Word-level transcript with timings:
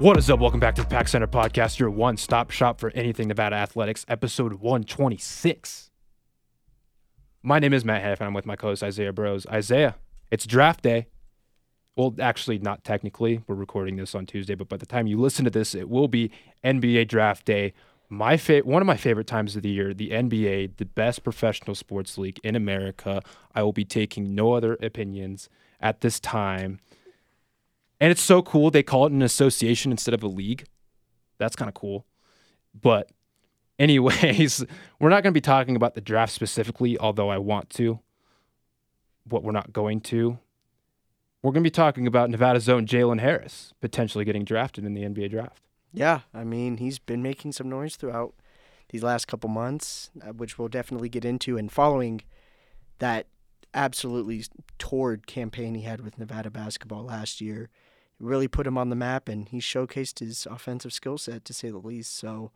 What 0.00 0.16
is 0.16 0.30
up? 0.30 0.38
Welcome 0.38 0.60
back 0.60 0.76
to 0.76 0.82
the 0.82 0.88
Pack 0.88 1.08
Center 1.08 1.26
Podcast, 1.26 1.80
your 1.80 1.90
one 1.90 2.16
stop 2.18 2.52
shop 2.52 2.78
for 2.78 2.92
anything 2.94 3.26
Nevada 3.26 3.56
athletics, 3.56 4.06
episode 4.06 4.54
126. 4.54 5.90
My 7.42 7.58
name 7.58 7.72
is 7.72 7.84
Matt 7.84 8.04
Heff, 8.04 8.20
and 8.20 8.28
I'm 8.28 8.32
with 8.32 8.46
my 8.46 8.54
co 8.54 8.68
host 8.68 8.84
Isaiah 8.84 9.12
Bros. 9.12 9.44
Isaiah, 9.48 9.96
it's 10.30 10.46
draft 10.46 10.84
day. 10.84 11.08
Well, 11.96 12.14
actually, 12.20 12.60
not 12.60 12.84
technically. 12.84 13.42
We're 13.48 13.56
recording 13.56 13.96
this 13.96 14.14
on 14.14 14.24
Tuesday, 14.24 14.54
but 14.54 14.68
by 14.68 14.76
the 14.76 14.86
time 14.86 15.08
you 15.08 15.18
listen 15.18 15.44
to 15.46 15.50
this, 15.50 15.74
it 15.74 15.88
will 15.88 16.06
be 16.06 16.30
NBA 16.62 17.08
draft 17.08 17.44
day. 17.44 17.72
My 18.08 18.36
fa- 18.36 18.60
one 18.60 18.80
of 18.80 18.86
my 18.86 18.96
favorite 18.96 19.26
times 19.26 19.56
of 19.56 19.62
the 19.62 19.68
year, 19.68 19.92
the 19.92 20.10
NBA, 20.10 20.76
the 20.76 20.84
best 20.84 21.24
professional 21.24 21.74
sports 21.74 22.16
league 22.16 22.38
in 22.44 22.54
America. 22.54 23.20
I 23.52 23.64
will 23.64 23.72
be 23.72 23.84
taking 23.84 24.36
no 24.36 24.52
other 24.52 24.74
opinions 24.80 25.48
at 25.80 26.02
this 26.02 26.20
time. 26.20 26.78
And 28.00 28.10
it's 28.10 28.22
so 28.22 28.42
cool. 28.42 28.70
They 28.70 28.82
call 28.82 29.06
it 29.06 29.12
an 29.12 29.22
association 29.22 29.90
instead 29.90 30.14
of 30.14 30.22
a 30.22 30.28
league. 30.28 30.64
That's 31.38 31.56
kind 31.56 31.68
of 31.68 31.74
cool. 31.74 32.06
But, 32.80 33.10
anyways, 33.78 34.64
we're 35.00 35.08
not 35.08 35.22
going 35.22 35.32
to 35.32 35.36
be 35.36 35.40
talking 35.40 35.76
about 35.76 35.94
the 35.94 36.00
draft 36.00 36.32
specifically, 36.32 36.98
although 36.98 37.28
I 37.28 37.38
want 37.38 37.70
to. 37.70 38.00
What 39.24 39.42
we're 39.42 39.52
not 39.52 39.72
going 39.72 40.00
to. 40.02 40.38
We're 41.42 41.52
going 41.52 41.62
to 41.62 41.70
be 41.70 41.72
talking 41.72 42.06
about 42.06 42.30
Nevada's 42.30 42.68
own 42.68 42.86
Jalen 42.86 43.20
Harris 43.20 43.72
potentially 43.80 44.24
getting 44.24 44.44
drafted 44.44 44.84
in 44.84 44.94
the 44.94 45.02
NBA 45.02 45.30
draft. 45.30 45.62
Yeah, 45.92 46.20
I 46.34 46.44
mean, 46.44 46.78
he's 46.78 46.98
been 46.98 47.22
making 47.22 47.52
some 47.52 47.68
noise 47.68 47.96
throughout 47.96 48.34
these 48.90 49.02
last 49.02 49.26
couple 49.26 49.48
months, 49.48 50.10
uh, 50.22 50.32
which 50.32 50.58
we'll 50.58 50.68
definitely 50.68 51.08
get 51.08 51.24
into. 51.24 51.56
And 51.56 51.70
following 51.70 52.22
that 52.98 53.26
absolutely 53.74 54.44
torrid 54.78 55.26
campaign 55.26 55.74
he 55.74 55.82
had 55.82 56.00
with 56.00 56.18
Nevada 56.18 56.50
basketball 56.50 57.04
last 57.04 57.40
year, 57.40 57.68
really 58.20 58.48
put 58.48 58.66
him 58.66 58.78
on 58.78 58.90
the 58.90 58.96
map, 58.96 59.28
and 59.28 59.48
he 59.48 59.58
showcased 59.58 60.18
his 60.18 60.46
offensive 60.46 60.92
skill 60.92 61.18
set 61.18 61.44
to 61.44 61.54
say 61.54 61.70
the 61.70 61.78
least. 61.78 62.16
So 62.16 62.50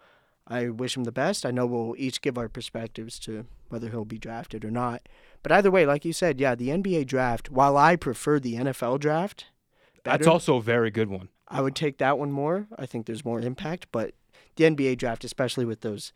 I 0.47 0.69
wish 0.69 0.97
him 0.97 1.05
the 1.05 1.13
best. 1.13 1.47
I 1.47 1.51
know 1.51 1.67
we'll 1.67 1.95
each 1.97 2.21
give 2.21 2.37
our 2.37 2.49
perspectives 2.49 3.19
to 3.21 3.47
whether 3.69 3.91
he'll 3.91 4.05
be 4.05 4.19
drafted 4.19 4.65
or 4.65 4.71
not. 4.71 5.09
But 5.43 5.53
either 5.53 5.71
way, 5.71 5.87
like 5.87 6.05
you 6.05 6.13
said, 6.13 6.41
yeah, 6.41 6.55
the 6.55 6.69
NBA 6.69 7.07
draft, 7.07 7.51
while 7.51 7.77
I 7.77 7.97
prefer 7.97 8.39
the 8.39 8.55
NFL 8.55 9.01
draft, 9.01 9.47
That's 10.05 10.27
also 10.27 10.57
a 10.57 10.63
very 10.63 10.91
good 10.91 11.09
one. 11.09 11.29
I 11.49 11.61
would 11.61 11.77
take 11.77 11.99
that 11.99 12.19
one 12.19 12.33
more. 12.33 12.67
I 12.77 12.87
think 12.87 13.07
there's 13.07 13.25
more 13.25 13.41
impact, 13.41 13.87
but 13.93 14.15
the 14.57 14.65
NBA 14.65 14.99
draft, 14.99 15.25
especially 15.25 15.65
with 15.65 15.83
those 15.83 16.13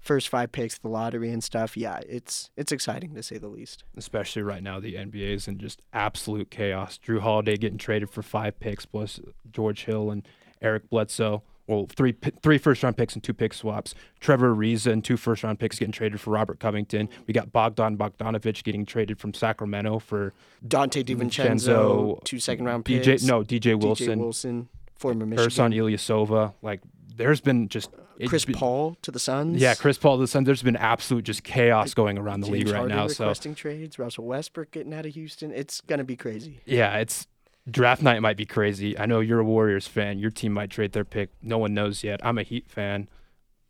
first 0.00 0.28
five 0.28 0.52
picks, 0.52 0.78
the 0.78 0.88
lottery 0.88 1.30
and 1.30 1.42
stuff, 1.42 1.76
yeah, 1.76 2.00
it's 2.08 2.50
it's 2.56 2.72
exciting 2.72 3.14
to 3.14 3.22
say 3.22 3.38
the 3.38 3.48
least. 3.48 3.84
Especially 3.96 4.42
right 4.42 4.62
now, 4.62 4.80
the 4.80 4.94
NBA 4.94 5.34
is 5.34 5.48
in 5.48 5.58
just 5.58 5.82
absolute 5.92 6.50
chaos. 6.50 6.98
Jrue 7.04 7.20
Holiday 7.20 7.56
getting 7.56 7.78
traded 7.78 8.10
for 8.10 8.22
five 8.22 8.58
picks, 8.60 8.86
plus 8.86 9.20
George 9.50 9.84
Hill 9.84 10.10
and 10.10 10.26
Eric 10.62 10.88
Bledsoe. 10.90 11.42
Well, 11.66 11.86
three 11.94 12.16
three 12.42 12.56
first 12.56 12.82
round 12.82 12.96
picks 12.96 13.14
and 13.14 13.22
two 13.22 13.34
pick 13.34 13.52
swaps. 13.52 13.94
Trevor 14.20 14.54
Ariza 14.54 14.90
and 14.90 15.04
two 15.04 15.18
first 15.18 15.44
round 15.44 15.58
picks 15.58 15.78
getting 15.78 15.92
traded 15.92 16.18
for 16.18 16.30
Robert 16.30 16.60
Covington. 16.60 17.10
We 17.26 17.34
got 17.34 17.52
Bogdan 17.52 17.98
Bogdanovich 17.98 18.64
getting 18.64 18.86
traded 18.86 19.18
from 19.18 19.34
Sacramento 19.34 19.98
for 19.98 20.32
Donte 20.66 21.04
DiVincenzo, 21.04 21.18
Vincenzo, 21.18 22.20
two 22.24 22.38
second 22.40 22.64
round 22.64 22.86
DJ. 22.86 23.04
picks. 23.04 23.22
No, 23.24 23.42
DJ 23.42 23.78
Wilson, 23.78 24.18
DJ 24.18 24.22
Wilson, 24.22 24.68
former 24.96 25.26
Ersan 25.26 25.28
Michigan. 25.28 25.72
Ilyasova. 25.72 26.54
Like, 26.62 26.80
there's 27.18 27.40
been 27.40 27.68
just 27.68 27.90
Chris 28.26 28.44
been- 28.44 28.54
Paul 28.54 28.96
to 29.02 29.10
the 29.10 29.18
Suns. 29.18 29.60
Yeah, 29.60 29.74
Chris 29.74 29.98
Paul 29.98 30.16
to 30.16 30.22
the 30.22 30.28
Suns. 30.28 30.46
There's 30.46 30.62
been 30.62 30.76
absolute 30.76 31.24
just 31.24 31.44
chaos 31.44 31.92
going 31.94 32.16
around 32.16 32.40
the 32.40 32.46
James 32.46 32.58
league 32.58 32.68
right 32.68 32.76
Harden 32.78 32.96
now. 32.96 33.08
So 33.08 33.24
requesting 33.24 33.54
trades. 33.54 33.98
Russell 33.98 34.24
Westbrook 34.24 34.70
getting 34.70 34.94
out 34.94 35.04
of 35.04 35.12
Houston. 35.12 35.52
It's 35.52 35.80
gonna 35.82 36.04
be 36.04 36.16
crazy. 36.16 36.60
yeah, 36.64 36.96
it's 36.96 37.26
draft 37.70 38.02
night 38.02 38.22
might 38.22 38.36
be 38.36 38.46
crazy. 38.46 38.98
I 38.98 39.06
know 39.06 39.20
you're 39.20 39.40
a 39.40 39.44
Warriors 39.44 39.86
fan. 39.86 40.18
Your 40.18 40.30
team 40.30 40.52
might 40.52 40.70
trade 40.70 40.92
their 40.92 41.04
pick. 41.04 41.30
No 41.42 41.58
one 41.58 41.74
knows 41.74 42.02
yet. 42.02 42.20
I'm 42.24 42.38
a 42.38 42.42
Heat 42.42 42.70
fan. 42.70 43.08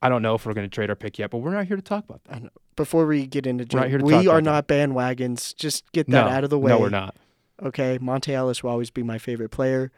I 0.01 0.09
don't 0.09 0.23
know 0.23 0.35
if 0.35 0.47
we're 0.47 0.55
going 0.55 0.69
to 0.69 0.73
trade 0.73 0.91
our 0.91 0.97
pick 0.97 1.19
yet, 1.19 1.31
but 1.31 1.39
we're 1.39 1.53
not 1.53 1.67
here 1.67 1.77
to 1.77 1.83
talk 1.83 2.05
about 2.09 2.23
that. 2.25 2.53
Before 2.77 3.07
we 3.07 3.27
get 3.27 3.47
into 3.47 3.65
not 3.77 3.89
here 3.89 3.99
we 3.99 4.29
are 4.29 4.41
not 4.41 4.69
bandwagons. 4.69 5.55
Just 5.57 5.91
get 5.91 6.07
that 6.07 6.27
no, 6.27 6.31
out 6.31 6.45
of 6.45 6.51
the 6.51 6.59
way. 6.59 6.71
No, 6.71 6.79
we're 6.79 6.91
not. 6.91 7.17
Okay, 7.61 7.99
Monta 7.99 8.29
Ellis 8.33 8.63
will 8.63 8.71
always 8.71 8.91
be 8.91 9.03
my 9.03 9.19
favorite 9.19 9.49
player. 9.49 9.91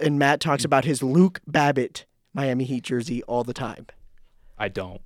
And 0.00 0.18
Matt 0.18 0.40
talks 0.40 0.64
about 0.64 0.86
his 0.86 1.02
Luke 1.02 1.40
Babbitt 1.46 2.06
Miami 2.38 2.62
Heat 2.62 2.84
jersey 2.84 3.24
all 3.24 3.42
the 3.42 3.52
time. 3.52 3.88
I 4.56 4.68
don't. 4.68 5.00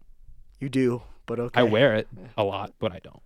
You 0.60 0.68
do, 0.68 1.00
but 1.24 1.40
okay. 1.40 1.60
I 1.60 1.62
wear 1.62 1.94
it 1.94 2.06
a 2.36 2.44
lot, 2.44 2.74
but 2.78 2.92
I 2.92 2.98
don't. 2.98 3.22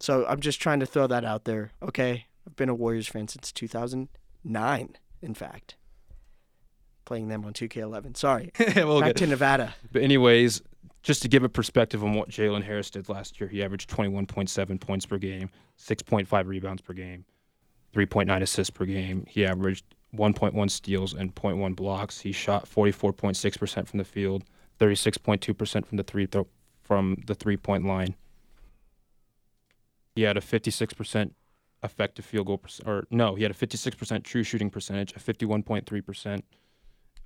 So 0.00 0.26
I'm 0.26 0.40
just 0.40 0.60
trying 0.60 0.80
to 0.80 0.86
throw 0.86 1.06
that 1.06 1.24
out 1.24 1.44
there. 1.44 1.70
Okay, 1.80 2.26
I've 2.44 2.56
been 2.56 2.68
a 2.68 2.74
Warriors 2.74 3.06
fan 3.06 3.28
since 3.28 3.52
2009, 3.52 4.96
in 5.22 5.34
fact. 5.34 5.76
Playing 7.04 7.28
them 7.28 7.44
on 7.44 7.52
2K11. 7.52 8.16
Sorry. 8.16 8.50
we'll 8.74 9.00
Back 9.00 9.14
to 9.14 9.28
Nevada. 9.28 9.76
But 9.92 10.02
anyways, 10.02 10.60
just 11.04 11.22
to 11.22 11.28
give 11.28 11.44
a 11.44 11.48
perspective 11.48 12.02
on 12.02 12.14
what 12.14 12.28
Jalen 12.28 12.64
Harris 12.64 12.90
did 12.90 13.08
last 13.08 13.38
year, 13.38 13.48
he 13.48 13.62
averaged 13.62 13.88
21.7 13.88 14.80
points 14.80 15.06
per 15.06 15.18
game, 15.18 15.50
6.5 15.78 16.46
rebounds 16.48 16.82
per 16.82 16.94
game, 16.94 17.24
3.9 17.94 18.42
assists 18.42 18.70
per 18.70 18.86
game. 18.86 19.24
He 19.28 19.46
averaged 19.46 19.84
1.1 20.14 20.70
steals 20.70 21.14
and 21.14 21.34
0.1 21.34 21.74
blocks. 21.76 22.20
He 22.20 22.32
shot 22.32 22.68
44.6% 22.68 23.86
from 23.86 23.98
the 23.98 24.04
field, 24.04 24.44
36.2% 24.78 25.86
from 25.86 25.96
the 25.96 26.02
three 26.02 26.28
from 26.82 27.22
the 27.26 27.34
three-point 27.34 27.84
line. 27.84 28.14
He 30.14 30.22
had 30.22 30.36
a 30.36 30.40
56% 30.40 31.32
effective 31.82 32.24
field 32.24 32.46
goal 32.46 32.58
perc- 32.58 32.86
or 32.86 33.06
no, 33.10 33.34
he 33.34 33.42
had 33.42 33.50
a 33.50 33.54
56% 33.54 34.22
true 34.22 34.42
shooting 34.42 34.70
percentage, 34.70 35.12
a 35.12 35.18
51.3% 35.18 36.42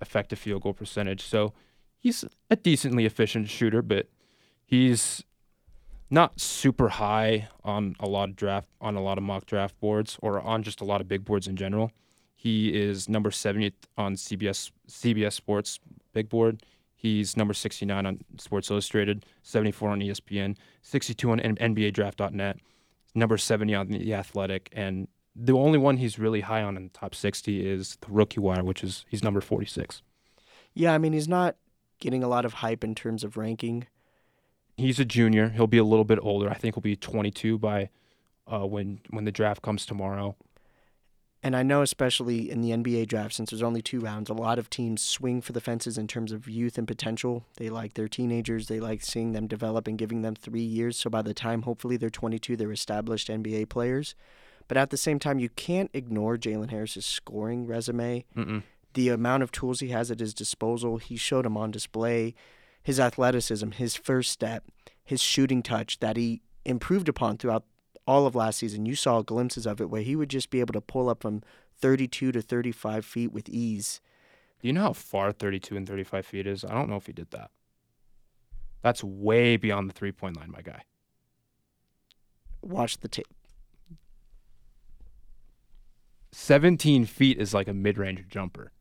effective 0.00 0.38
field 0.38 0.62
goal 0.62 0.72
percentage. 0.72 1.22
So 1.22 1.52
he's 1.98 2.24
a 2.50 2.56
decently 2.56 3.06
efficient 3.06 3.48
shooter, 3.48 3.82
but 3.82 4.08
he's 4.64 5.24
not 6.10 6.40
super 6.40 6.88
high 6.88 7.48
on 7.62 7.94
a 8.00 8.08
lot 8.08 8.30
of 8.30 8.36
draft 8.36 8.68
on 8.80 8.96
a 8.96 9.02
lot 9.02 9.16
of 9.16 9.24
mock 9.24 9.46
draft 9.46 9.78
boards 9.78 10.18
or 10.20 10.40
on 10.40 10.62
just 10.62 10.80
a 10.80 10.84
lot 10.84 11.00
of 11.00 11.06
big 11.06 11.24
boards 11.24 11.46
in 11.46 11.56
general. 11.56 11.92
He 12.40 12.70
is 12.70 13.06
number 13.06 13.28
70th 13.28 13.74
on 13.98 14.14
CBS 14.14 14.70
CBS 14.88 15.34
Sports 15.34 15.78
big 16.14 16.30
board. 16.30 16.62
He's 16.96 17.36
number 17.36 17.52
69 17.52 18.06
on 18.06 18.20
Sports 18.38 18.70
Illustrated, 18.70 19.26
74 19.42 19.90
on 19.90 20.00
ESPN, 20.00 20.56
62 20.80 21.30
on 21.30 21.38
N- 21.40 21.56
NBADraft.net, 21.56 22.56
number 23.14 23.36
70 23.36 23.74
on 23.74 23.88
the 23.88 24.14
Athletic, 24.14 24.70
and 24.72 25.06
the 25.36 25.52
only 25.52 25.78
one 25.78 25.98
he's 25.98 26.18
really 26.18 26.40
high 26.40 26.62
on 26.62 26.78
in 26.78 26.84
the 26.84 26.88
top 26.98 27.14
60 27.14 27.66
is 27.70 27.98
the 28.00 28.06
Rookie 28.08 28.40
Wire, 28.40 28.64
which 28.64 28.82
is 28.82 29.04
he's 29.10 29.22
number 29.22 29.42
46. 29.42 30.00
Yeah, 30.72 30.94
I 30.94 30.98
mean, 30.98 31.12
he's 31.12 31.28
not 31.28 31.56
getting 31.98 32.22
a 32.24 32.28
lot 32.28 32.46
of 32.46 32.54
hype 32.54 32.82
in 32.82 32.94
terms 32.94 33.22
of 33.22 33.36
ranking. 33.36 33.86
he's 34.78 34.98
a 34.98 35.04
junior. 35.04 35.50
He'll 35.50 35.66
be 35.66 35.76
a 35.76 35.84
little 35.84 36.06
bit 36.06 36.18
older. 36.22 36.48
I 36.48 36.54
think 36.54 36.74
he'll 36.74 36.80
be 36.80 36.96
22 36.96 37.58
by 37.58 37.90
uh, 38.50 38.66
when 38.66 39.00
when 39.10 39.26
the 39.26 39.32
draft 39.32 39.60
comes 39.60 39.84
tomorrow. 39.84 40.36
And 41.42 41.56
I 41.56 41.62
know, 41.62 41.80
especially 41.80 42.50
in 42.50 42.60
the 42.60 42.70
NBA 42.70 43.08
draft, 43.08 43.34
since 43.34 43.50
there's 43.50 43.62
only 43.62 43.80
two 43.80 44.00
rounds, 44.00 44.28
a 44.28 44.34
lot 44.34 44.58
of 44.58 44.68
teams 44.68 45.00
swing 45.00 45.40
for 45.40 45.52
the 45.52 45.60
fences 45.60 45.96
in 45.96 46.06
terms 46.06 46.32
of 46.32 46.48
youth 46.48 46.76
and 46.76 46.86
potential. 46.86 47.46
They 47.56 47.70
like 47.70 47.94
their 47.94 48.08
teenagers, 48.08 48.68
they 48.68 48.78
like 48.78 49.02
seeing 49.02 49.32
them 49.32 49.46
develop 49.46 49.86
and 49.86 49.96
giving 49.96 50.20
them 50.20 50.34
three 50.34 50.60
years. 50.60 50.98
So 50.98 51.08
by 51.08 51.22
the 51.22 51.32
time, 51.32 51.62
hopefully, 51.62 51.96
they're 51.96 52.10
22, 52.10 52.56
they're 52.56 52.72
established 52.72 53.28
NBA 53.28 53.70
players. 53.70 54.14
But 54.68 54.76
at 54.76 54.90
the 54.90 54.98
same 54.98 55.18
time, 55.18 55.38
you 55.38 55.48
can't 55.48 55.90
ignore 55.94 56.36
Jalen 56.36 56.70
Harris's 56.70 57.06
scoring 57.06 57.66
resume. 57.66 58.26
Mm-mm. 58.36 58.62
The 58.92 59.08
amount 59.08 59.42
of 59.42 59.50
tools 59.50 59.80
he 59.80 59.88
has 59.88 60.10
at 60.10 60.20
his 60.20 60.34
disposal, 60.34 60.98
he 60.98 61.16
showed 61.16 61.46
them 61.46 61.56
on 61.56 61.70
display. 61.70 62.34
His 62.82 63.00
athleticism, 63.00 63.70
his 63.72 63.96
first 63.96 64.30
step, 64.30 64.64
his 65.02 65.22
shooting 65.22 65.62
touch 65.62 66.00
that 66.00 66.16
he 66.16 66.42
improved 66.64 67.08
upon 67.08 67.38
throughout 67.38 67.64
all 68.10 68.26
of 68.26 68.34
last 68.34 68.58
season. 68.58 68.86
You 68.86 68.96
saw 68.96 69.22
glimpses 69.22 69.66
of 69.66 69.80
it 69.80 69.88
where 69.88 70.02
he 70.02 70.16
would 70.16 70.30
just 70.30 70.50
be 70.50 70.58
able 70.58 70.72
to 70.72 70.80
pull 70.80 71.08
up 71.08 71.22
from 71.22 71.42
32 71.78 72.32
to 72.32 72.42
35 72.42 73.04
feet 73.04 73.30
with 73.30 73.48
ease. 73.48 74.00
Do 74.60 74.66
you 74.66 74.74
know 74.74 74.82
how 74.82 74.92
far 74.94 75.30
32 75.30 75.76
and 75.76 75.88
35 75.88 76.26
feet 76.26 76.46
is? 76.48 76.64
I 76.64 76.74
don't 76.74 76.90
know 76.90 76.96
if 76.96 77.06
he 77.06 77.12
did 77.12 77.30
that. 77.30 77.52
That's 78.82 79.04
way 79.04 79.56
beyond 79.56 79.88
the 79.88 79.94
three 79.94 80.10
point 80.10 80.36
line, 80.36 80.50
my 80.50 80.60
guy. 80.60 80.82
Watch 82.62 82.98
the 82.98 83.06
tape. 83.06 83.28
17 86.32 87.04
feet 87.06 87.38
is 87.38 87.54
like 87.54 87.68
a 87.68 87.74
mid 87.74 87.96
range 87.96 88.24
jumper. 88.28 88.72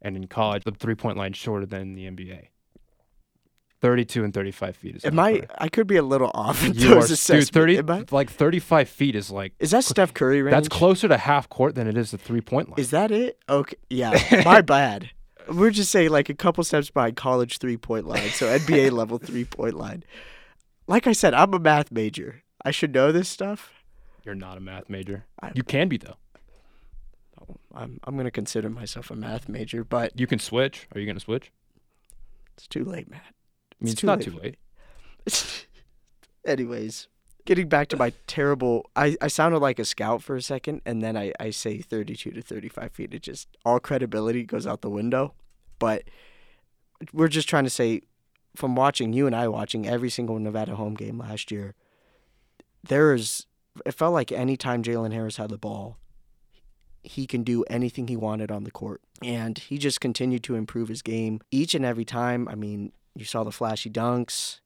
And 0.00 0.16
in 0.16 0.26
college, 0.26 0.64
the 0.64 0.72
three 0.72 0.96
point 0.96 1.16
line 1.16 1.30
is 1.30 1.38
shorter 1.38 1.64
than 1.64 1.94
the 1.94 2.10
NBA. 2.10 2.48
32 3.82 4.24
and 4.24 4.32
35 4.32 4.76
feet 4.76 4.96
is 4.96 5.04
Am 5.04 5.18
I? 5.18 5.42
I 5.58 5.68
could 5.68 5.86
be 5.86 5.96
a 5.96 6.02
little 6.02 6.30
off 6.34 6.64
in 6.64 6.72
You 6.74 6.88
those 6.94 7.28
are, 7.30 7.34
dude, 7.40 7.48
30, 7.48 7.78
Am 7.78 7.90
I? 7.90 8.04
like 8.10 8.30
35 8.30 8.88
feet 8.88 9.14
is 9.14 9.30
like 9.30 9.52
Is 9.58 9.72
that 9.72 9.84
Steph 9.84 10.14
Curry 10.14 10.40
range? 10.40 10.52
that's 10.54 10.68
closer 10.68 11.08
to 11.08 11.16
half 11.18 11.48
court 11.50 11.74
than 11.74 11.86
it 11.86 11.96
is 11.98 12.12
the 12.12 12.18
three 12.18 12.40
point 12.40 12.68
line. 12.70 12.78
Is 12.78 12.90
that 12.92 13.10
it? 13.10 13.38
Okay. 13.48 13.76
Yeah. 13.90 14.42
My 14.44 14.60
bad. 14.76 15.10
We're 15.48 15.70
just 15.70 15.90
saying 15.90 16.10
like 16.10 16.28
a 16.28 16.34
couple 16.34 16.62
steps 16.64 16.88
behind 16.90 17.16
college 17.16 17.58
three 17.58 17.76
point 17.76 18.06
line, 18.06 18.30
so 18.30 18.46
NBA 18.46 18.92
level 19.00 19.18
three 19.18 19.44
point 19.44 19.74
line. 19.74 20.04
Like 20.86 21.06
I 21.08 21.12
said, 21.12 21.34
I'm 21.34 21.52
a 21.52 21.58
math 21.58 21.90
major. 21.92 22.42
I 22.64 22.70
should 22.70 22.94
know 22.94 23.10
this 23.12 23.28
stuff. 23.28 23.72
You're 24.24 24.36
not 24.36 24.56
a 24.56 24.60
math 24.60 24.88
major. 24.88 25.24
I- 25.42 25.50
You 25.54 25.64
can 25.64 25.88
be 25.88 25.96
though. 25.96 26.16
Oh, 27.40 27.56
I'm 27.74 27.98
I'm 28.04 28.16
gonna 28.16 28.30
consider 28.30 28.70
myself 28.70 29.10
a 29.10 29.16
math 29.16 29.48
major, 29.48 29.82
but 29.82 30.12
You 30.18 30.28
can 30.28 30.38
switch. 30.38 30.86
Are 30.94 31.00
you 31.00 31.06
going 31.06 31.16
to 31.16 31.20
switch? 31.24 31.50
it's 32.56 32.68
too 32.68 32.84
late, 32.84 33.10
Matt. 33.10 33.34
I 33.82 33.84
mean, 33.84 33.92
It's 33.92 33.92
it's, 33.92 34.00
too 34.00 34.06
not 34.06 34.18
late 34.18 34.24
too 34.24 34.38
late. 34.38 35.66
Anyways, 36.46 37.08
getting 37.44 37.68
back 37.68 37.88
to 37.88 37.96
my 37.96 38.12
terrible, 38.26 38.90
I, 38.96 39.16
I 39.20 39.28
sounded 39.28 39.58
like 39.58 39.78
a 39.78 39.84
scout 39.84 40.22
for 40.22 40.36
a 40.36 40.42
second, 40.42 40.82
and 40.84 41.02
then 41.02 41.16
I, 41.16 41.32
I 41.38 41.50
say 41.50 41.78
32 41.78 42.30
to 42.32 42.42
35 42.42 42.92
feet. 42.92 43.14
It 43.14 43.22
just, 43.22 43.48
all 43.64 43.80
credibility 43.80 44.44
goes 44.44 44.66
out 44.66 44.80
the 44.80 44.90
window. 44.90 45.34
But 45.78 46.04
we're 47.12 47.28
just 47.28 47.48
trying 47.48 47.64
to 47.64 47.70
say, 47.70 48.02
from 48.54 48.76
watching 48.76 49.12
you 49.12 49.26
and 49.26 49.34
I 49.34 49.48
watching 49.48 49.86
every 49.86 50.10
single 50.10 50.38
Nevada 50.38 50.76
home 50.76 50.94
game 50.94 51.18
last 51.18 51.50
year, 51.50 51.74
there 52.82 53.14
is, 53.14 53.46
it 53.86 53.92
felt 53.92 54.12
like 54.12 54.30
anytime 54.32 54.82
Jalen 54.82 55.12
Harris 55.12 55.36
had 55.36 55.50
the 55.50 55.58
ball, 55.58 55.98
he 57.02 57.26
can 57.26 57.42
do 57.42 57.64
anything 57.64 58.06
he 58.08 58.16
wanted 58.16 58.50
on 58.50 58.64
the 58.64 58.70
court. 58.70 59.00
And 59.22 59.58
he 59.58 59.78
just 59.78 60.00
continued 60.00 60.42
to 60.44 60.54
improve 60.54 60.88
his 60.88 61.02
game 61.02 61.40
each 61.50 61.74
and 61.74 61.84
every 61.84 62.04
time. 62.04 62.48
I 62.48 62.54
mean, 62.54 62.92
you 63.14 63.24
saw 63.24 63.44
the 63.44 63.52
flashy 63.52 63.90
dunks. 63.90 64.60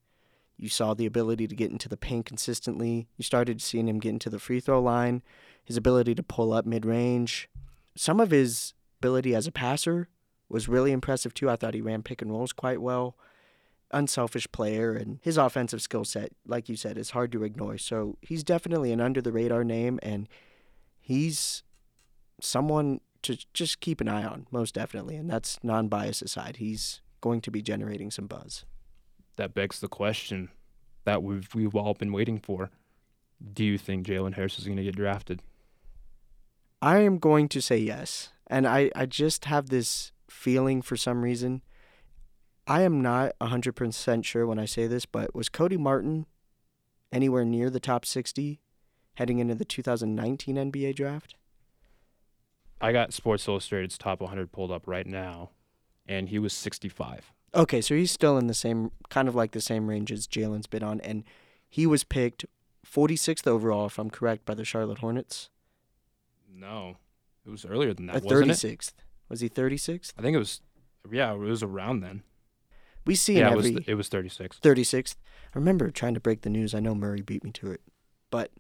You 0.56 0.69
saw 0.69 0.94
the 0.94 1.06
ability 1.06 1.46
to 1.48 1.54
get 1.54 1.70
into 1.70 1.88
the 1.88 1.96
paint 1.96 2.26
consistently. 2.26 3.08
You 3.16 3.25
started 3.25 3.60
seeing 3.60 3.88
him 3.88 3.98
get 3.98 4.10
into 4.10 4.31
the 4.31 4.38
free 4.38 4.60
throw 4.60 4.81
line, 4.81 5.22
his 5.62 5.76
ability 5.76 6.14
to 6.14 6.22
pull 6.22 6.52
up 6.52 6.64
mid 6.64 6.87
range. 6.87 7.50
Some 7.94 8.20
of 8.20 8.31
his 8.31 8.72
ability 9.00 9.34
as 9.34 9.46
a 9.46 9.52
passer 9.52 10.08
was 10.48 10.69
really 10.69 10.93
impressive 10.93 11.34
too. 11.34 11.50
I 11.50 11.56
thought 11.56 11.75
he 11.75 11.81
ran 11.81 12.02
pick 12.02 12.22
and 12.22 12.31
rolls 12.31 12.52
quite 12.52 12.81
well. 12.81 13.16
Unselfish 13.93 14.50
player, 14.50 14.94
and 14.94 15.20
his 15.22 15.37
offensive 15.37 15.81
skill 15.81 16.04
set, 16.04 16.32
like 16.46 16.69
you 16.69 16.75
said, 16.75 16.99
is 16.99 17.10
hard 17.10 17.31
to 17.32 17.44
ignore. 17.44 17.78
So 17.78 18.16
he's 18.20 18.42
definitely 18.42 18.92
an 18.92 19.00
under 19.00 19.22
the 19.22 19.31
radar 19.32 19.62
name, 19.62 20.00
and 20.02 20.28
he's 21.00 21.62
someone 22.40 23.00
to 23.22 23.38
just 23.52 23.81
keep 23.81 24.00
an 24.00 24.08
eye 24.08 24.25
on, 24.25 24.46
most 24.50 24.75
definitely. 24.75 25.16
And 25.16 25.31
that's 25.31 25.58
non 25.62 25.88
bias 25.88 26.20
aside. 26.20 26.56
He's 26.56 27.00
going 27.26 27.40
to 27.40 27.50
be 27.50 27.61
generating 27.61 28.12
some 28.12 28.28
buzz. 28.28 28.64
That 29.37 29.52
begs 29.52 29.81
the 29.81 29.88
question 29.88 30.50
that 31.05 31.25
we've 31.25 31.52
we've 31.55 31.75
all 31.75 31.94
been 31.94 32.12
waiting 32.12 32.38
for. 32.38 32.70
Do 33.52 33.64
you 33.64 33.78
think 33.78 34.06
Jalen 34.06 34.34
Harris 34.34 34.58
is 34.61 34.64
going 34.64 34.76
to 34.76 34.84
get 34.84 34.94
drafted? 34.94 35.43
I 36.81 36.99
am 36.99 37.19
going 37.19 37.49
to 37.49 37.61
say 37.61 37.78
yes. 37.78 38.31
And 38.46 38.64
I, 38.67 38.93
I 38.94 39.06
just 39.06 39.46
have 39.46 39.70
this 39.70 40.12
feeling 40.31 40.82
for 40.82 40.96
some 40.96 41.23
reason. 41.23 41.62
I 42.69 42.82
am 42.82 43.02
not 43.02 43.32
100% 43.40 44.25
sure 44.25 44.46
when 44.46 44.61
I 44.61 44.67
say 44.67 44.87
this, 44.87 45.05
but 45.05 45.34
was 45.34 45.49
Cody 45.49 45.76
Martin 45.76 46.26
anywhere 47.12 47.44
near 47.44 47.70
the 47.70 47.81
top 47.81 48.06
60 48.06 48.61
heading 49.14 49.40
into 49.40 49.56
the 49.56 49.64
2019 49.64 50.56
NBA 50.56 50.94
draft? 50.94 51.34
I 52.81 52.93
got 52.93 53.12
Sports 53.12 53.49
Illustrated's 53.49 53.99
top 53.99 54.20
100 54.20 54.52
pulled 54.52 54.70
up 54.70 54.87
right 54.87 55.06
now, 55.06 55.50
and 56.08 56.28
he 56.28 56.38
was 56.38 56.52
65. 56.52 57.32
Okay, 57.54 57.80
so 57.80 57.94
he's 57.94 58.10
still 58.10 58.36
in 58.36 58.48
the 58.48 58.54
same, 58.54 58.90
kind 59.08 59.28
of 59.28 59.34
like 59.34 59.52
the 59.52 59.60
same 59.60 59.88
range 59.88 60.12
as 60.12 60.26
Jalen's 60.26 60.66
been 60.66 60.82
on. 60.82 61.00
And 61.00 61.24
he 61.68 61.86
was 61.86 62.04
picked 62.04 62.44
46th 62.86 63.46
overall, 63.46 63.86
if 63.86 63.98
I'm 63.98 64.10
correct, 64.10 64.44
by 64.44 64.54
the 64.54 64.64
Charlotte 64.64 64.98
Hornets. 64.98 65.48
No, 66.52 66.96
it 67.46 67.50
was 67.50 67.64
earlier 67.64 67.94
than 67.94 68.06
that, 68.06 68.24
Or 68.24 68.40
wasn't 68.40 68.50
it? 68.50 68.78
36th. 68.78 68.92
Was 69.28 69.40
he 69.40 69.48
36th? 69.48 70.12
I 70.18 70.22
think 70.22 70.34
it 70.34 70.38
was. 70.38 70.60
Yeah, 71.10 71.32
it 71.32 71.38
was 71.38 71.62
around 71.62 72.00
then. 72.00 72.22
We 73.04 73.14
see 73.14 73.38
yeah, 73.38 73.52
it 73.52 73.56
was. 73.56 73.66
It 73.66 73.94
was 73.94 74.08
36. 74.08 74.58
36th. 74.60 75.16
I 75.54 75.58
remember 75.58 75.90
trying 75.90 76.14
to 76.14 76.20
break 76.20 76.42
the 76.42 76.50
news. 76.50 76.74
I 76.74 76.80
know 76.80 76.94
Murray 76.94 77.22
beat 77.22 77.44
me 77.44 77.52
to 77.52 77.70
it. 77.70 77.80
But 78.30 78.50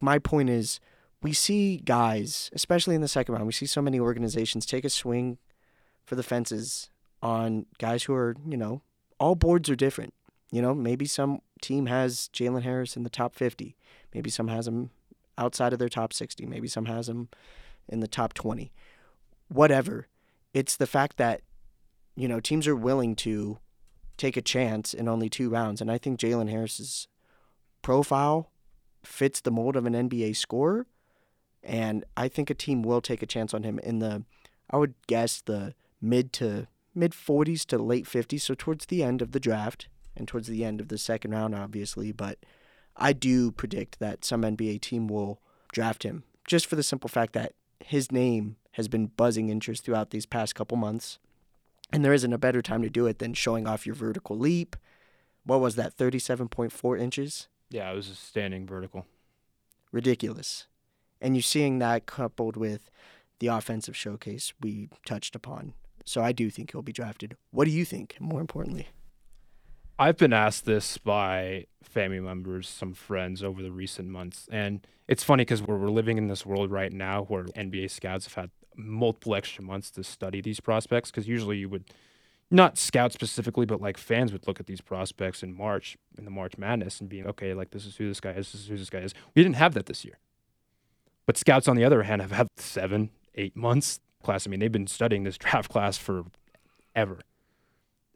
my 0.00 0.18
point 0.18 0.48
is, 0.48 0.80
we 1.20 1.32
see 1.32 1.78
guys, 1.78 2.48
especially 2.52 2.94
in 2.94 3.00
the 3.00 3.08
second 3.08 3.34
round, 3.34 3.46
we 3.46 3.52
see 3.52 3.66
so 3.66 3.82
many 3.82 3.98
organizations 3.98 4.64
take 4.64 4.84
a 4.84 4.90
swing 4.90 5.38
for 6.10 6.16
the 6.16 6.24
fences 6.24 6.90
on 7.22 7.66
guys 7.78 8.02
who 8.02 8.12
are, 8.12 8.34
you 8.44 8.56
know, 8.56 8.82
all 9.20 9.36
boards 9.36 9.70
are 9.70 9.76
different. 9.76 10.12
You 10.50 10.60
know, 10.60 10.74
maybe 10.74 11.06
some 11.06 11.38
team 11.62 11.86
has 11.86 12.28
Jalen 12.32 12.62
Harris 12.62 12.96
in 12.96 13.04
the 13.04 13.08
top 13.08 13.32
50. 13.32 13.76
Maybe 14.12 14.28
some 14.28 14.48
has 14.48 14.66
him 14.66 14.90
outside 15.38 15.72
of 15.72 15.78
their 15.78 15.88
top 15.88 16.12
60. 16.12 16.46
Maybe 16.46 16.66
some 16.66 16.86
has 16.86 17.08
him 17.08 17.28
in 17.88 18.00
the 18.00 18.08
top 18.08 18.34
20. 18.34 18.72
Whatever. 19.46 20.08
It's 20.52 20.76
the 20.76 20.88
fact 20.88 21.16
that, 21.18 21.42
you 22.16 22.26
know, 22.26 22.40
teams 22.40 22.66
are 22.66 22.74
willing 22.74 23.14
to 23.14 23.58
take 24.16 24.36
a 24.36 24.42
chance 24.42 24.92
in 24.92 25.06
only 25.06 25.28
two 25.28 25.48
rounds. 25.48 25.80
And 25.80 25.92
I 25.92 25.98
think 25.98 26.18
Jalen 26.18 26.50
Harris's 26.50 27.06
profile 27.82 28.50
fits 29.04 29.40
the 29.40 29.52
mold 29.52 29.76
of 29.76 29.86
an 29.86 29.92
NBA 29.92 30.34
scorer. 30.34 30.88
And 31.62 32.04
I 32.16 32.26
think 32.26 32.50
a 32.50 32.54
team 32.54 32.82
will 32.82 33.00
take 33.00 33.22
a 33.22 33.26
chance 33.26 33.54
on 33.54 33.62
him 33.62 33.78
in 33.78 34.00
the, 34.00 34.24
I 34.72 34.76
would 34.76 34.94
guess, 35.06 35.40
the 35.40 35.74
mid 36.00 36.32
to 36.34 36.66
mid 36.94 37.12
40s 37.12 37.64
to 37.66 37.78
late 37.78 38.06
50s. 38.06 38.42
So 38.42 38.54
towards 38.54 38.86
the 38.86 39.02
end 39.02 39.22
of 39.22 39.32
the 39.32 39.40
draft 39.40 39.88
and 40.16 40.26
towards 40.26 40.48
the 40.48 40.64
end 40.64 40.80
of 40.80 40.88
the 40.88 40.98
second 40.98 41.32
round, 41.32 41.54
obviously. 41.54 42.12
But 42.12 42.38
I 42.96 43.12
do 43.12 43.50
predict 43.50 43.98
that 44.00 44.24
some 44.24 44.42
NBA 44.42 44.80
team 44.80 45.08
will 45.08 45.40
draft 45.72 46.02
him 46.02 46.24
just 46.46 46.66
for 46.66 46.76
the 46.76 46.82
simple 46.82 47.08
fact 47.08 47.32
that 47.34 47.54
his 47.84 48.10
name 48.10 48.56
has 48.72 48.88
been 48.88 49.06
buzzing 49.06 49.48
interest 49.48 49.84
throughout 49.84 50.10
these 50.10 50.26
past 50.26 50.54
couple 50.54 50.76
months. 50.76 51.18
And 51.92 52.04
there 52.04 52.12
isn't 52.12 52.32
a 52.32 52.38
better 52.38 52.62
time 52.62 52.82
to 52.82 52.90
do 52.90 53.06
it 53.06 53.18
than 53.18 53.34
showing 53.34 53.66
off 53.66 53.86
your 53.86 53.94
vertical 53.94 54.38
leap. 54.38 54.76
What 55.44 55.60
was 55.60 55.74
that, 55.76 55.96
37.4 55.96 57.00
inches? 57.00 57.48
Yeah, 57.68 57.90
it 57.90 57.96
was 57.96 58.08
a 58.08 58.14
standing 58.14 58.66
vertical. 58.66 59.06
Ridiculous. 59.92 60.66
And 61.20 61.34
you're 61.34 61.42
seeing 61.42 61.78
that 61.78 62.06
coupled 62.06 62.56
with 62.56 62.90
the 63.40 63.48
offensive 63.48 63.96
showcase 63.96 64.52
we 64.60 64.88
touched 65.04 65.34
upon. 65.34 65.74
So 66.04 66.22
I 66.22 66.32
do 66.32 66.50
think 66.50 66.72
he'll 66.72 66.82
be 66.82 66.92
drafted. 66.92 67.36
What 67.50 67.66
do 67.66 67.70
you 67.70 67.84
think, 67.84 68.16
more 68.20 68.40
importantly? 68.40 68.88
I've 69.98 70.16
been 70.16 70.32
asked 70.32 70.64
this 70.64 70.96
by 70.96 71.66
family 71.82 72.20
members, 72.20 72.68
some 72.68 72.94
friends 72.94 73.42
over 73.42 73.62
the 73.62 73.70
recent 73.70 74.08
months, 74.08 74.48
and 74.50 74.86
it's 75.06 75.22
funny 75.22 75.42
because 75.42 75.62
we're, 75.62 75.76
we're 75.76 75.90
living 75.90 76.16
in 76.16 76.28
this 76.28 76.46
world 76.46 76.70
right 76.70 76.92
now 76.92 77.24
where 77.24 77.44
NBA 77.44 77.90
scouts 77.90 78.24
have 78.24 78.34
had 78.34 78.50
multiple 78.76 79.34
extra 79.34 79.62
months 79.62 79.90
to 79.90 80.04
study 80.04 80.40
these 80.40 80.60
prospects. 80.60 81.10
Because 81.10 81.28
usually 81.28 81.58
you 81.58 81.68
would, 81.68 81.84
not 82.50 82.76
scout 82.76 83.12
specifically, 83.12 83.64
but 83.64 83.80
like 83.80 83.96
fans 83.96 84.32
would 84.32 84.46
look 84.46 84.58
at 84.58 84.66
these 84.66 84.80
prospects 84.80 85.42
in 85.42 85.56
March 85.56 85.96
in 86.18 86.24
the 86.24 86.30
March 86.30 86.58
Madness 86.58 87.00
and 87.00 87.08
being 87.08 87.26
okay, 87.26 87.54
like 87.54 87.70
this 87.70 87.86
is 87.86 87.96
who 87.96 88.08
this 88.08 88.20
guy 88.20 88.30
is, 88.30 88.52
this 88.52 88.62
is 88.62 88.68
who 88.68 88.76
this 88.76 88.90
guy 88.90 88.98
is. 88.98 89.14
We 89.34 89.42
didn't 89.42 89.56
have 89.56 89.74
that 89.74 89.86
this 89.86 90.04
year, 90.04 90.18
but 91.26 91.36
scouts 91.36 91.68
on 91.68 91.76
the 91.76 91.84
other 91.84 92.02
hand 92.02 92.20
have 92.20 92.32
had 92.32 92.48
seven, 92.56 93.10
eight 93.34 93.56
months 93.56 94.00
class. 94.22 94.46
I 94.46 94.50
mean, 94.50 94.60
they've 94.60 94.72
been 94.72 94.86
studying 94.86 95.24
this 95.24 95.38
draft 95.38 95.70
class 95.70 95.96
for 95.96 96.24
ever. 96.94 97.20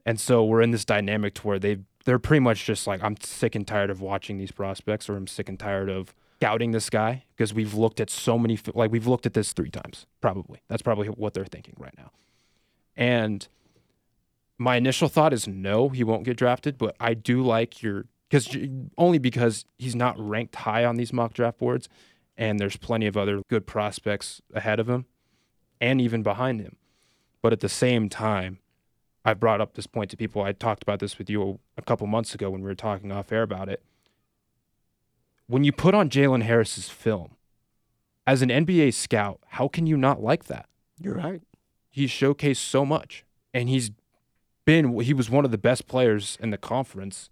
And 0.06 0.20
so 0.20 0.44
we're 0.44 0.62
in 0.62 0.70
this 0.70 0.84
dynamic 0.84 1.34
to 1.34 1.46
where 1.46 1.58
they 1.58 1.78
they're 2.04 2.18
pretty 2.18 2.40
much 2.40 2.64
just 2.64 2.86
like 2.86 3.02
I'm 3.02 3.16
sick 3.20 3.54
and 3.54 3.66
tired 3.66 3.90
of 3.90 4.00
watching 4.00 4.36
these 4.36 4.52
prospects, 4.52 5.08
or 5.08 5.16
I'm 5.16 5.26
sick 5.26 5.48
and 5.48 5.58
tired 5.58 5.88
of 5.88 6.14
scouting 6.38 6.72
this 6.72 6.90
guy 6.90 7.24
because 7.34 7.54
we've 7.54 7.72
looked 7.74 8.00
at 8.00 8.10
so 8.10 8.38
many 8.38 8.58
like 8.74 8.90
we've 8.90 9.06
looked 9.06 9.24
at 9.24 9.32
this 9.34 9.52
three 9.52 9.70
times 9.70 10.06
probably. 10.20 10.60
That's 10.68 10.82
probably 10.82 11.08
what 11.08 11.32
they're 11.32 11.46
thinking 11.46 11.74
right 11.78 11.94
now. 11.96 12.10
And 12.96 13.46
my 14.58 14.76
initial 14.76 15.08
thought 15.08 15.32
is 15.32 15.48
no, 15.48 15.88
he 15.88 16.04
won't 16.04 16.24
get 16.24 16.36
drafted, 16.36 16.76
but 16.76 16.94
I 17.00 17.14
do 17.14 17.42
like 17.42 17.82
your 17.82 18.06
because 18.28 18.56
only 18.98 19.18
because 19.18 19.64
he's 19.78 19.94
not 19.94 20.16
ranked 20.18 20.56
high 20.56 20.84
on 20.84 20.96
these 20.96 21.12
mock 21.12 21.34
draft 21.34 21.58
boards, 21.58 21.88
and 22.36 22.58
there's 22.58 22.76
plenty 22.76 23.06
of 23.06 23.16
other 23.16 23.42
good 23.48 23.66
prospects 23.66 24.42
ahead 24.52 24.80
of 24.80 24.88
him, 24.88 25.06
and 25.84 26.00
even 26.00 26.22
behind 26.22 26.62
him. 26.62 26.76
But 27.42 27.52
at 27.52 27.60
the 27.60 27.68
same 27.68 28.08
time, 28.08 28.58
I 29.22 29.34
brought 29.34 29.60
up 29.60 29.74
this 29.74 29.86
point 29.86 30.10
to 30.10 30.16
people. 30.16 30.42
I 30.42 30.52
talked 30.52 30.82
about 30.82 30.98
this 30.98 31.18
with 31.18 31.28
you 31.28 31.58
a 31.76 31.82
couple 31.82 32.06
months 32.06 32.34
ago 32.34 32.48
when 32.48 32.62
we 32.62 32.66
were 32.66 32.74
talking 32.74 33.12
off 33.12 33.30
air 33.30 33.42
about 33.42 33.68
it. 33.68 33.82
When 35.46 35.62
you 35.62 35.72
put 35.72 35.94
on 35.94 36.08
Jalen 36.08 36.42
Harris's 36.42 36.88
film, 36.88 37.36
as 38.26 38.40
an 38.40 38.48
NBA 38.48 38.94
scout, 38.94 39.40
how 39.48 39.68
can 39.68 39.86
you 39.86 39.98
not 39.98 40.22
like 40.22 40.44
that? 40.44 40.70
You're 40.98 41.16
right. 41.16 41.42
He's 41.90 42.10
showcased 42.10 42.56
so 42.56 42.86
much, 42.86 43.26
and 43.52 43.68
he's 43.68 43.90
been 44.64 44.98
he 45.00 45.12
was 45.12 45.28
one 45.28 45.44
of 45.44 45.50
the 45.50 45.58
best 45.58 45.86
players 45.86 46.38
in 46.40 46.48
the 46.48 46.56
conference. 46.56 47.28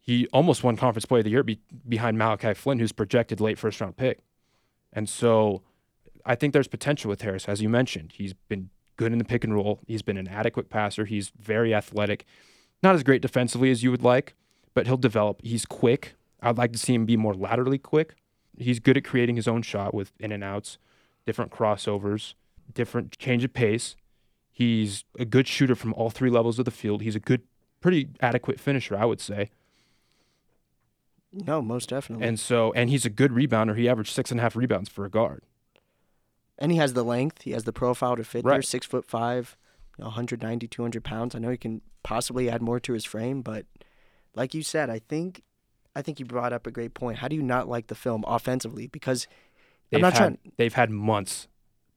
He 0.00 0.26
almost 0.28 0.64
won 0.64 0.76
Conference 0.78 1.04
Player 1.04 1.20
of 1.20 1.24
the 1.24 1.30
Year 1.30 1.42
be, 1.42 1.60
behind 1.86 2.16
Malachi 2.16 2.54
Flynn, 2.54 2.78
who's 2.78 2.92
projected 2.92 3.42
late 3.42 3.58
first 3.58 3.78
round 3.78 3.98
pick. 3.98 4.20
And 4.90 5.06
so, 5.06 5.60
I 6.28 6.34
think 6.34 6.52
there's 6.52 6.68
potential 6.68 7.08
with 7.08 7.22
Harris, 7.22 7.48
as 7.48 7.62
you 7.62 7.70
mentioned. 7.70 8.12
He's 8.14 8.34
been 8.34 8.68
good 8.96 9.12
in 9.12 9.18
the 9.18 9.24
pick 9.24 9.44
and 9.44 9.54
roll. 9.54 9.80
He's 9.86 10.02
been 10.02 10.18
an 10.18 10.28
adequate 10.28 10.68
passer. 10.68 11.06
He's 11.06 11.32
very 11.40 11.74
athletic. 11.74 12.26
Not 12.82 12.94
as 12.94 13.02
great 13.02 13.22
defensively 13.22 13.70
as 13.70 13.82
you 13.82 13.90
would 13.90 14.02
like, 14.02 14.34
but 14.74 14.86
he'll 14.86 14.98
develop. 14.98 15.40
He's 15.42 15.64
quick. 15.64 16.16
I'd 16.42 16.58
like 16.58 16.72
to 16.72 16.78
see 16.78 16.94
him 16.94 17.06
be 17.06 17.16
more 17.16 17.34
laterally 17.34 17.78
quick. 17.78 18.14
He's 18.58 18.78
good 18.78 18.98
at 18.98 19.04
creating 19.04 19.36
his 19.36 19.48
own 19.48 19.62
shot 19.62 19.94
with 19.94 20.12
in 20.20 20.30
and 20.30 20.44
outs, 20.44 20.76
different 21.24 21.50
crossovers, 21.50 22.34
different 22.74 23.18
change 23.18 23.42
of 23.42 23.54
pace. 23.54 23.96
He's 24.52 25.04
a 25.18 25.24
good 25.24 25.48
shooter 25.48 25.74
from 25.74 25.94
all 25.94 26.10
three 26.10 26.30
levels 26.30 26.58
of 26.58 26.66
the 26.66 26.70
field. 26.70 27.00
He's 27.00 27.16
a 27.16 27.20
good, 27.20 27.42
pretty 27.80 28.10
adequate 28.20 28.60
finisher, 28.60 28.96
I 28.96 29.06
would 29.06 29.20
say. 29.20 29.50
No, 31.32 31.62
most 31.62 31.88
definitely. 31.88 32.26
And 32.26 32.38
so, 32.38 32.72
and 32.74 32.90
he's 32.90 33.06
a 33.06 33.10
good 33.10 33.30
rebounder. 33.30 33.78
He 33.78 33.88
averaged 33.88 34.12
six 34.12 34.30
and 34.30 34.40
a 34.40 34.42
half 34.42 34.56
rebounds 34.56 34.90
for 34.90 35.06
a 35.06 35.10
guard. 35.10 35.44
And 36.58 36.72
he 36.72 36.78
has 36.78 36.92
the 36.92 37.04
length. 37.04 37.42
He 37.42 37.52
has 37.52 37.64
the 37.64 37.72
profile 37.72 38.16
to 38.16 38.24
fit 38.24 38.44
there. 38.44 38.54
Right. 38.54 38.64
Six 38.64 38.86
foot 38.86 39.04
five, 39.04 39.56
you 39.96 40.02
know, 40.02 40.08
190, 40.08 40.66
200 40.66 41.04
pounds. 41.04 41.34
I 41.34 41.38
know 41.38 41.50
he 41.50 41.56
can 41.56 41.82
possibly 42.02 42.50
add 42.50 42.62
more 42.62 42.80
to 42.80 42.92
his 42.92 43.04
frame, 43.04 43.42
but 43.42 43.66
like 44.34 44.54
you 44.54 44.62
said, 44.62 44.90
I 44.90 44.98
think, 44.98 45.42
I 45.94 46.02
think 46.02 46.18
you 46.18 46.26
brought 46.26 46.52
up 46.52 46.66
a 46.66 46.70
great 46.70 46.94
point. 46.94 47.18
How 47.18 47.28
do 47.28 47.36
you 47.36 47.42
not 47.42 47.68
like 47.68 47.86
the 47.86 47.94
film 47.94 48.24
offensively? 48.26 48.86
Because 48.86 49.26
They've 49.90 49.98
I'm 49.98 50.02
not 50.02 50.12
had, 50.12 50.18
trying. 50.18 50.38
They've 50.56 50.74
had 50.74 50.90
months 50.90 51.48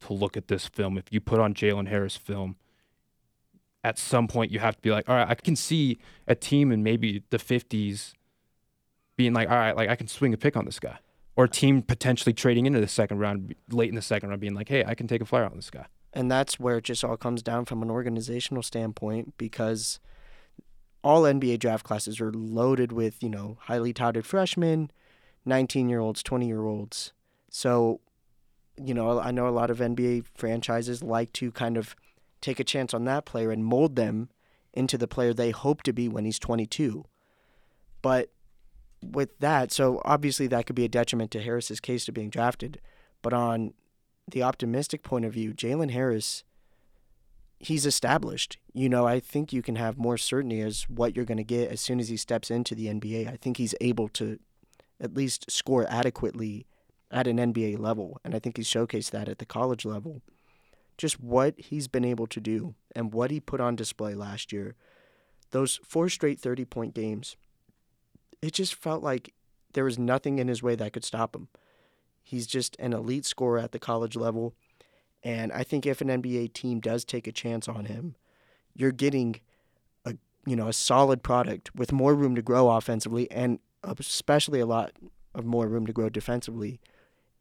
to 0.06 0.12
look 0.12 0.36
at 0.36 0.48
this 0.48 0.66
film. 0.66 0.98
If 0.98 1.04
you 1.10 1.20
put 1.20 1.38
on 1.40 1.54
Jalen 1.54 1.88
Harris 1.88 2.16
film, 2.16 2.56
at 3.84 3.98
some 3.98 4.28
point 4.28 4.50
you 4.50 4.58
have 4.58 4.76
to 4.76 4.82
be 4.82 4.90
like, 4.90 5.08
all 5.08 5.16
right, 5.16 5.28
I 5.28 5.34
can 5.34 5.56
see 5.56 5.98
a 6.26 6.34
team 6.34 6.72
in 6.72 6.82
maybe 6.82 7.22
the 7.30 7.38
50s 7.38 8.12
being 9.16 9.32
like, 9.32 9.50
all 9.50 9.56
right, 9.56 9.76
like 9.76 9.88
I 9.88 9.96
can 9.96 10.08
swing 10.08 10.32
a 10.32 10.36
pick 10.36 10.56
on 10.56 10.64
this 10.64 10.80
guy. 10.80 10.98
Or 11.34 11.48
team 11.48 11.82
potentially 11.82 12.34
trading 12.34 12.66
into 12.66 12.80
the 12.80 12.88
second 12.88 13.18
round, 13.18 13.54
late 13.70 13.88
in 13.88 13.94
the 13.94 14.02
second 14.02 14.28
round, 14.28 14.40
being 14.40 14.54
like, 14.54 14.68
hey, 14.68 14.84
I 14.84 14.94
can 14.94 15.06
take 15.06 15.22
a 15.22 15.24
flyer 15.24 15.46
on 15.46 15.56
this 15.56 15.70
guy. 15.70 15.86
And 16.12 16.30
that's 16.30 16.60
where 16.60 16.76
it 16.76 16.84
just 16.84 17.04
all 17.04 17.16
comes 17.16 17.42
down 17.42 17.64
from 17.64 17.82
an 17.82 17.90
organizational 17.90 18.62
standpoint 18.62 19.34
because 19.38 19.98
all 21.02 21.22
NBA 21.22 21.58
draft 21.58 21.84
classes 21.84 22.20
are 22.20 22.32
loaded 22.32 22.92
with, 22.92 23.22
you 23.22 23.30
know, 23.30 23.56
highly 23.62 23.92
touted 23.92 24.26
freshmen, 24.26 24.90
19 25.44 25.88
year 25.88 26.00
olds, 26.00 26.22
20 26.22 26.46
year 26.46 26.64
olds. 26.64 27.12
So, 27.48 28.00
you 28.76 28.94
know, 28.94 29.18
I 29.18 29.30
know 29.30 29.48
a 29.48 29.50
lot 29.50 29.70
of 29.70 29.78
NBA 29.78 30.26
franchises 30.34 31.02
like 31.02 31.32
to 31.34 31.50
kind 31.50 31.76
of 31.76 31.96
take 32.40 32.60
a 32.60 32.64
chance 32.64 32.92
on 32.92 33.04
that 33.04 33.24
player 33.24 33.50
and 33.50 33.64
mold 33.64 33.96
them 33.96 34.28
into 34.74 34.98
the 34.98 35.08
player 35.08 35.32
they 35.32 35.50
hope 35.50 35.82
to 35.82 35.92
be 35.92 36.08
when 36.08 36.24
he's 36.24 36.38
22. 36.38 37.04
But 38.00 38.30
with 39.02 39.38
that, 39.38 39.72
so 39.72 40.00
obviously 40.04 40.46
that 40.48 40.66
could 40.66 40.76
be 40.76 40.84
a 40.84 40.88
detriment 40.88 41.30
to 41.32 41.42
Harris's 41.42 41.80
case 41.80 42.04
to 42.04 42.12
being 42.12 42.30
drafted. 42.30 42.80
But 43.20 43.32
on 43.32 43.74
the 44.28 44.42
optimistic 44.42 45.02
point 45.02 45.24
of 45.24 45.32
view, 45.32 45.52
Jalen 45.52 45.90
Harris, 45.90 46.44
he's 47.58 47.86
established. 47.86 48.58
You 48.72 48.88
know, 48.88 49.06
I 49.06 49.20
think 49.20 49.52
you 49.52 49.62
can 49.62 49.76
have 49.76 49.98
more 49.98 50.18
certainty 50.18 50.60
as 50.60 50.84
what 50.88 51.16
you're 51.16 51.24
going 51.24 51.38
to 51.38 51.44
get 51.44 51.70
as 51.70 51.80
soon 51.80 52.00
as 52.00 52.08
he 52.08 52.16
steps 52.16 52.50
into 52.50 52.74
the 52.74 52.86
NBA. 52.86 53.28
I 53.28 53.36
think 53.36 53.56
he's 53.56 53.74
able 53.80 54.08
to 54.10 54.38
at 55.00 55.14
least 55.14 55.50
score 55.50 55.86
adequately 55.88 56.66
at 57.10 57.26
an 57.26 57.36
NBA 57.36 57.78
level, 57.78 58.20
and 58.24 58.34
I 58.34 58.38
think 58.38 58.56
he's 58.56 58.68
showcased 58.68 59.10
that 59.10 59.28
at 59.28 59.38
the 59.38 59.46
college 59.46 59.84
level. 59.84 60.22
Just 60.96 61.20
what 61.20 61.54
he's 61.58 61.88
been 61.88 62.04
able 62.04 62.26
to 62.28 62.40
do 62.40 62.74
and 62.94 63.12
what 63.12 63.30
he 63.30 63.40
put 63.40 63.60
on 63.60 63.76
display 63.76 64.14
last 64.14 64.52
year, 64.52 64.76
those 65.50 65.80
four 65.84 66.08
straight 66.08 66.40
30 66.40 66.64
point 66.64 66.94
games, 66.94 67.36
it 68.42 68.52
just 68.52 68.74
felt 68.74 69.02
like 69.02 69.32
there 69.72 69.84
was 69.84 69.98
nothing 69.98 70.38
in 70.38 70.48
his 70.48 70.62
way 70.62 70.74
that 70.74 70.92
could 70.92 71.04
stop 71.04 71.34
him. 71.34 71.48
He's 72.22 72.46
just 72.46 72.76
an 72.78 72.92
elite 72.92 73.24
scorer 73.24 73.58
at 73.58 73.72
the 73.72 73.78
college 73.78 74.16
level. 74.16 74.54
And 75.22 75.52
I 75.52 75.62
think 75.62 75.86
if 75.86 76.00
an 76.00 76.08
NBA 76.08 76.52
team 76.52 76.80
does 76.80 77.04
take 77.04 77.26
a 77.26 77.32
chance 77.32 77.68
on 77.68 77.86
him, 77.86 78.16
you're 78.74 78.92
getting 78.92 79.40
a 80.04 80.14
you 80.46 80.56
know 80.56 80.68
a 80.68 80.72
solid 80.72 81.22
product 81.22 81.74
with 81.74 81.92
more 81.92 82.14
room 82.14 82.34
to 82.34 82.42
grow 82.42 82.70
offensively 82.70 83.30
and 83.30 83.60
especially 83.84 84.60
a 84.60 84.66
lot 84.66 84.92
of 85.34 85.44
more 85.44 85.68
room 85.68 85.86
to 85.86 85.92
grow 85.92 86.08
defensively. 86.08 86.80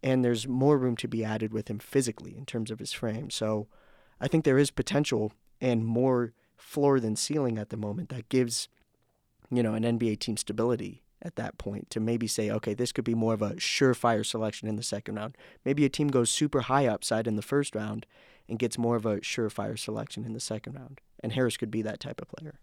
And 0.04 0.24
there's 0.26 0.48
more 0.48 0.78
room 0.78 0.96
to 0.98 1.08
be 1.08 1.24
added 1.24 1.54
with 1.54 1.70
him 1.70 1.80
physically 1.80 2.36
in 2.36 2.46
terms 2.46 2.72
of 2.72 2.80
his 2.80 2.92
frame. 2.92 3.30
So 3.30 3.68
I 4.20 4.28
think 4.28 4.46
there 4.46 4.58
is 4.58 4.72
potential 4.72 5.34
and 5.60 5.86
more 5.86 6.34
floor 6.58 7.00
than 7.00 7.16
ceiling 7.16 7.58
at 7.58 7.70
the 7.70 7.78
moment 7.78 8.10
that 8.10 8.30
gives 8.30 8.68
you 9.52 9.62
know 9.62 9.74
an 9.74 9.84
NBA 9.84 10.20
team 10.20 10.38
stability 10.38 11.04
at 11.22 11.36
that 11.36 11.58
point 11.58 11.90
to 11.92 12.00
maybe 12.00 12.28
say, 12.28 12.50
okay, 12.50 12.74
this 12.74 12.92
could 12.92 13.06
be 13.06 13.14
more 13.14 13.34
of 13.34 13.42
a 13.42 13.52
surefire 13.52 14.26
selection 14.26 14.68
in 14.68 14.76
the 14.76 14.84
second 14.84 15.16
round. 15.16 15.38
Maybe 15.64 15.86
a 15.86 15.90
team 15.90 16.08
goes 16.08 16.30
super 16.30 16.62
high 16.62 16.88
upside 16.88 17.28
in 17.28 17.36
the 17.36 17.42
first 17.42 17.76
round 17.76 18.06
and 18.50 18.58
gets 18.58 18.78
more 18.78 18.96
of 18.96 19.06
a 19.06 19.18
surefire 19.18 19.78
selection 19.78 20.26
in 20.26 20.34
the 20.34 20.40
second 20.40 20.74
round. 20.74 21.00
And 21.22 21.34
Harris 21.34 21.58
could 21.58 21.72
be 21.72 21.82
that 21.84 22.00
type 22.00 22.22
of 22.22 22.28
player. 22.28 22.60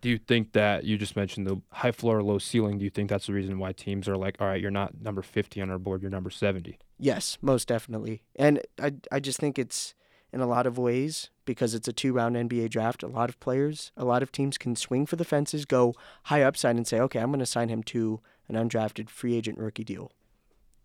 Do 0.00 0.08
you 0.08 0.18
think 0.18 0.52
that 0.52 0.84
you 0.84 0.96
just 0.96 1.16
mentioned 1.16 1.46
the 1.46 1.60
high 1.70 1.92
floor, 1.92 2.22
low 2.22 2.38
ceiling? 2.38 2.78
Do 2.78 2.84
you 2.84 2.90
think 2.90 3.10
that's 3.10 3.26
the 3.26 3.34
reason 3.34 3.58
why 3.58 3.72
teams 3.72 4.08
are 4.08 4.16
like, 4.16 4.36
all 4.40 4.46
right, 4.46 4.60
you're 4.60 4.70
not 4.70 5.00
number 5.00 5.22
50 5.22 5.60
on 5.60 5.70
our 5.70 5.78
board, 5.78 6.00
you're 6.00 6.10
number 6.10 6.30
70? 6.30 6.78
Yes, 6.98 7.36
most 7.42 7.68
definitely. 7.68 8.22
And 8.36 8.62
I, 8.80 8.94
I 9.10 9.20
just 9.20 9.38
think 9.38 9.58
it's 9.58 9.94
in 10.32 10.40
a 10.40 10.46
lot 10.46 10.66
of 10.66 10.78
ways 10.78 11.30
because 11.44 11.74
it's 11.74 11.88
a 11.88 11.92
two 11.92 12.12
round 12.12 12.36
NBA 12.36 12.70
draft. 12.70 13.02
A 13.02 13.08
lot 13.08 13.28
of 13.28 13.38
players, 13.40 13.92
a 13.96 14.04
lot 14.04 14.22
of 14.22 14.32
teams 14.32 14.58
can 14.58 14.76
swing 14.76 15.06
for 15.06 15.16
the 15.16 15.24
fences, 15.24 15.64
go 15.64 15.94
high 16.24 16.42
upside, 16.42 16.76
and 16.76 16.86
say, 16.86 16.98
okay, 17.00 17.20
I'm 17.20 17.30
going 17.30 17.40
to 17.40 17.46
sign 17.46 17.68
him 17.68 17.82
to 17.84 18.20
an 18.48 18.56
undrafted 18.56 19.10
free 19.10 19.36
agent 19.36 19.58
rookie 19.58 19.84
deal 19.84 20.12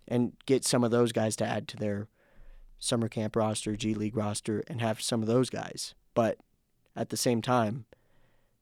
and 0.08 0.34
get 0.46 0.66
some 0.66 0.84
of 0.84 0.92
those 0.92 1.12
guys 1.12 1.36
to 1.38 1.46
add 1.46 1.68
to 1.70 1.78
their 1.78 2.08
summer 2.80 3.08
camp 3.08 3.36
roster, 3.36 3.76
G 3.76 3.94
League 3.94 4.16
roster, 4.16 4.64
and 4.68 4.82
have 4.82 5.02
some 5.02 5.22
of 5.22 5.28
those 5.28 5.50
guys. 5.50 5.96
But 6.14 6.38
at 6.96 7.10
the 7.10 7.18
same 7.18 7.42
time, 7.42 7.86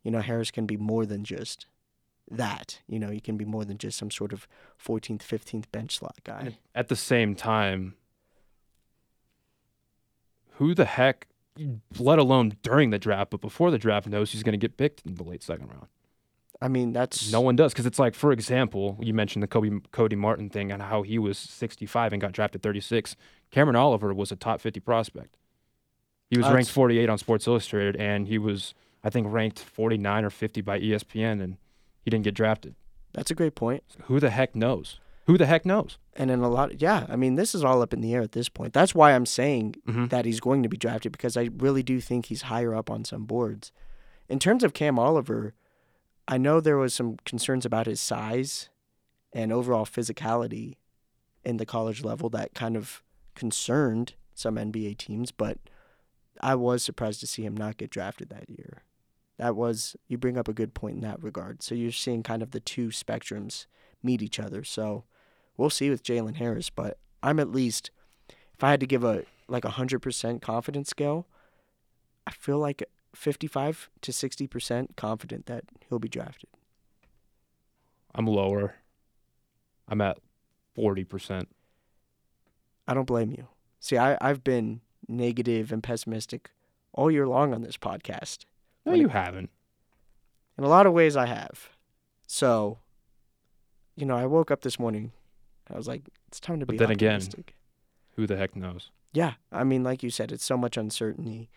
you 0.03 0.11
know, 0.11 0.21
Harris 0.21 0.51
can 0.51 0.65
be 0.65 0.77
more 0.77 1.05
than 1.05 1.23
just 1.23 1.65
that. 2.29 2.81
You 2.87 2.99
know, 2.99 3.09
he 3.09 3.19
can 3.19 3.37
be 3.37 3.45
more 3.45 3.65
than 3.65 3.77
just 3.77 3.97
some 3.97 4.11
sort 4.11 4.33
of 4.33 4.47
14th, 4.83 5.21
15th 5.21 5.65
bench 5.71 5.97
slot 5.97 6.17
guy. 6.23 6.57
At 6.73 6.87
the 6.87 6.95
same 6.95 7.35
time, 7.35 7.95
who 10.55 10.73
the 10.75 10.85
heck, 10.85 11.27
let 11.99 12.19
alone 12.19 12.57
during 12.63 12.89
the 12.89 12.99
draft, 12.99 13.31
but 13.31 13.41
before 13.41 13.71
the 13.71 13.77
draft, 13.77 14.07
knows 14.07 14.31
he's 14.31 14.43
going 14.43 14.53
to 14.53 14.57
get 14.57 14.77
picked 14.77 15.01
in 15.05 15.15
the 15.15 15.23
late 15.23 15.43
second 15.43 15.67
round? 15.67 15.87
I 16.61 16.67
mean, 16.69 16.93
that's 16.93 17.31
No 17.31 17.41
one 17.41 17.55
does 17.55 17.73
because 17.73 17.85
it's 17.85 17.99
like, 17.99 18.15
for 18.15 18.31
example, 18.31 18.97
you 19.01 19.13
mentioned 19.13 19.43
the 19.43 19.47
Kobe 19.47 19.69
Cody 19.91 20.15
Martin 20.15 20.49
thing 20.49 20.71
and 20.71 20.81
how 20.81 21.01
he 21.01 21.19
was 21.19 21.37
65 21.37 22.13
and 22.13 22.21
got 22.21 22.31
drafted 22.31 22.61
36. 22.61 23.15
Cameron 23.51 23.75
Oliver 23.75 24.13
was 24.13 24.31
a 24.31 24.35
top 24.35 24.61
50 24.61 24.79
prospect. 24.79 25.35
He 26.29 26.37
was 26.37 26.45
That's- 26.45 26.55
ranked 26.55 26.71
48 26.71 27.09
on 27.09 27.17
Sports 27.17 27.45
Illustrated, 27.45 27.95
and 27.97 28.27
he 28.27 28.37
was, 28.37 28.73
I 29.03 29.09
think, 29.09 29.27
ranked 29.29 29.59
49 29.59 30.25
or 30.25 30.29
50 30.29 30.61
by 30.61 30.79
ESPN, 30.79 31.41
and 31.41 31.57
he 32.03 32.09
didn't 32.09 32.23
get 32.23 32.33
drafted. 32.33 32.75
that's 33.13 33.31
a 33.31 33.35
great 33.35 33.55
point. 33.55 33.83
Who 34.05 34.19
the 34.19 34.29
heck 34.29 34.55
knows? 34.55 34.99
Who 35.25 35.37
the 35.37 35.45
heck 35.47 35.65
knows? 35.65 35.97
And 36.15 36.29
in 36.29 36.41
a 36.41 36.49
lot, 36.49 36.81
yeah, 36.81 37.05
I 37.09 37.15
mean, 37.15 37.35
this 37.35 37.55
is 37.55 37.63
all 37.63 37.81
up 37.81 37.93
in 37.93 38.01
the 38.01 38.13
air 38.13 38.21
at 38.21 38.33
this 38.33 38.47
point. 38.49 38.73
That's 38.73 38.93
why 38.93 39.13
I'm 39.13 39.25
saying 39.25 39.75
Mhm. 39.87 40.09
that 40.09 40.25
he's 40.25 40.39
going 40.39 40.61
to 40.63 40.69
be 40.69 40.77
drafted 40.77 41.11
because 41.11 41.35
I 41.35 41.49
really 41.57 41.81
do 41.83 41.99
think 41.99 42.27
he's 42.27 42.43
higher 42.43 42.75
up 42.75 42.89
on 42.91 43.03
some 43.05 43.25
boards. 43.25 43.71
In 44.29 44.37
terms 44.39 44.63
of 44.63 44.73
Cam 44.73 44.99
Oliver, 44.99 45.53
I 46.27 46.37
know 46.37 46.59
there 46.59 46.77
was 46.77 46.93
some 46.93 47.17
concerns 47.25 47.65
about 47.65 47.85
his 47.87 47.99
size 47.99 48.69
and 49.33 49.51
overall 49.51 49.85
physicality 49.85 50.75
in 51.43 51.57
the 51.57 51.65
college 51.65 52.03
level 52.03 52.29
that 52.29 52.53
kind 52.53 52.75
of 52.77 53.03
concerned 53.35 54.13
some 54.33 54.57
NBA 54.57 54.93
teams, 54.95 55.31
but 55.31 55.57
I 56.41 56.55
was 56.55 56.83
surprised 56.83 57.19
to 57.21 57.27
see 57.27 57.43
him 57.45 57.55
not 57.55 57.77
get 57.77 57.89
drafted 57.89 58.29
that 58.29 58.49
year. 58.49 58.83
That 59.37 59.55
was 59.55 59.95
you 60.07 60.17
bring 60.17 60.37
up 60.37 60.47
a 60.47 60.53
good 60.53 60.73
point 60.73 60.95
in 60.95 61.01
that 61.01 61.21
regard. 61.21 61.61
So 61.61 61.75
you're 61.75 61.91
seeing 61.91 62.23
kind 62.23 62.41
of 62.41 62.51
the 62.51 62.59
two 62.59 62.87
spectrums 62.89 63.65
meet 64.01 64.21
each 64.21 64.39
other. 64.39 64.63
So 64.63 65.03
we'll 65.57 65.69
see 65.69 65.89
with 65.89 66.03
Jalen 66.03 66.35
Harris, 66.35 66.69
but 66.69 66.97
I'm 67.23 67.39
at 67.39 67.51
least 67.51 67.91
if 68.29 68.63
I 68.63 68.71
had 68.71 68.79
to 68.79 68.85
give 68.87 69.03
a 69.03 69.23
like 69.47 69.65
a 69.65 69.69
hundred 69.71 69.99
percent 70.01 70.41
confidence 70.41 70.89
scale, 70.89 71.27
I 72.27 72.31
feel 72.31 72.57
like 72.59 72.83
fifty 73.13 73.47
five 73.47 73.89
to 74.01 74.11
sixty 74.13 74.47
percent 74.47 74.95
confident 74.95 75.45
that 75.47 75.65
he'll 75.89 75.99
be 75.99 76.09
drafted. 76.09 76.49
I'm 78.13 78.27
lower. 78.27 78.75
I'm 79.87 80.01
at 80.01 80.17
40%. 80.77 81.45
I 82.87 82.93
don't 82.93 83.05
blame 83.05 83.31
you. 83.31 83.47
See, 83.79 83.97
I, 83.97 84.17
I've 84.21 84.43
been 84.43 84.81
negative 85.07 85.71
and 85.71 85.83
pessimistic 85.83 86.49
all 86.93 87.11
year 87.11 87.27
long 87.27 87.53
on 87.53 87.61
this 87.61 87.77
podcast. 87.77 88.45
No, 88.85 88.91
When 88.93 88.99
it- 88.99 89.03
you 89.03 89.09
haven't. 89.09 89.49
In 90.57 90.63
a 90.63 90.69
lot 90.69 90.85
of 90.87 90.93
ways 90.93 91.17
I 91.17 91.25
have. 91.25 91.69
So, 92.25 92.79
you 93.97 94.05
know, 94.05 94.15
I 94.15 94.25
woke 94.25 94.49
up 94.49 94.61
this 94.61 94.79
morning. 94.79 95.11
I 95.69 95.75
was 95.75 95.87
like, 95.87 96.03
it's 96.27 96.39
time 96.39 96.59
to 96.59 96.65
But 96.65 96.73
be 96.73 96.77
then 96.77 96.91
again- 96.91 97.21
Who 98.15 98.27
the 98.27 98.37
heck 98.37 98.55
knows? 98.55 98.91
Yeah, 99.13 99.33
I 99.51 99.63
mean, 99.63 99.83
like 99.83 100.03
you 100.03 100.09
said, 100.09 100.31
it's 100.31 100.45
so 100.45 100.57
much 100.57 100.77
uncertainty, 100.77 101.49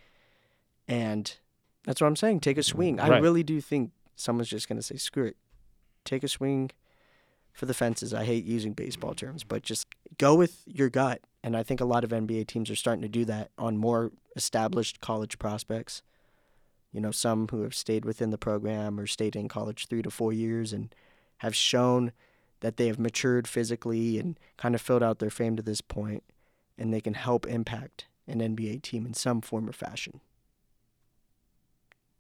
and 0.86 1.36
that's 1.84 2.00
what 2.00 2.06
I'm 2.06 2.16
saying. 2.16 2.40
Take 2.40 2.58
a 2.58 2.62
swing. 2.62 3.00
I 3.00 3.08
really 3.22 3.42
do 3.42 3.60
think 3.60 3.92
someone's 4.16 4.48
just 4.48 4.68
gonna 4.68 4.82
say, 4.82 4.96
"Screw 4.96 5.26
it, 5.26 5.36
take 6.04 6.22
a 6.22 6.28
swing 6.28 6.70
for 7.52 7.66
the 7.66 7.74
fences." 7.74 8.14
I 8.14 8.24
hate 8.24 8.44
using 8.44 8.72
baseball 8.74 9.14
terms, 9.14 9.44
but 9.44 9.62
just 9.62 9.86
go 10.18 10.34
with 10.34 10.62
your 10.66 10.88
gut. 10.88 11.20
And 11.42 11.56
I 11.56 11.62
think 11.62 11.80
a 11.80 11.84
lot 11.84 12.04
of 12.04 12.12
NBA 12.12 12.44
teams 12.44 12.70
are 12.70 12.76
starting 12.76 13.02
to 13.02 13.08
do 13.08 13.24
that 13.26 13.50
on 13.58 13.76
more 13.76 14.12
established 14.36 15.00
college 15.00 15.38
prospects. 15.38 16.02
You 16.92 17.00
know, 17.00 17.10
some 17.10 17.46
who 17.48 17.62
have 17.62 17.74
stayed 17.74 18.04
within 18.04 18.30
the 18.30 18.38
program 18.38 18.98
or 18.98 19.06
stayed 19.06 19.36
in 19.36 19.48
college 19.48 19.86
three 19.86 20.02
to 20.02 20.10
four 20.10 20.32
years 20.32 20.72
and 20.72 20.94
have 21.38 21.54
shown 21.54 22.12
that 22.60 22.76
they 22.76 22.86
have 22.86 22.98
matured 22.98 23.46
physically 23.46 24.18
and 24.18 24.38
kind 24.56 24.74
of 24.74 24.80
filled 24.80 25.02
out 25.02 25.18
their 25.18 25.30
fame 25.30 25.56
to 25.56 25.62
this 25.62 25.80
point 25.80 26.24
and 26.78 26.92
they 26.94 27.00
can 27.00 27.14
help 27.14 27.46
impact 27.46 28.06
an 28.26 28.40
NBA 28.40 28.82
team 28.82 29.04
in 29.04 29.14
some 29.14 29.40
form 29.40 29.68
or 29.68 29.72
fashion. 29.72 30.20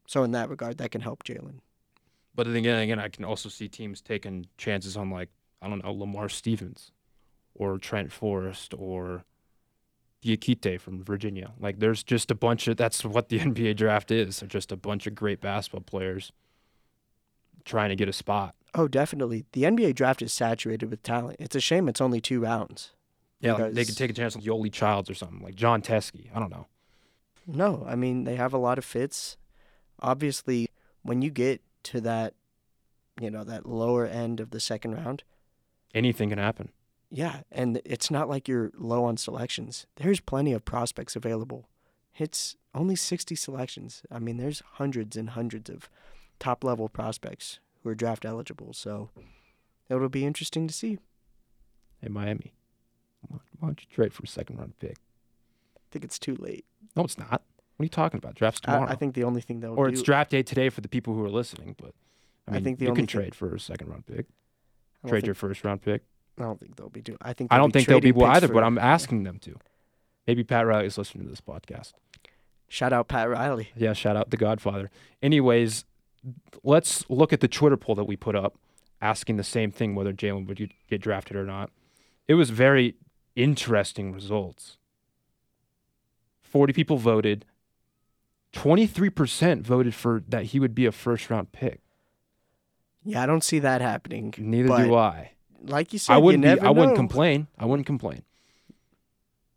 So 0.06 0.24
in 0.24 0.32
that 0.32 0.48
regard, 0.48 0.78
that 0.78 0.90
can 0.90 1.02
help 1.02 1.22
Jalen. 1.22 1.60
But 2.34 2.46
then 2.46 2.56
again, 2.56 2.78
again, 2.80 2.98
I 2.98 3.08
can 3.08 3.24
also 3.24 3.48
see 3.48 3.68
teams 3.68 4.00
taking 4.00 4.46
chances 4.56 4.96
on 4.96 5.10
like 5.10 5.28
I 5.60 5.68
don't 5.68 5.84
know 5.84 5.92
Lamar 5.92 6.28
Stevens, 6.28 6.92
or 7.54 7.78
Trent 7.78 8.12
Forrest, 8.12 8.72
or 8.76 9.24
Diakite 10.24 10.80
from 10.80 11.02
Virginia. 11.02 11.52
Like 11.58 11.78
there's 11.78 12.02
just 12.02 12.30
a 12.30 12.34
bunch 12.34 12.68
of 12.68 12.76
that's 12.76 13.04
what 13.04 13.28
the 13.28 13.38
NBA 13.40 13.76
draft 13.76 14.10
is. 14.10 14.42
Just 14.48 14.72
a 14.72 14.76
bunch 14.76 15.06
of 15.06 15.14
great 15.14 15.40
basketball 15.40 15.82
players 15.82 16.32
trying 17.64 17.90
to 17.90 17.96
get 17.96 18.08
a 18.08 18.12
spot. 18.12 18.54
Oh, 18.74 18.86
definitely. 18.88 19.46
The 19.52 19.62
NBA 19.62 19.94
draft 19.94 20.20
is 20.22 20.32
saturated 20.32 20.90
with 20.90 21.02
talent. 21.02 21.36
It's 21.40 21.56
a 21.56 21.60
shame 21.60 21.88
it's 21.88 22.00
only 22.00 22.20
two 22.20 22.40
rounds. 22.40 22.92
Yeah, 23.40 23.54
like 23.54 23.72
they 23.72 23.84
could 23.84 23.96
take 23.96 24.10
a 24.10 24.14
chance 24.14 24.34
on 24.36 24.42
Yoeli 24.42 24.72
Childs 24.72 25.08
or 25.08 25.14
something 25.14 25.40
like 25.40 25.54
Jon 25.54 25.80
Teske. 25.80 26.28
I 26.34 26.38
don't 26.40 26.50
know. 26.50 26.66
No, 27.46 27.84
I 27.86 27.94
mean 27.94 28.24
they 28.24 28.36
have 28.36 28.52
a 28.52 28.58
lot 28.58 28.78
of 28.78 28.84
fits. 28.84 29.36
Obviously, 30.00 30.68
when 31.02 31.22
you 31.22 31.30
get 31.30 31.62
to 31.84 32.00
that, 32.02 32.34
you 33.20 33.30
know, 33.30 33.44
that 33.44 33.64
lower 33.66 34.06
end 34.06 34.40
of 34.40 34.50
the 34.50 34.60
second 34.60 34.94
round, 34.94 35.22
Anything 35.94 36.28
can 36.30 36.38
happen. 36.38 36.70
yeah, 37.10 37.40
and 37.50 37.80
it's 37.84 38.10
not 38.10 38.28
like 38.28 38.46
you're 38.48 38.70
low 38.76 39.04
on 39.04 39.16
selections. 39.16 39.86
There's 39.96 40.20
plenty 40.20 40.52
of 40.52 40.64
prospects 40.64 41.16
available. 41.16 41.68
It's 42.18 42.56
only 42.74 42.96
60 42.96 43.34
selections. 43.36 44.02
I 44.10 44.18
mean, 44.18 44.36
there's 44.36 44.62
hundreds 44.74 45.16
and 45.16 45.30
hundreds 45.30 45.70
of 45.70 45.88
top 46.38 46.62
level 46.64 46.88
prospects 46.88 47.60
who 47.88 47.92
are 47.92 47.94
draft 47.94 48.24
eligible. 48.26 48.72
So 48.74 49.08
it'll 49.88 50.08
be 50.10 50.26
interesting 50.26 50.66
to 50.68 50.74
see. 50.74 50.98
Hey 52.02 52.08
Miami, 52.08 52.52
why 53.28 53.38
don't 53.62 53.80
you 53.80 53.86
trade 53.90 54.12
for 54.12 54.22
a 54.22 54.26
second 54.28 54.58
round 54.58 54.78
pick? 54.78 54.98
I 55.76 55.80
think 55.90 56.04
it's 56.04 56.18
too 56.18 56.36
late. 56.38 56.64
No, 56.94 57.04
it's 57.04 57.18
not. 57.18 57.30
What 57.76 57.82
are 57.82 57.84
you 57.84 57.88
talking 57.88 58.18
about? 58.18 58.34
Draft's 58.34 58.60
tomorrow. 58.60 58.86
I 58.88 58.94
think 58.94 59.14
the 59.14 59.24
only 59.24 59.40
thing 59.40 59.60
they'll 59.60 59.74
or 59.74 59.86
do, 59.88 59.92
it's 59.94 60.02
draft 60.02 60.30
day 60.30 60.42
today 60.42 60.68
for 60.68 60.80
the 60.80 60.88
people 60.88 61.14
who 61.14 61.24
are 61.24 61.30
listening. 61.30 61.74
But 61.80 61.94
I 62.46 62.56
I 62.56 62.60
think 62.60 62.78
the 62.78 62.84
you 62.84 62.90
only 62.90 63.02
can 63.02 63.06
thing- 63.06 63.22
trade 63.22 63.34
for 63.34 63.54
a 63.54 63.60
second 63.60 63.88
round 63.88 64.06
pick. 64.06 64.26
Trade 65.06 65.18
think, 65.20 65.26
your 65.26 65.34
first 65.34 65.64
round 65.64 65.80
pick. 65.82 66.02
I 66.38 66.42
don't 66.42 66.60
think 66.60 66.76
they'll 66.76 66.88
be 66.90 67.00
doing. 67.02 67.18
I 67.22 67.32
think 67.32 67.52
I 67.52 67.56
don't 67.56 67.72
think 67.72 67.88
they'll 67.88 68.00
be 68.00 68.12
picks 68.12 68.24
either, 68.24 68.48
for- 68.48 68.54
but 68.54 68.64
I'm 68.64 68.78
asking 68.78 69.22
them 69.24 69.38
to. 69.40 69.56
Maybe 70.26 70.44
Pat 70.44 70.66
Riley 70.66 70.86
is 70.86 70.98
listening 70.98 71.24
to 71.24 71.30
this 71.30 71.40
podcast. 71.40 71.94
Shout 72.68 72.92
out 72.92 73.08
Pat 73.08 73.30
Riley. 73.30 73.70
Yeah, 73.74 73.94
shout 73.94 74.14
out 74.16 74.28
the 74.30 74.36
Godfather. 74.36 74.90
Anyways, 75.22 75.84
let's 76.62 77.08
look 77.08 77.32
at 77.32 77.40
the 77.40 77.48
Twitter 77.48 77.76
poll 77.76 77.94
that 77.94 78.04
we 78.04 78.16
put 78.16 78.34
up 78.34 78.56
asking 79.00 79.36
the 79.36 79.44
same 79.44 79.70
thing 79.70 79.94
whether 79.94 80.12
Jalen 80.12 80.46
would 80.48 80.72
get 80.88 81.00
drafted 81.00 81.36
or 81.36 81.44
not. 81.44 81.70
It 82.26 82.34
was 82.34 82.50
very 82.50 82.96
interesting 83.36 84.12
results. 84.12 84.76
40 86.42 86.72
people 86.72 86.96
voted. 86.96 87.44
23% 88.54 89.62
voted 89.62 89.94
for 89.94 90.22
that 90.28 90.46
he 90.46 90.60
would 90.60 90.74
be 90.74 90.86
a 90.86 90.92
first 90.92 91.30
round 91.30 91.52
pick. 91.52 91.80
Yeah, 93.04 93.22
I 93.22 93.26
don't 93.26 93.44
see 93.44 93.58
that 93.60 93.80
happening. 93.80 94.34
Neither 94.36 94.84
do 94.84 94.94
I. 94.94 95.32
Like 95.62 95.92
you 95.92 95.98
said, 95.98 96.14
I 96.14 96.18
wouldn't 96.18 96.42
be, 96.44 96.60
I 96.60 96.70
wouldn't 96.70 96.96
complain. 96.96 97.46
I 97.58 97.64
wouldn't 97.66 97.86
complain. 97.86 98.22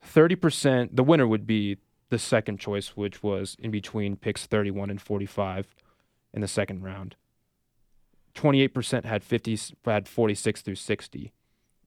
30% 0.06 0.89
the 0.94 1.03
winner 1.03 1.27
would 1.27 1.46
be 1.46 1.77
the 2.10 2.20
second 2.20 2.60
choice 2.60 2.89
which 2.89 3.24
was 3.24 3.56
in 3.60 3.72
between 3.72 4.15
picks 4.15 4.46
31 4.46 4.89
and 4.89 5.01
45 5.01 5.68
in 6.33 6.41
the 6.41 6.47
second 6.47 6.83
round. 6.83 7.15
28% 8.35 9.03
had 9.05 9.23
50 9.23 9.59
had 9.85 10.07
46 10.07 10.61
through 10.61 10.75
60 10.75 11.33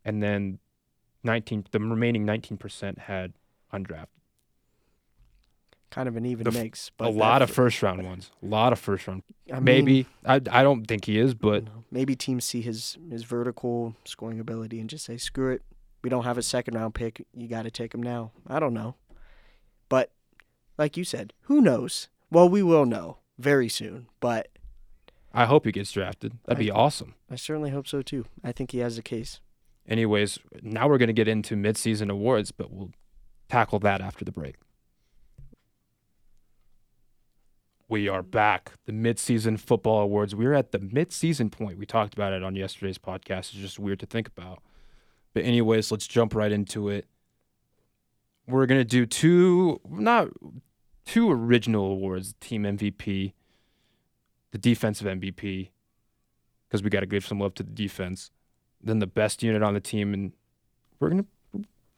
and 0.04 0.22
then 0.22 0.58
19 1.22 1.66
the 1.70 1.80
remaining 1.80 2.26
19% 2.26 2.98
had 2.98 3.32
undrafted. 3.72 4.06
Kind 5.90 6.08
of 6.08 6.16
an 6.16 6.26
even 6.26 6.44
The 6.44 6.50
f- 6.50 6.62
mix. 6.62 6.90
But 6.96 7.06
a 7.06 7.10
lot 7.10 7.40
of 7.40 7.50
first 7.50 7.80
round 7.82 8.04
ones. 8.04 8.30
A 8.42 8.46
lot 8.46 8.72
of 8.72 8.78
first 8.80 9.06
round. 9.06 9.22
I 9.50 9.54
mean, 9.54 9.64
Maybe 9.64 10.06
I 10.26 10.34
I 10.50 10.62
don't 10.64 10.84
think 10.86 11.04
he 11.04 11.18
is, 11.18 11.34
but 11.34 11.64
maybe 11.90 12.16
teams 12.16 12.44
see 12.44 12.60
his 12.62 12.98
his 13.10 13.22
vertical 13.22 13.94
scoring 14.04 14.40
ability 14.40 14.80
and 14.80 14.90
just 14.90 15.04
say, 15.04 15.16
"Screw 15.16 15.52
it, 15.52 15.62
we 16.02 16.10
don't 16.10 16.24
have 16.24 16.36
a 16.36 16.42
second 16.42 16.74
round 16.74 16.94
pick. 16.94 17.24
You 17.32 17.46
got 17.46 17.62
to 17.62 17.70
take 17.70 17.94
him 17.94 18.02
now." 18.02 18.32
I 18.48 18.58
don't 18.58 18.74
know, 18.74 18.96
but 19.88 20.10
like 20.76 20.96
you 20.96 21.04
said, 21.04 21.32
who 21.42 21.60
knows? 21.60 22.08
Well, 22.28 22.48
we 22.48 22.60
will 22.64 22.86
know 22.86 23.18
very 23.38 23.68
soon. 23.68 24.06
But 24.20 24.48
I 25.32 25.46
hope 25.46 25.64
he 25.64 25.72
gets 25.72 25.92
drafted. 25.92 26.38
That'd 26.44 26.58
I 26.58 26.64
be 26.64 26.70
awesome. 26.70 27.14
I 27.30 27.36
certainly 27.36 27.70
hope 27.70 27.88
so 27.88 28.02
too. 28.02 28.26
I 28.42 28.52
think 28.52 28.70
he 28.70 28.78
has 28.78 28.98
a 28.98 29.02
case. 29.02 29.40
Anyways, 29.86 30.38
now 30.62 30.88
we're 30.88 30.98
going 30.98 31.08
to 31.08 31.12
get 31.12 31.28
into 31.28 31.56
midseason 31.56 32.10
awards, 32.10 32.52
but 32.52 32.70
we'll 32.70 32.92
tackle 33.48 33.78
that 33.80 34.00
after 34.00 34.24
the 34.24 34.32
break. 34.32 34.56
We 37.88 38.08
are 38.08 38.22
back. 38.22 38.72
The 38.86 38.92
midseason 38.92 39.60
football 39.60 40.00
awards. 40.00 40.34
We're 40.34 40.54
at 40.54 40.72
the 40.72 40.78
midseason 40.78 41.50
point. 41.52 41.78
We 41.78 41.84
talked 41.84 42.14
about 42.14 42.32
it 42.32 42.42
on 42.42 42.56
yesterday's 42.56 42.96
podcast. 42.96 43.50
It's 43.50 43.52
just 43.52 43.78
weird 43.78 44.00
to 44.00 44.06
think 44.06 44.26
about. 44.26 44.62
But 45.34 45.44
anyways, 45.44 45.90
let's 45.90 46.06
jump 46.06 46.34
right 46.34 46.50
into 46.50 46.88
it. 46.88 47.06
We're 48.46 48.66
going 48.66 48.80
to 48.80 48.84
do 48.84 49.04
two 49.04 49.80
not 49.88 50.28
two 51.04 51.30
original 51.30 51.86
awards, 51.86 52.34
team 52.40 52.64
MVP, 52.64 53.32
the 54.52 54.58
defensive 54.58 55.06
MVP 55.06 55.70
because 56.68 56.82
we 56.82 56.90
got 56.90 57.00
to 57.00 57.06
give 57.06 57.24
some 57.24 57.38
love 57.38 57.54
to 57.54 57.62
the 57.62 57.70
defense 57.70 58.30
then 58.84 58.98
the 58.98 59.06
best 59.06 59.42
unit 59.42 59.62
on 59.62 59.74
the 59.74 59.80
team, 59.80 60.12
and 60.12 60.32
we're 61.00 61.08
gonna 61.08 61.24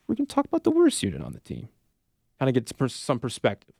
we're 0.06 0.14
gonna 0.14 0.26
talk 0.26 0.46
about 0.46 0.64
the 0.64 0.70
worst 0.70 1.02
unit 1.02 1.20
on 1.20 1.32
the 1.32 1.40
team, 1.40 1.68
kind 2.38 2.48
of 2.48 2.54
get 2.54 2.68
some 2.68 2.88
some 2.88 3.18
perspective. 3.18 3.74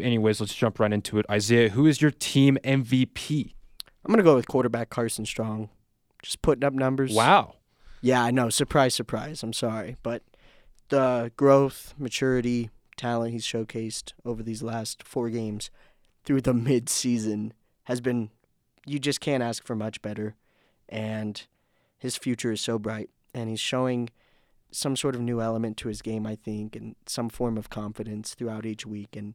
Anyways, 0.00 0.40
let's 0.40 0.54
jump 0.54 0.80
right 0.80 0.92
into 0.92 1.18
it. 1.18 1.26
Isaiah, 1.30 1.68
who 1.68 1.86
is 1.86 2.00
your 2.00 2.10
team 2.10 2.56
MVP? 2.64 3.52
I'm 4.04 4.10
gonna 4.10 4.22
go 4.22 4.34
with 4.34 4.48
quarterback 4.48 4.88
Carson 4.88 5.26
Strong, 5.26 5.68
just 6.22 6.40
putting 6.42 6.64
up 6.64 6.72
numbers. 6.72 7.12
Wow, 7.12 7.56
Yeah, 8.00 8.22
I 8.24 8.30
know. 8.30 8.48
Surprise, 8.48 8.94
surprise. 8.94 9.42
I'm 9.42 9.52
sorry, 9.52 9.96
but 10.02 10.22
the 10.88 11.32
growth, 11.36 11.94
maturity, 11.98 12.70
talent 13.00 13.32
he's 13.32 13.46
showcased 13.46 14.12
over 14.26 14.42
these 14.42 14.62
last 14.62 15.02
four 15.02 15.30
games 15.30 15.70
through 16.22 16.42
the 16.42 16.54
mid-season 16.68 17.54
has 17.84 18.00
been 18.00 18.30
you 18.86 18.98
just 18.98 19.20
can't 19.20 19.42
ask 19.42 19.66
for 19.66 19.74
much 19.74 20.02
better. 20.02 20.36
And 20.88 21.46
his 21.98 22.16
future 22.16 22.52
is 22.52 22.60
so 22.60 22.78
bright 22.78 23.10
and 23.34 23.48
he's 23.48 23.60
showing 23.60 24.10
some 24.70 24.96
sort 24.96 25.14
of 25.14 25.20
new 25.20 25.40
element 25.40 25.76
to 25.78 25.88
his 25.88 26.02
game 26.02 26.26
I 26.26 26.36
think 26.36 26.76
and 26.76 26.94
some 27.06 27.28
form 27.28 27.56
of 27.56 27.70
confidence 27.70 28.34
throughout 28.34 28.66
each 28.66 28.84
week. 28.84 29.16
And 29.16 29.34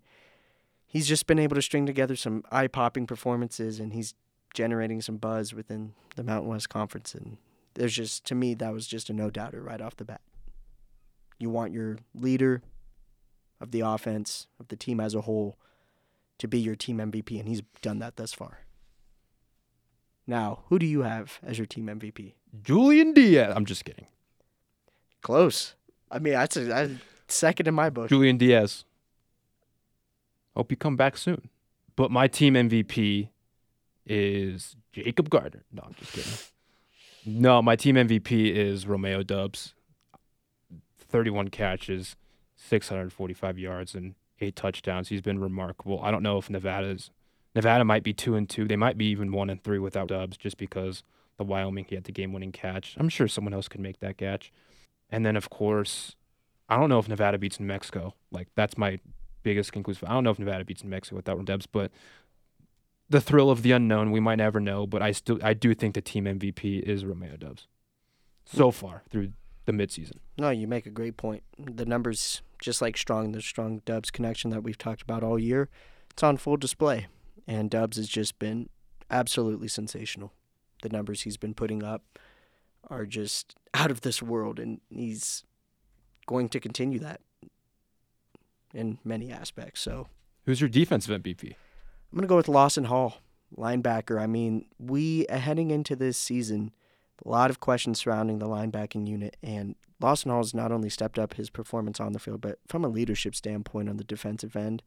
he's 0.85 1.07
just 1.07 1.25
been 1.25 1.39
able 1.39 1.55
to 1.55 1.61
string 1.61 1.85
together 1.85 2.15
some 2.15 2.43
eye-popping 2.51 3.07
performances 3.07 3.79
and 3.79 3.93
he's 3.93 4.13
generating 4.53 5.01
some 5.01 5.17
buzz 5.17 5.53
within 5.53 5.93
the 6.15 6.23
Mountain 6.23 6.49
West 6.49 6.69
Conference. 6.69 7.15
And 7.15 7.37
there's 7.73 7.95
just 7.95 8.25
to 8.25 8.35
me 8.35 8.53
that 8.53 8.73
was 8.73 8.87
just 8.87 9.09
a 9.09 9.13
no 9.13 9.29
doubter 9.29 9.61
right 9.61 9.81
off 9.81 9.95
the 9.95 10.05
bat. 10.05 10.21
You 11.39 11.49
want 11.49 11.73
your 11.73 11.97
leader 12.13 12.61
of 13.59 13.71
the 13.71 13.81
offense 13.81 14.47
of 14.59 14.67
the 14.67 14.75
team 14.75 14.99
as 14.99 15.15
a 15.15 15.21
whole 15.21 15.57
to 16.37 16.47
be 16.47 16.59
your 16.59 16.75
team 16.75 16.97
MVP, 16.97 17.39
and 17.39 17.47
he's 17.47 17.61
done 17.81 17.99
that 17.99 18.17
thus 18.17 18.33
far. 18.33 18.59
Now, 20.27 20.63
who 20.67 20.79
do 20.79 20.85
you 20.85 21.03
have 21.03 21.39
as 21.43 21.57
your 21.57 21.67
team 21.67 21.85
MVP? 21.85 22.33
Julian 22.63 23.13
Diaz. 23.13 23.53
I'm 23.55 23.65
just 23.65 23.85
kidding. 23.85 24.07
Close. 25.21 25.75
I 26.11 26.19
mean, 26.19 26.33
that's 26.33 26.57
a, 26.57 26.61
that's 26.61 26.93
second 27.27 27.67
in 27.67 27.73
my 27.73 27.89
book. 27.89 28.09
Julian 28.09 28.37
Diaz. 28.37 28.85
Hope 30.55 30.71
you 30.71 30.77
come 30.77 30.95
back 30.95 31.17
soon. 31.17 31.49
But 31.95 32.11
my 32.11 32.27
team 32.27 32.55
MVP 32.55 33.29
is 34.05 34.75
Jacob 34.93 35.29
Gardner. 35.29 35.63
No, 35.71 35.83
I'm 35.85 35.93
just 35.93 36.13
kidding. 36.13 36.33
No, 37.25 37.61
my 37.61 37.75
team 37.75 37.95
MVP 37.95 38.53
is 38.53 38.85
Romeo 38.85 39.23
Doubs. 39.23 39.73
31 40.99 41.49
catches, 41.49 42.15
645 42.55 43.59
yards, 43.59 43.95
and 43.95 44.15
eight 44.41 44.55
touchdowns. 44.55 45.09
He's 45.09 45.21
been 45.21 45.39
remarkable. 45.39 45.99
I 46.01 46.11
don't 46.11 46.23
know 46.23 46.37
if 46.37 46.49
Nevada's 46.49 47.11
Nevada 47.53 47.85
might 47.85 48.03
be 48.03 48.13
two 48.13 48.35
and 48.35 48.49
two. 48.49 48.67
They 48.67 48.75
might 48.75 48.97
be 48.97 49.05
even 49.05 49.31
one 49.31 49.49
and 49.49 49.63
three 49.63 49.79
without 49.79 50.09
Doubs, 50.09 50.37
just 50.37 50.57
because 50.57 51.03
the 51.37 51.43
Wyoming 51.43 51.85
he 51.87 51.95
had 51.95 52.03
the 52.03 52.11
game-winning 52.11 52.51
catch. 52.51 52.95
I'm 52.99 53.09
sure 53.09 53.27
someone 53.27 53.53
else 53.53 53.67
could 53.67 53.81
make 53.81 53.99
that 54.01 54.17
catch. 54.17 54.51
And 55.09 55.25
then 55.25 55.35
of 55.35 55.49
course, 55.49 56.15
I 56.67 56.77
don't 56.77 56.89
know 56.89 56.99
if 56.99 57.07
Nevada 57.07 57.37
beats 57.37 57.59
New 57.59 57.65
Mexico. 57.65 58.13
Like 58.31 58.49
that's 58.55 58.77
my 58.77 58.99
biggest 59.43 59.71
conclusion. 59.71 60.07
I 60.07 60.13
don't 60.13 60.23
know 60.23 60.31
if 60.31 60.39
Nevada 60.39 60.65
beats 60.65 60.83
New 60.83 60.89
Mexico 60.89 61.15
without 61.15 61.43
Doubs, 61.45 61.65
but 61.65 61.91
the 63.09 63.21
thrill 63.21 63.51
of 63.51 63.61
the 63.61 63.71
unknown, 63.71 64.11
we 64.11 64.19
might 64.19 64.37
never 64.37 64.59
know. 64.59 64.85
But 64.85 65.01
I 65.01 65.11
still, 65.11 65.39
I 65.41 65.53
do 65.53 65.73
think 65.73 65.93
the 65.93 66.01
team 66.01 66.25
MVP 66.25 66.81
is 66.81 67.05
Romeo 67.05 67.37
Doubs 67.37 67.67
so 68.45 68.71
far 68.71 69.03
through 69.09 69.31
the 69.65 69.71
midseason. 69.71 70.17
No, 70.37 70.49
you 70.49 70.67
make 70.67 70.85
a 70.85 70.91
great 70.91 71.17
point. 71.17 71.43
The 71.57 71.85
numbers, 71.85 72.41
just 72.61 72.81
like 72.81 72.97
strong, 72.97 73.31
the 73.31 73.41
strong 73.41 73.81
Doubs 73.85 74.11
connection 74.11 74.51
that 74.51 74.63
we've 74.63 74.77
talked 74.77 75.01
about 75.01 75.23
all 75.23 75.39
year, 75.39 75.69
it's 76.11 76.23
on 76.23 76.37
full 76.37 76.57
display. 76.57 77.07
And 77.47 77.69
Doubs 77.69 77.97
has 77.97 78.07
just 78.07 78.39
been 78.39 78.69
absolutely 79.09 79.67
sensational. 79.67 80.33
The 80.81 80.89
numbers 80.89 81.21
he's 81.21 81.37
been 81.37 81.53
putting 81.53 81.83
up 81.83 82.03
are 82.89 83.05
just 83.05 83.55
out 83.73 83.91
of 83.91 84.01
this 84.01 84.21
world, 84.21 84.59
and 84.59 84.81
he's 84.89 85.43
going 86.27 86.49
to 86.49 86.59
continue 86.59 86.99
that 86.99 87.21
in 88.73 88.99
many 89.03 89.31
aspects. 89.31 89.81
So 89.81 90.07
Who's 90.45 90.61
your 90.61 90.69
defensive 90.69 91.21
MVP? 91.21 91.55
I'm 92.11 92.17
going 92.17 92.21
to 92.21 92.27
go 92.27 92.35
with 92.35 92.47
Lawson 92.47 92.85
Hall, 92.85 93.17
linebacker. 93.57 94.21
I 94.21 94.27
mean, 94.27 94.65
we 94.77 95.25
uh, 95.27 95.37
heading 95.37 95.71
into 95.71 95.95
this 95.95 96.17
season, 96.17 96.71
A 97.23 97.29
lot 97.29 97.49
of 97.49 97.59
questions 97.59 97.99
surrounding 97.99 98.39
the 98.39 98.47
linebacking 98.47 99.07
unit, 99.07 99.37
and 99.41 99.75
Lawson 100.01 100.31
Hall 100.31 100.41
has 100.41 100.53
not 100.53 100.71
only 100.71 100.89
stepped 100.89 101.17
up 101.17 101.35
his 101.35 101.49
performance 101.49 101.99
on 101.99 102.11
the 102.11 102.19
field, 102.19 102.41
but 102.41 102.59
from 102.67 102.83
a 102.83 102.89
leadership 102.89 103.35
standpoint 103.35 103.89
on 103.89 103.97
the 103.97 104.03
defensive 104.03 104.55
end, 104.55 104.83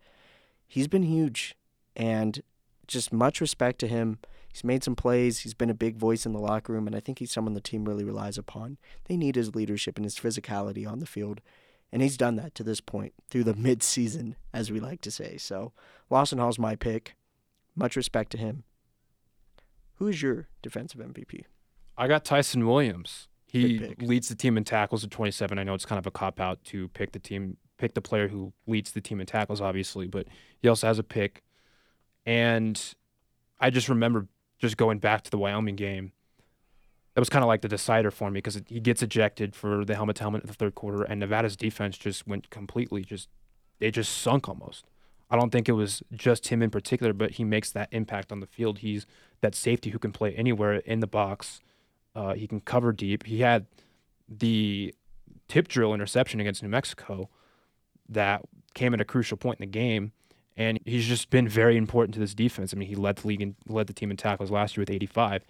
he's 0.67 0.89
been 0.89 1.05
huge. 1.05 1.57
And 1.97 2.43
just 2.89 3.13
much 3.13 3.41
respect 3.41 3.79
to 3.81 3.87
him. 3.87 4.19
He's 4.53 4.65
made 4.65 4.83
some 4.83 4.97
plays. 4.97 5.41
He's 5.41 5.55
been 5.55 5.71
a 5.71 5.75
big 5.75 5.97
voice 5.97 6.27
in 6.27 6.33
the 6.33 6.41
locker 6.41 6.73
room, 6.73 6.87
and 6.87 6.97
I 6.97 7.01
think 7.01 7.21
he's 7.21 7.31
someone 7.31 7.55
the 7.55 7.61
team 7.61 7.85
really 7.85 8.03
relies 8.03 8.39
upon. 8.39 8.79
They 9.05 9.17
need 9.17 9.37
his 9.37 9.55
leadership 9.55 9.97
and 9.97 10.05
his 10.05 10.19
physicality 10.19 10.91
on 10.91 10.99
the 10.99 11.07
field, 11.07 11.41
and 11.93 12.03
he's 12.03 12.17
done 12.17 12.37
that 12.37 12.55
to 12.57 12.65
this 12.65 12.81
point 12.81 13.13
through 13.31 13.45
the 13.45 13.55
mid-season, 13.57 14.37
as 14.53 14.73
we 14.73 14.81
like 14.81 15.03
to 15.03 15.11
say. 15.11 15.37
So 15.37 15.73
Lawson 16.11 16.39
Hall's 16.39 16.59
my 16.59 16.75
pick. 16.75 17.15
Much 17.77 17.95
respect 17.95 18.33
to 18.33 18.39
him. 18.39 18.65
Who 19.97 20.09
is 20.09 20.23
your 20.23 20.49
defensive 20.63 21.01
MVP? 21.01 21.45
I 21.99 22.07
got 22.09 22.25
Tyson 22.25 22.67
Williams. 22.67 23.29
He 23.47 23.95
leads 23.99 24.29
the 24.29 24.35
team 24.35 24.57
in 24.57 24.65
tackles 24.65 25.05
at 25.05 25.11
27. 25.11 25.59
I 25.59 25.65
know 25.65 25.75
it's 25.75 25.87
kind 25.87 25.99
of 25.99 26.07
a 26.07 26.11
cop 26.11 26.39
out 26.39 26.63
to 26.65 26.89
pick 26.89 27.13
the 27.13 27.19
team, 27.19 27.57
pick 27.79 27.95
the 27.95 28.03
player 28.03 28.29
who 28.29 28.53
leads 28.67 28.93
the 28.93 29.01
team 29.01 29.21
in 29.21 29.27
tackles, 29.27 29.61
obviously, 29.61 30.07
but 30.07 30.27
he 30.61 30.69
also 30.69 30.87
has 30.87 30.99
a 30.99 31.03
pick. 31.03 31.43
And 32.25 32.95
I 33.59 33.71
just 33.71 33.89
remember 33.89 34.29
just 34.59 34.77
going 34.77 34.99
back 34.99 35.23
to 35.23 35.31
the 35.31 35.39
Wyoming 35.39 35.77
game. 35.77 36.13
That 37.15 37.21
was 37.21 37.31
kind 37.31 37.43
of 37.43 37.49
like 37.49 37.63
the 37.63 37.69
decider 37.69 38.13
for 38.13 38.31
me 38.31 38.39
because 38.39 38.61
he 38.69 38.79
gets 38.79 39.03
ejected 39.03 39.57
for 39.57 39.85
the 39.85 39.97
helmet 39.97 40.17
to 40.17 40.23
helmet 40.23 40.43
in 40.43 40.47
the 40.47 40.55
third 40.55 40.77
quarter, 40.77 41.03
and 41.03 41.19
Nevada's 41.19 41.57
defense 41.57 41.99
just 41.99 42.29
went 42.29 42.49
completely 42.51 43.03
just 43.03 43.29
they 43.81 43.91
just 43.91 44.17
sunk 44.19 44.49
almost. 44.49 44.85
I 45.31 45.37
don't 45.37 45.51
think 45.51 45.69
it 45.69 45.73
was 45.73 46.03
just 46.13 46.49
him 46.49 46.63
in 46.63 46.71
particular, 46.71 47.13
but 47.13 47.33
he 47.33 47.45
makes 47.45 47.71
that 47.73 47.89
impact 47.91 48.31
on 48.31 48.41
the 48.41 48.47
field. 48.47 48.79
He's 48.79 49.07
that 49.41 49.55
safety 49.55 49.91
who 49.91 49.99
can 49.99 50.13
play 50.13 50.35
anywhere 50.35 50.75
in 50.75 51.01
the 51.01 51.07
box. 51.07 51.61
Uh, 52.19 52.35
he 52.35 52.49
can 52.49 52.59
cover 52.59 52.91
deep. 52.93 53.27
He 53.27 53.43
had 53.43 53.67
the 54.29 54.93
tip 55.47 55.69
drill 55.69 55.95
interception 55.95 56.41
against 56.41 56.65
New 56.65 56.69
Mexico 56.69 57.31
that 58.09 58.43
came 58.75 58.93
at 58.93 59.01
a 59.01 59.05
crucial 59.05 59.37
point 59.37 59.61
in 59.61 59.63
the 59.63 59.71
game, 59.71 60.11
and 60.57 60.81
he's 60.85 61.07
just 61.07 61.31
been 61.31 61.47
very 61.47 61.77
important 61.77 62.15
to 62.15 62.21
this 62.21 62.35
defense. 62.35 62.75
I 62.75 62.77
mean, 62.77 62.89
he 62.89 62.97
led 62.97 63.19
the 63.19 63.29
league 63.29 63.41
and 63.41 63.55
led 63.69 63.87
the 63.87 63.93
team 63.93 64.11
in 64.11 64.17
tackles 64.17 64.51
last 64.51 64.77
year 64.77 64.83
with 64.83 64.91
85. 64.91 65.45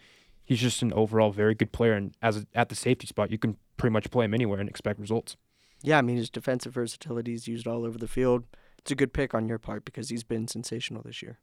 He's 0.45 0.61
just 0.61 0.83
an 0.83 0.93
overall 0.93 1.31
very 1.31 1.55
good 1.55 1.73
player, 1.73 1.95
and 1.95 2.15
as 2.21 2.37
a, 2.37 2.47
at 2.55 2.69
the 2.69 2.75
safety 2.75 3.07
spot, 3.07 3.31
you 3.31 3.39
can 3.39 3.57
pretty 3.79 3.95
much 3.95 4.11
play 4.11 4.27
him 4.27 4.35
anywhere 4.35 4.61
and 4.61 4.69
expect 4.69 5.01
results. 5.01 5.39
Yeah, 5.81 5.97
I 5.97 6.03
mean 6.03 6.19
his 6.19 6.29
defensive 6.29 6.75
versatility 6.75 7.33
is 7.33 7.49
used 7.49 7.67
all 7.67 7.87
over 7.87 7.97
the 7.97 8.07
field. 8.07 8.45
It's 8.77 8.91
a 8.91 8.95
good 8.95 9.15
pick 9.15 9.33
on 9.33 9.49
your 9.49 9.59
part 9.59 9.87
because 9.87 10.11
he's 10.11 10.23
been 10.23 10.47
sensational 10.47 11.03
this 11.03 11.23
year. 11.23 11.39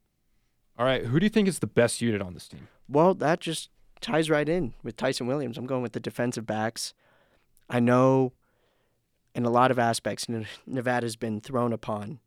All 0.78 0.86
right, 0.86 1.06
who 1.06 1.18
do 1.18 1.26
you 1.26 1.30
think 1.30 1.48
is 1.48 1.58
the 1.58 1.66
best 1.66 2.00
unit 2.00 2.22
on 2.22 2.34
this 2.34 2.46
team? 2.46 2.68
Well, 2.88 3.14
that 3.14 3.40
just 3.40 3.70
ties 4.06 4.30
right 4.30 4.48
in 4.48 4.72
with 4.84 4.96
Tyson 4.96 5.26
Williams. 5.26 5.58
I'm 5.58 5.66
going 5.66 5.82
with 5.82 5.92
the 5.92 6.00
defensive 6.00 6.46
backs. 6.46 6.94
I 7.68 7.80
know 7.80 8.32
in 9.34 9.44
a 9.44 9.50
lot 9.50 9.72
of 9.72 9.80
aspects 9.80 10.28
Nevada's 10.64 11.16
been 11.16 11.40
thrown 11.40 11.72
upon 11.72 12.20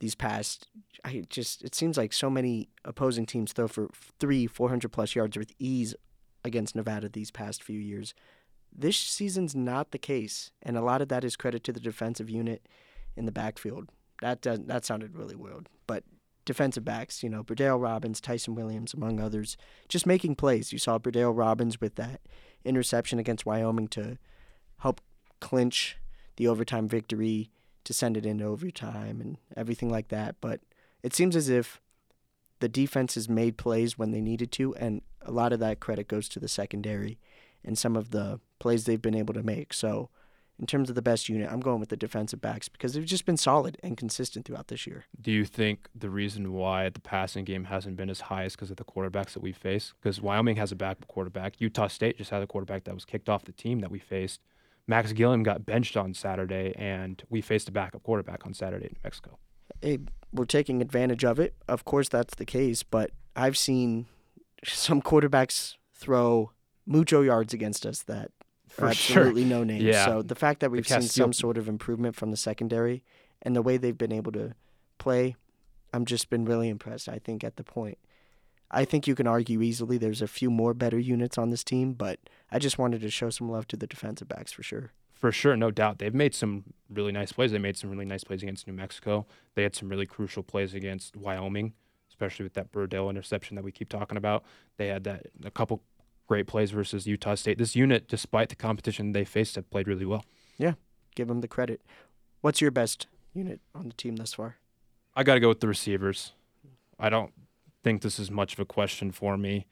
these 0.00 0.14
past 0.14 0.68
I 1.04 1.24
just 1.28 1.62
it 1.62 1.74
seems 1.74 1.98
like 1.98 2.12
so 2.12 2.30
many 2.30 2.70
opposing 2.84 3.26
teams 3.26 3.52
throw 3.52 3.68
for 3.68 3.90
3 4.18 4.46
400 4.46 4.90
plus 4.90 5.14
yards 5.14 5.36
with 5.36 5.52
ease 5.58 5.94
against 6.44 6.74
Nevada 6.74 7.10
these 7.10 7.30
past 7.30 7.62
few 7.62 7.78
years. 7.78 8.14
This 8.72 8.96
season's 8.96 9.54
not 9.54 9.90
the 9.90 9.98
case, 9.98 10.50
and 10.62 10.76
a 10.76 10.82
lot 10.82 11.02
of 11.02 11.08
that 11.08 11.24
is 11.24 11.36
credit 11.36 11.62
to 11.64 11.72
the 11.72 11.80
defensive 11.80 12.30
unit 12.30 12.66
in 13.16 13.26
the 13.26 13.32
backfield. 13.32 13.90
That 14.22 14.40
does, 14.40 14.60
that 14.66 14.84
sounded 14.84 15.16
really 15.16 15.34
weird, 15.34 15.68
but 15.86 16.04
defensive 16.48 16.82
backs, 16.82 17.22
you 17.22 17.28
know, 17.28 17.42
Berdale 17.42 17.78
Robbins, 17.78 18.22
Tyson 18.22 18.54
Williams, 18.54 18.94
among 18.94 19.20
others, 19.20 19.58
just 19.86 20.06
making 20.06 20.34
plays. 20.34 20.72
You 20.72 20.78
saw 20.78 20.96
Berdale 20.98 21.36
Robbins 21.36 21.78
with 21.78 21.96
that 21.96 22.22
interception 22.64 23.18
against 23.18 23.44
Wyoming 23.44 23.86
to 23.88 24.16
help 24.78 25.02
clinch 25.40 25.98
the 26.36 26.48
overtime 26.48 26.88
victory, 26.88 27.50
to 27.84 27.92
send 27.92 28.16
it 28.16 28.24
into 28.24 28.46
overtime 28.46 29.20
and 29.20 29.36
everything 29.58 29.90
like 29.90 30.08
that. 30.08 30.36
But 30.40 30.60
it 31.02 31.14
seems 31.14 31.36
as 31.36 31.50
if 31.50 31.82
the 32.60 32.68
defense 32.68 33.14
has 33.14 33.28
made 33.28 33.58
plays 33.58 33.98
when 33.98 34.10
they 34.10 34.22
needed 34.22 34.50
to, 34.52 34.74
and 34.76 35.02
a 35.20 35.30
lot 35.30 35.52
of 35.52 35.60
that 35.60 35.80
credit 35.80 36.08
goes 36.08 36.30
to 36.30 36.40
the 36.40 36.48
secondary 36.48 37.18
and 37.62 37.76
some 37.76 37.94
of 37.94 38.10
the 38.10 38.40
plays 38.58 38.84
they've 38.84 39.02
been 39.02 39.14
able 39.14 39.34
to 39.34 39.42
make. 39.42 39.74
So, 39.74 40.08
in 40.58 40.66
terms 40.66 40.88
of 40.88 40.96
the 40.96 41.02
best 41.02 41.28
unit, 41.28 41.50
I'm 41.50 41.60
going 41.60 41.78
with 41.78 41.88
the 41.88 41.96
defensive 41.96 42.40
backs 42.40 42.68
because 42.68 42.92
they've 42.92 43.04
just 43.04 43.24
been 43.24 43.36
solid 43.36 43.78
and 43.82 43.96
consistent 43.96 44.44
throughout 44.44 44.68
this 44.68 44.86
year. 44.86 45.04
Do 45.20 45.30
you 45.30 45.44
think 45.44 45.88
the 45.94 46.10
reason 46.10 46.52
why 46.52 46.88
the 46.88 47.00
passing 47.00 47.44
game 47.44 47.64
hasn't 47.64 47.96
been 47.96 48.10
as 48.10 48.22
high 48.22 48.44
is 48.44 48.56
because 48.56 48.70
of 48.70 48.76
the 48.76 48.84
quarterbacks 48.84 49.32
that 49.34 49.42
we 49.42 49.52
face? 49.52 49.94
Because 50.00 50.20
Wyoming 50.20 50.56
has 50.56 50.72
a 50.72 50.76
backup 50.76 51.06
quarterback. 51.06 51.60
Utah 51.60 51.86
State 51.86 52.18
just 52.18 52.30
had 52.30 52.42
a 52.42 52.46
quarterback 52.46 52.84
that 52.84 52.94
was 52.94 53.04
kicked 53.04 53.28
off 53.28 53.44
the 53.44 53.52
team 53.52 53.80
that 53.80 53.90
we 53.90 53.98
faced. 53.98 54.40
Max 54.88 55.12
Gilliam 55.12 55.42
got 55.42 55.66
benched 55.66 55.96
on 55.96 56.14
Saturday, 56.14 56.74
and 56.76 57.22
we 57.28 57.40
faced 57.40 57.68
a 57.68 57.72
backup 57.72 58.02
quarterback 58.02 58.46
on 58.46 58.54
Saturday 58.54 58.86
in 58.86 58.92
New 58.94 59.00
Mexico. 59.04 59.38
Hey, 59.82 59.98
we're 60.32 60.46
taking 60.46 60.80
advantage 60.80 61.24
of 61.24 61.38
it. 61.38 61.54
Of 61.68 61.84
course, 61.84 62.08
that's 62.08 62.34
the 62.34 62.46
case, 62.46 62.82
but 62.82 63.10
I've 63.36 63.56
seen 63.56 64.06
some 64.64 65.02
quarterbacks 65.02 65.74
throw 65.94 66.52
mucho 66.86 67.20
yards 67.20 67.52
against 67.52 67.84
us 67.84 68.02
that 68.04 68.30
For 68.78 68.86
are 68.86 68.94
sure. 68.94 69.22
absolutely 69.22 69.44
no 69.44 69.64
names. 69.64 69.82
Yeah. 69.82 70.04
So 70.04 70.22
the 70.22 70.34
fact 70.34 70.60
that 70.60 70.70
we've 70.70 70.86
seen 70.86 71.02
some 71.02 71.32
sort 71.32 71.58
of 71.58 71.68
improvement 71.68 72.14
from 72.16 72.30
the 72.30 72.36
secondary 72.36 73.02
and 73.42 73.54
the 73.56 73.62
way 73.62 73.76
they've 73.76 73.98
been 73.98 74.12
able 74.12 74.32
to 74.32 74.54
play, 74.98 75.36
I'm 75.92 76.04
just 76.04 76.30
been 76.30 76.44
really 76.44 76.68
impressed. 76.68 77.08
I 77.08 77.18
think 77.18 77.42
at 77.42 77.56
the 77.56 77.64
point, 77.64 77.98
I 78.70 78.84
think 78.84 79.06
you 79.06 79.14
can 79.14 79.26
argue 79.26 79.62
easily 79.62 79.98
there's 79.98 80.22
a 80.22 80.28
few 80.28 80.50
more 80.50 80.74
better 80.74 80.98
units 80.98 81.38
on 81.38 81.50
this 81.50 81.64
team, 81.64 81.94
but 81.94 82.20
I 82.50 82.58
just 82.58 82.78
wanted 82.78 83.00
to 83.00 83.10
show 83.10 83.30
some 83.30 83.50
love 83.50 83.66
to 83.68 83.76
the 83.76 83.86
defensive 83.86 84.28
backs 84.28 84.52
for 84.52 84.62
sure. 84.62 84.92
For 85.12 85.32
sure, 85.32 85.56
no 85.56 85.70
doubt. 85.72 85.98
They've 85.98 86.14
made 86.14 86.34
some 86.34 86.64
really 86.88 87.10
nice 87.10 87.32
plays. 87.32 87.50
They 87.50 87.58
made 87.58 87.76
some 87.76 87.90
really 87.90 88.04
nice 88.04 88.22
plays 88.22 88.42
against 88.42 88.68
New 88.68 88.74
Mexico. 88.74 89.26
They 89.54 89.64
had 89.64 89.74
some 89.74 89.88
really 89.88 90.06
crucial 90.06 90.44
plays 90.44 90.74
against 90.74 91.16
Wyoming, 91.16 91.72
especially 92.08 92.44
with 92.44 92.54
that 92.54 92.70
Berdale 92.70 93.10
interception 93.10 93.56
that 93.56 93.64
we 93.64 93.72
keep 93.72 93.88
talking 93.88 94.16
about. 94.16 94.44
They 94.76 94.86
had 94.86 95.02
that 95.04 95.26
a 95.44 95.50
couple 95.50 95.82
great 96.28 96.46
plays 96.46 96.70
versus 96.70 97.06
Utah 97.06 97.34
State. 97.34 97.58
This 97.58 97.74
unit, 97.74 98.06
despite 98.06 98.50
the 98.50 98.54
competition 98.54 99.12
they 99.12 99.24
faced, 99.24 99.56
have 99.56 99.68
played 99.70 99.88
really 99.88 100.04
well. 100.04 100.24
Yeah, 100.58 100.74
give 101.16 101.26
them 101.26 101.40
the 101.40 101.48
credit. 101.48 101.80
What's 102.42 102.60
your 102.60 102.70
best 102.70 103.08
unit 103.34 103.60
on 103.74 103.88
the 103.88 103.94
team 103.94 104.16
thus 104.16 104.34
far? 104.34 104.56
I 105.16 105.24
got 105.24 105.34
to 105.34 105.40
go 105.40 105.48
with 105.48 105.60
the 105.60 105.66
receivers. 105.66 106.32
I 106.98 107.08
don't 107.08 107.32
think 107.82 108.02
this 108.02 108.18
is 108.18 108.30
much 108.30 108.52
of 108.52 108.60
a 108.60 108.64
question 108.64 109.10
for 109.10 109.36
me. 109.36 109.66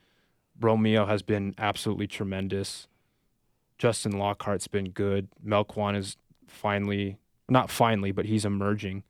Romeo 0.59 1.07
has 1.07 1.23
been 1.23 1.55
absolutely 1.59 2.07
tremendous. 2.07 2.88
Justin 3.79 4.12
Lockhart's 4.12 4.69
been 4.69 4.90
good. 4.90 5.29
Melquan 5.45 5.97
is 5.97 6.16
finally, 6.49 7.19
not 7.49 7.71
finally, 7.71 8.11
but 8.11 8.25
he's 8.25 8.45
emerging. 8.45 9.05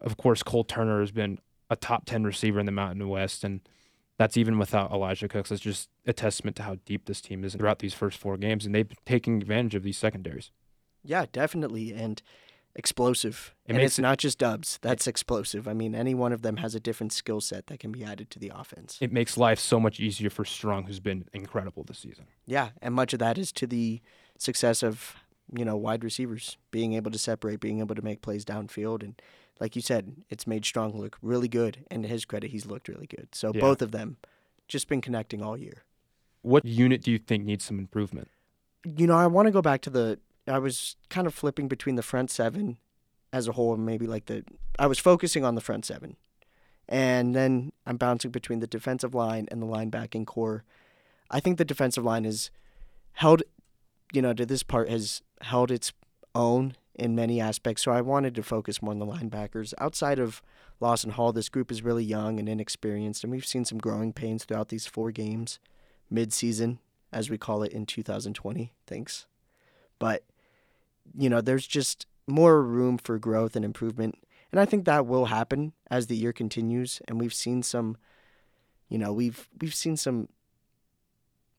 Of 0.00 0.18
course, 0.18 0.42
Cole 0.42 0.64
Turner 0.64 1.00
has 1.00 1.12
been 1.12 1.38
a 1.70 1.76
top 1.76 2.04
10 2.04 2.24
receiver 2.24 2.60
in 2.60 2.66
the 2.66 2.72
Mountain 2.72 3.08
West, 3.08 3.42
and 3.42 3.60
that's 4.18 4.36
even 4.36 4.58
without 4.58 4.92
Elijah 4.92 5.28
Cooks. 5.28 5.50
It's 5.50 5.60
just 5.62 5.88
a 6.06 6.12
testament 6.12 6.56
to 6.56 6.62
how 6.62 6.76
deep 6.86 7.06
this 7.06 7.20
team 7.20 7.44
is 7.44 7.54
throughout 7.54 7.80
these 7.80 7.94
first 7.94 8.18
four 8.18 8.36
games, 8.36 8.64
and 8.66 8.74
they've 8.74 8.88
been 8.88 8.96
taking 9.06 9.40
advantage 9.42 9.74
of 9.74 9.82
these 9.82 9.98
secondaries. 9.98 10.50
Yeah, 11.02 11.26
definitely, 11.32 11.92
and 11.92 12.22
explosive. 12.76 13.54
It 13.66 13.74
and 13.74 13.82
it's 13.82 13.98
it- 13.98 14.02
not 14.02 14.18
just 14.18 14.38
Doubs. 14.38 14.78
That's 14.82 15.06
explosive. 15.06 15.68
I 15.68 15.74
mean, 15.74 15.94
any 15.94 16.14
one 16.14 16.32
of 16.32 16.42
them 16.42 16.56
has 16.58 16.74
a 16.74 16.80
different 16.80 17.12
skill 17.12 17.40
set 17.40 17.66
that 17.68 17.78
can 17.78 17.92
be 17.92 18.04
added 18.04 18.30
to 18.30 18.38
the 18.38 18.52
offense. 18.54 18.98
It 19.00 19.12
makes 19.12 19.36
life 19.36 19.58
so 19.58 19.78
much 19.78 20.00
easier 20.00 20.30
for 20.30 20.44
Strong, 20.44 20.84
who's 20.86 21.00
been 21.00 21.26
incredible 21.32 21.84
this 21.84 21.98
season. 21.98 22.26
Yeah, 22.46 22.70
and 22.82 22.94
much 22.94 23.12
of 23.12 23.18
that 23.20 23.38
is 23.38 23.52
to 23.52 23.66
the 23.66 24.00
success 24.38 24.82
of 24.82 25.14
you 25.56 25.64
know 25.64 25.76
wide 25.76 26.02
receivers 26.02 26.56
being 26.70 26.94
able 26.94 27.10
to 27.10 27.18
separate, 27.18 27.60
being 27.60 27.80
able 27.80 27.94
to 27.94 28.02
make 28.02 28.22
plays 28.22 28.44
downfield, 28.44 29.02
and 29.02 29.20
like 29.60 29.76
you 29.76 29.82
said, 29.82 30.16
it's 30.30 30.46
made 30.46 30.64
Strong 30.64 30.98
look 30.98 31.16
really 31.22 31.48
good. 31.48 31.84
And 31.90 32.02
to 32.02 32.08
his 32.08 32.24
credit, 32.24 32.50
he's 32.50 32.66
looked 32.66 32.88
really 32.88 33.06
good. 33.06 33.28
So 33.34 33.52
Yeah. 33.54 33.60
both 33.60 33.82
of 33.82 33.92
them 33.92 34.16
just 34.68 34.88
been 34.88 35.00
connecting 35.00 35.42
all 35.42 35.56
year. 35.56 35.84
What 36.42 36.64
unit 36.64 37.02
do 37.02 37.10
you 37.10 37.18
think 37.18 37.44
needs 37.44 37.64
some 37.64 37.78
improvement? 37.78 38.28
You 38.84 39.06
know, 39.06 39.16
I 39.16 39.26
want 39.26 39.46
to 39.46 39.52
go 39.52 39.62
back 39.62 39.80
to 39.82 39.90
the. 39.90 40.18
I 40.46 40.58
was 40.58 40.96
kind 41.08 41.26
of 41.26 41.32
flipping 41.32 41.68
between 41.68 41.94
the 41.94 42.02
front 42.02 42.30
seven 42.30 42.76
as 43.32 43.48
a 43.48 43.52
whole, 43.52 43.72
and 43.74 43.86
maybe 43.86 44.06
like 44.06 44.26
the. 44.26 44.44
I 44.78 44.86
was 44.86 44.98
focusing 44.98 45.42
on 45.44 45.54
the 45.54 45.62
front 45.62 45.86
seven, 45.86 46.16
and 46.86 47.34
then 47.34 47.72
I'm 47.86 47.96
bouncing 47.96 48.30
between 48.30 48.60
the 48.60 48.66
defensive 48.66 49.14
line 49.14 49.48
and 49.50 49.62
the 49.62 49.66
linebacking 49.66 50.26
corps. 50.26 50.64
I 51.30 51.40
think 51.40 51.56
the 51.56 51.64
defensive 51.64 52.04
line 52.04 52.26
is 52.26 52.50
held, 53.12 53.42
you 54.12 54.20
know, 54.20 54.34
to 54.34 54.44
this 54.44 54.62
part 54.62 54.90
has 54.90 55.22
held 55.40 55.70
its 55.70 55.92
own 56.34 56.76
in 56.94 57.14
many 57.14 57.40
aspects. 57.40 57.82
So 57.82 57.92
I 57.92 58.00
wanted 58.00 58.34
to 58.34 58.42
focus 58.42 58.80
more 58.80 58.92
on 58.92 58.98
the 58.98 59.06
linebackers. 59.06 59.74
Outside 59.78 60.18
of 60.18 60.42
Lawson 60.80 61.10
Hall, 61.10 61.32
this 61.32 61.48
group 61.48 61.70
is 61.70 61.82
really 61.82 62.04
young 62.04 62.38
and 62.38 62.48
inexperienced, 62.48 63.24
and 63.24 63.32
we've 63.32 63.46
seen 63.46 63.64
some 63.64 63.78
growing 63.78 64.12
pains 64.12 64.44
throughout 64.44 64.68
these 64.68 64.86
four 64.86 65.10
games, 65.10 65.58
mid-season, 66.10 66.78
as 67.12 67.30
we 67.30 67.38
call 67.38 67.62
it 67.62 67.72
in 67.72 67.86
2020. 67.86 68.72
Thanks, 68.86 69.26
but 69.98 70.24
you 71.16 71.28
know, 71.28 71.40
there's 71.40 71.66
just 71.66 72.06
more 72.26 72.62
room 72.62 72.98
for 72.98 73.18
growth 73.18 73.56
and 73.56 73.64
improvement, 73.64 74.16
and 74.50 74.60
I 74.60 74.64
think 74.64 74.84
that 74.84 75.06
will 75.06 75.26
happen 75.26 75.72
as 75.90 76.06
the 76.06 76.16
year 76.16 76.32
continues. 76.32 77.00
And 77.08 77.20
we've 77.20 77.34
seen 77.34 77.62
some, 77.62 77.96
you 78.88 78.98
know, 78.98 79.12
we've 79.12 79.48
we've 79.60 79.74
seen 79.74 79.96
some 79.96 80.28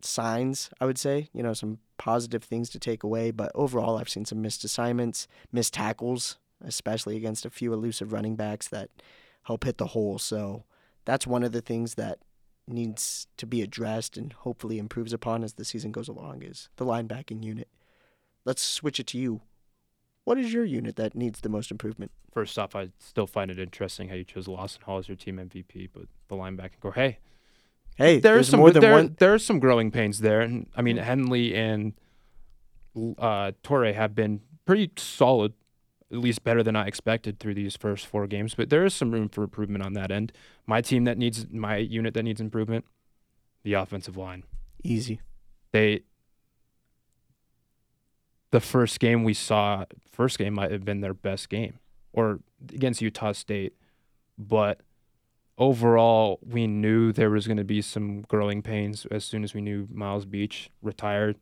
signs, 0.05 0.69
I 0.79 0.85
would 0.85 0.97
say, 0.97 1.29
you 1.33 1.43
know, 1.43 1.53
some 1.53 1.79
positive 1.97 2.43
things 2.43 2.69
to 2.71 2.79
take 2.79 3.03
away. 3.03 3.31
But 3.31 3.51
overall, 3.55 3.97
I've 3.97 4.09
seen 4.09 4.25
some 4.25 4.41
missed 4.41 4.63
assignments, 4.63 5.27
missed 5.51 5.73
tackles, 5.73 6.37
especially 6.63 7.17
against 7.17 7.45
a 7.45 7.49
few 7.49 7.73
elusive 7.73 8.13
running 8.13 8.35
backs 8.35 8.67
that 8.69 8.89
help 9.43 9.63
hit 9.63 9.77
the 9.77 9.87
hole. 9.87 10.17
So 10.19 10.63
that's 11.05 11.27
one 11.27 11.43
of 11.43 11.51
the 11.51 11.61
things 11.61 11.95
that 11.95 12.19
needs 12.67 13.27
to 13.37 13.45
be 13.45 13.61
addressed 13.61 14.17
and 14.17 14.33
hopefully 14.33 14.79
improves 14.79 15.13
upon 15.13 15.43
as 15.43 15.53
the 15.53 15.65
season 15.65 15.91
goes 15.91 16.07
along 16.07 16.41
is 16.41 16.69
the 16.77 16.85
linebacking 16.85 17.43
unit. 17.43 17.67
Let's 18.43 18.61
switch 18.61 18.99
it 18.99 19.07
to 19.07 19.17
you. 19.17 19.41
What 20.23 20.39
is 20.39 20.51
your 20.51 20.65
unit 20.65 20.95
that 20.95 21.15
needs 21.15 21.41
the 21.41 21.49
most 21.49 21.69
improvement? 21.69 22.11
First 22.33 22.57
off, 22.57 22.75
I 22.75 22.89
still 22.97 23.27
find 23.27 23.51
it 23.51 23.59
interesting 23.59 24.09
how 24.09 24.15
you 24.15 24.23
chose 24.23 24.47
Lawson 24.47 24.81
Hall 24.81 24.97
as 24.97 25.07
your 25.07 25.15
team 25.15 25.37
MVP, 25.37 25.89
but 25.93 26.05
the 26.27 26.35
linebacking 26.35 26.79
corps, 26.81 26.93
hey, 26.93 27.19
Hey, 27.95 28.19
there's, 28.19 28.21
there's 28.21 28.49
some 28.49 28.59
more 28.59 28.71
than 28.71 28.81
there, 28.81 28.93
one. 28.93 29.15
There's 29.19 29.45
some 29.45 29.59
growing 29.59 29.91
pains 29.91 30.19
there. 30.19 30.41
And 30.41 30.67
I 30.75 30.81
mean, 30.81 30.97
Henley 30.97 31.55
and 31.55 31.93
uh, 33.17 33.51
Torre 33.63 33.93
have 33.93 34.13
been 34.13 34.41
pretty 34.65 34.91
solid, 34.97 35.53
at 36.11 36.17
least 36.17 36.43
better 36.43 36.61
than 36.61 36.75
I 36.75 36.87
expected 36.87 37.39
through 37.39 37.53
these 37.53 37.75
first 37.77 38.05
four 38.05 38.27
games. 38.27 38.53
But 38.53 38.69
there 38.69 38.83
is 38.85 38.93
some 38.93 39.11
room 39.11 39.29
for 39.29 39.43
improvement 39.43 39.85
on 39.85 39.93
that 39.93 40.11
end. 40.11 40.33
My 40.67 40.81
team 40.81 41.05
that 41.05 41.17
needs 41.17 41.47
my 41.51 41.77
unit 41.77 42.13
that 42.15 42.23
needs 42.23 42.41
improvement, 42.41 42.85
the 43.63 43.73
offensive 43.73 44.17
line. 44.17 44.43
Easy. 44.83 45.21
They 45.71 46.01
the 48.51 48.61
first 48.61 48.99
game 49.01 49.23
we 49.23 49.33
saw, 49.33 49.85
first 50.09 50.37
game 50.37 50.53
might 50.53 50.71
have 50.71 50.85
been 50.85 51.01
their 51.01 51.13
best 51.13 51.49
game, 51.49 51.79
or 52.13 52.39
against 52.73 53.01
Utah 53.01 53.33
State, 53.33 53.73
but 54.37 54.79
overall, 55.57 56.39
we 56.45 56.67
knew 56.67 57.11
there 57.11 57.29
was 57.29 57.47
going 57.47 57.57
to 57.57 57.63
be 57.63 57.81
some 57.81 58.21
growing 58.21 58.61
pains 58.61 59.05
as 59.11 59.23
soon 59.23 59.43
as 59.43 59.53
we 59.53 59.61
knew 59.61 59.87
Miles 59.91 60.25
Beach 60.25 60.69
retired. 60.81 61.37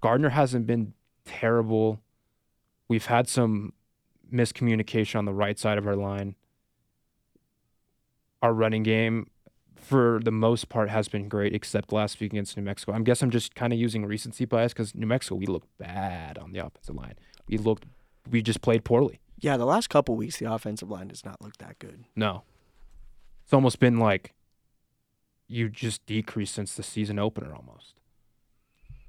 Gardner 0.00 0.30
hasn't 0.30 0.66
been 0.66 0.94
terrible. 1.24 2.00
We've 2.88 3.06
had 3.06 3.28
some 3.28 3.72
miscommunication 4.32 5.16
on 5.16 5.24
the 5.24 5.32
right 5.32 5.58
side 5.58 5.78
of 5.78 5.86
our 5.86 5.96
line. 5.96 6.34
Our 8.42 8.52
running 8.52 8.82
game, 8.82 9.30
for 9.76 10.20
the 10.22 10.32
most 10.32 10.68
part, 10.68 10.90
has 10.90 11.08
been 11.08 11.28
great, 11.28 11.54
except 11.54 11.92
last 11.92 12.20
week 12.20 12.32
against 12.32 12.56
New 12.56 12.64
Mexico. 12.64 12.92
I 12.92 12.98
guess 13.00 13.22
I'm 13.22 13.30
just 13.30 13.54
kind 13.54 13.72
of 13.72 13.78
using 13.78 14.04
recency 14.04 14.44
bias 14.44 14.72
because 14.72 14.94
New 14.94 15.06
Mexico, 15.06 15.36
we 15.36 15.46
looked 15.46 15.68
bad 15.78 16.38
on 16.38 16.52
the 16.52 16.58
offensive 16.58 16.96
line. 16.96 17.14
We 17.46 17.58
looked, 17.58 17.84
we 18.28 18.42
just 18.42 18.60
played 18.60 18.84
poorly. 18.84 19.20
Yeah, 19.42 19.56
the 19.56 19.66
last 19.66 19.90
couple 19.90 20.14
weeks, 20.14 20.38
the 20.38 20.50
offensive 20.50 20.88
line 20.88 21.08
does 21.08 21.24
not 21.24 21.42
look 21.42 21.58
that 21.58 21.78
good. 21.80 22.04
No. 22.14 22.44
It's 23.44 23.52
almost 23.52 23.80
been 23.80 23.98
like 23.98 24.34
you 25.48 25.68
just 25.68 26.06
decreased 26.06 26.54
since 26.54 26.74
the 26.74 26.84
season 26.84 27.18
opener 27.18 27.52
almost. 27.52 27.94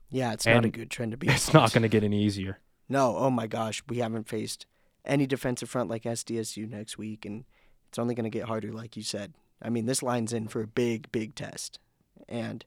Yeah, 0.10 0.34
it's 0.34 0.46
not 0.46 0.66
a 0.66 0.70
good 0.70 0.90
trend 0.90 1.12
to 1.12 1.18
be. 1.18 1.28
It's 1.28 1.54
not 1.54 1.72
going 1.72 1.84
to 1.84 1.88
get 1.88 2.04
any 2.04 2.22
easier. 2.24 2.60
No, 2.90 3.16
oh 3.16 3.30
my 3.30 3.48
gosh, 3.48 3.84
we 3.88 3.98
haven't 3.98 4.28
faced 4.28 4.66
any 5.06 5.26
defensive 5.28 5.70
front 5.70 5.90
like 5.90 6.04
SDSU 6.04 6.70
next 6.70 6.98
week, 6.98 7.26
and 7.26 7.46
it's 7.90 8.00
only 8.00 8.16
going 8.16 8.26
to 8.26 8.30
get 8.30 8.48
harder, 8.48 8.72
like 8.72 8.98
you 8.98 9.04
said. 9.04 9.34
I 9.62 9.70
mean, 9.70 9.86
this 9.86 10.04
line's 10.04 10.34
in 10.34 10.48
for 10.48 10.62
a 10.62 10.68
big, 10.68 11.12
big 11.12 11.36
test, 11.36 11.80
and 12.28 12.66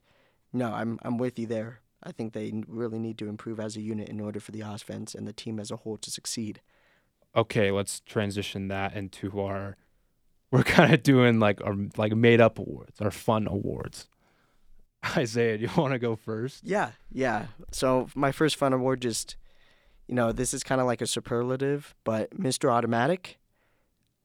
no, 0.52 0.72
I'm 0.72 0.98
I'm 1.02 1.18
with 1.18 1.38
you 1.38 1.46
there. 1.46 1.80
I 2.02 2.12
think 2.12 2.32
they 2.32 2.62
really 2.68 2.98
need 2.98 3.18
to 3.18 3.28
improve 3.28 3.58
as 3.58 3.76
a 3.76 3.80
unit 3.80 4.08
in 4.08 4.20
order 4.20 4.38
for 4.38 4.52
the 4.52 4.60
offense 4.60 5.14
and 5.14 5.26
the 5.26 5.32
team 5.32 5.58
as 5.58 5.70
a 5.70 5.76
whole 5.76 5.96
to 5.98 6.10
succeed. 6.10 6.60
Okay, 7.36 7.70
let's 7.70 8.00
transition 8.00 8.68
that 8.68 8.94
into 8.94 9.40
our 9.40 9.76
we're 10.50 10.62
kind 10.62 10.94
of 10.94 11.02
doing 11.02 11.38
like 11.40 11.60
our 11.62 11.74
like 11.96 12.14
made 12.14 12.40
up 12.40 12.58
awards, 12.58 13.00
our 13.00 13.10
fun 13.10 13.46
awards. 13.46 14.08
Isaiah, 15.16 15.58
do 15.58 15.64
you 15.64 15.70
want 15.76 15.92
to 15.92 15.98
go 15.98 16.16
first? 16.16 16.64
Yeah, 16.64 16.92
yeah. 17.12 17.46
So 17.70 18.08
my 18.14 18.32
first 18.32 18.56
fun 18.56 18.72
award 18.72 19.02
just, 19.02 19.36
you 20.06 20.14
know, 20.14 20.32
this 20.32 20.54
is 20.54 20.64
kind 20.64 20.80
of 20.80 20.86
like 20.86 21.00
a 21.00 21.06
superlative, 21.06 21.94
but 22.04 22.30
Mr. 22.30 22.70
Automatic, 22.70 23.38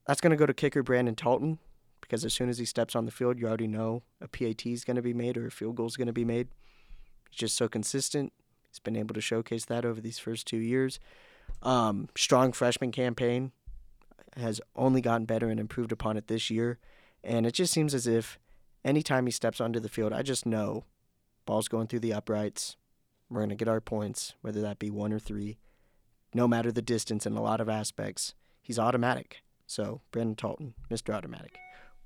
that's 0.08 0.22
going 0.22 0.32
to 0.32 0.38
go 0.38 0.46
to 0.46 0.54
kicker 0.54 0.84
Brandon 0.84 1.16
Talton 1.16 1.60
because 2.00 2.26
as 2.26 2.34
soon 2.34 2.50
as 2.50 2.58
he 2.58 2.66
steps 2.66 2.96
on 2.96 3.06
the 3.06 3.12
field, 3.12 3.40
you 3.40 3.48
already 3.48 3.68
know 3.68 4.04
a 4.20 4.28
PAT 4.28 4.66
is 4.66 4.84
going 4.84 4.96
to 4.96 5.02
be 5.02 5.14
made 5.14 5.38
or 5.38 5.48
a 5.48 5.52
field 5.52 5.76
goal 5.76 5.88
is 5.88 5.98
going 5.98 6.08
to 6.08 6.14
be 6.14 6.26
made. 6.26 6.48
He's 7.30 7.40
just 7.40 7.56
so 7.56 7.68
consistent. 7.68 8.34
He's 8.70 8.80
been 8.80 8.96
able 8.96 9.14
to 9.14 9.22
showcase 9.22 9.66
that 9.66 9.86
over 9.86 10.02
these 10.02 10.20
first 10.20 10.48
two 10.48 10.58
years. 10.58 11.00
Um, 11.62 12.10
strong 12.16 12.52
freshman 12.54 12.92
campaign 12.92 13.52
has 14.38 14.62
only 14.76 15.02
gotten 15.02 15.26
better 15.26 15.50
and 15.50 15.60
improved 15.60 15.92
upon 15.92 16.18
it 16.18 16.28
this 16.28 16.50
year. 16.50 16.80
And 17.24 17.46
it 17.46 17.54
just 17.54 17.74
seems 17.74 17.94
as 17.94 18.08
if 18.08 18.40
anytime 18.84 19.26
he 19.26 19.32
steps 19.32 19.62
onto 19.62 19.80
the 19.80 19.90
field, 19.90 20.14
I 20.14 20.22
just 20.22 20.46
know 20.46 20.86
ball's 21.46 21.68
going 21.68 21.88
through 21.88 22.00
the 22.00 22.14
uprights. 22.14 22.78
We're 23.30 23.42
going 23.42 23.50
to 23.50 23.56
get 23.56 23.68
our 23.68 23.82
points, 23.82 24.34
whether 24.42 24.62
that 24.62 24.80
be 24.80 24.90
one 24.90 25.14
or 25.14 25.20
three. 25.20 25.58
No 26.34 26.48
matter 26.48 26.72
the 26.72 26.82
distance 26.82 27.26
in 27.26 27.34
a 27.34 27.42
lot 27.42 27.62
of 27.62 27.70
aspects, 27.70 28.34
he's 28.62 28.80
automatic. 28.80 29.42
So, 29.68 30.02
Brandon 30.12 30.36
Talton, 30.36 30.74
Mr. 30.90 31.14
Automatic. 31.14 31.58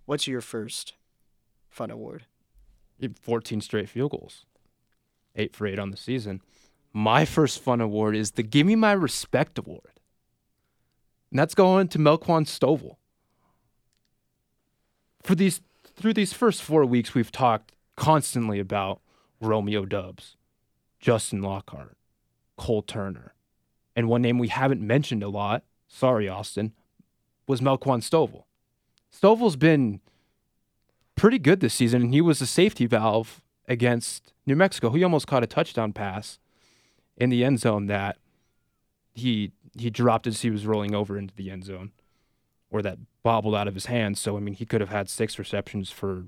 What's 0.06 0.28
your 0.28 0.42
first 0.42 0.94
fun 1.70 1.90
award? 1.90 2.26
14 3.22 3.62
straight 3.62 3.90
field 3.90 4.12
goals, 4.12 4.46
eight 5.36 5.56
for 5.56 5.68
eight 5.68 5.80
on 5.80 5.92
the 5.92 5.98
season. 5.98 6.42
My 6.98 7.26
first 7.26 7.62
fun 7.62 7.82
award 7.82 8.16
is 8.16 8.32
the 8.32 8.42
Give 8.42 8.66
Me 8.66 8.74
My 8.74 8.94
Respect 8.94 9.58
Award. 9.58 10.00
And 11.30 11.38
that's 11.38 11.54
going 11.54 11.90
to 11.90 12.00
Melquan 12.00 12.46
Stovall. 12.46 12.96
For 15.22 15.36
these 15.36 15.60
through 15.84 16.14
these 16.14 16.32
first 16.32 16.64
four 16.64 16.86
weeks, 16.86 17.14
we've 17.14 17.34
talked 17.34 17.74
constantly 17.98 18.62
about 18.62 19.02
Romeo 19.42 19.84
Doubs, 19.84 20.38
Justin 21.02 21.42
Lockhart, 21.42 21.98
Cole 22.56 22.82
Turner. 22.82 23.34
And 23.94 24.08
one 24.08 24.22
name 24.22 24.40
we 24.40 24.48
haven't 24.48 24.80
mentioned 24.80 25.22
a 25.22 25.28
lot, 25.28 25.66
sorry, 25.90 26.30
Austin, 26.30 26.72
was 27.46 27.60
Melquan 27.60 28.00
Stovall. 28.10 28.46
Stovall's 29.14 29.58
been 29.58 30.00
pretty 31.18 31.40
good 31.40 31.60
this 31.60 31.74
season, 31.74 32.04
and 32.04 32.14
he 32.14 32.22
was 32.22 32.40
a 32.40 32.48
safety 32.48 32.86
valve 32.86 33.42
against 33.68 34.32
New 34.46 34.56
Mexico. 34.56 34.92
He 34.92 35.04
almost 35.04 35.28
caught 35.28 35.44
a 35.44 35.48
touchdown 35.48 35.92
pass 35.92 36.40
in 37.18 37.30
the 37.30 37.44
end 37.44 37.60
zone 37.60 37.88
that 37.88 38.18
he 39.14 39.52
he 39.78 39.90
dropped 39.90 40.28
as 40.28 40.42
he 40.42 40.50
was 40.50 40.66
rolling 40.66 40.96
over 40.96 41.18
into 41.18 41.34
the 41.36 41.52
end 41.52 41.66
zone, 41.66 41.92
or 42.70 42.82
that 42.82 42.98
bobbled 43.24 43.56
out 43.56 43.68
of 43.68 43.74
his 43.74 43.88
hands. 43.88 44.20
So 44.20 44.38
I 44.38 44.40
mean, 44.40 44.56
he 44.56 44.66
could 44.66 44.82
have 44.82 44.90
had 44.90 45.10
six 45.10 45.40
receptions 45.40 45.92
for 45.92 46.28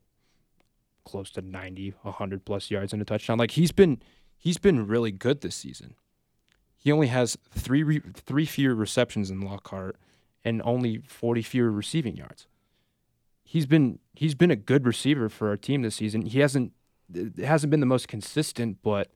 close 1.05 1.31
to 1.31 1.41
90, 1.41 1.93
100 2.01 2.45
plus 2.45 2.69
yards 2.69 2.91
and 2.91 3.01
a 3.01 3.05
touchdown. 3.05 3.37
Like 3.37 3.51
he's 3.51 3.71
been 3.71 4.01
he's 4.37 4.57
been 4.57 4.87
really 4.87 5.11
good 5.11 5.41
this 5.41 5.55
season. 5.55 5.95
He 6.75 6.91
only 6.91 7.07
has 7.07 7.37
three 7.51 7.83
re- 7.83 8.01
three 8.13 8.45
fewer 8.45 8.75
receptions 8.75 9.29
than 9.29 9.41
Lockhart 9.41 9.97
and 10.43 10.61
only 10.63 10.99
40 10.99 11.41
fewer 11.41 11.71
receiving 11.71 12.15
yards 12.15 12.47
he's 13.47 13.65
been 13.65 13.97
he's 14.13 14.35
been 14.35 14.51
a 14.51 14.55
good 14.55 14.85
receiver 14.85 15.29
for 15.29 15.47
our 15.47 15.57
team 15.57 15.81
this 15.81 15.95
season. 15.95 16.23
He 16.23 16.39
hasn't 16.39 16.73
it 17.13 17.39
hasn't 17.39 17.71
been 17.71 17.79
the 17.79 17.85
most 17.85 18.09
consistent, 18.09 18.79
but 18.83 19.09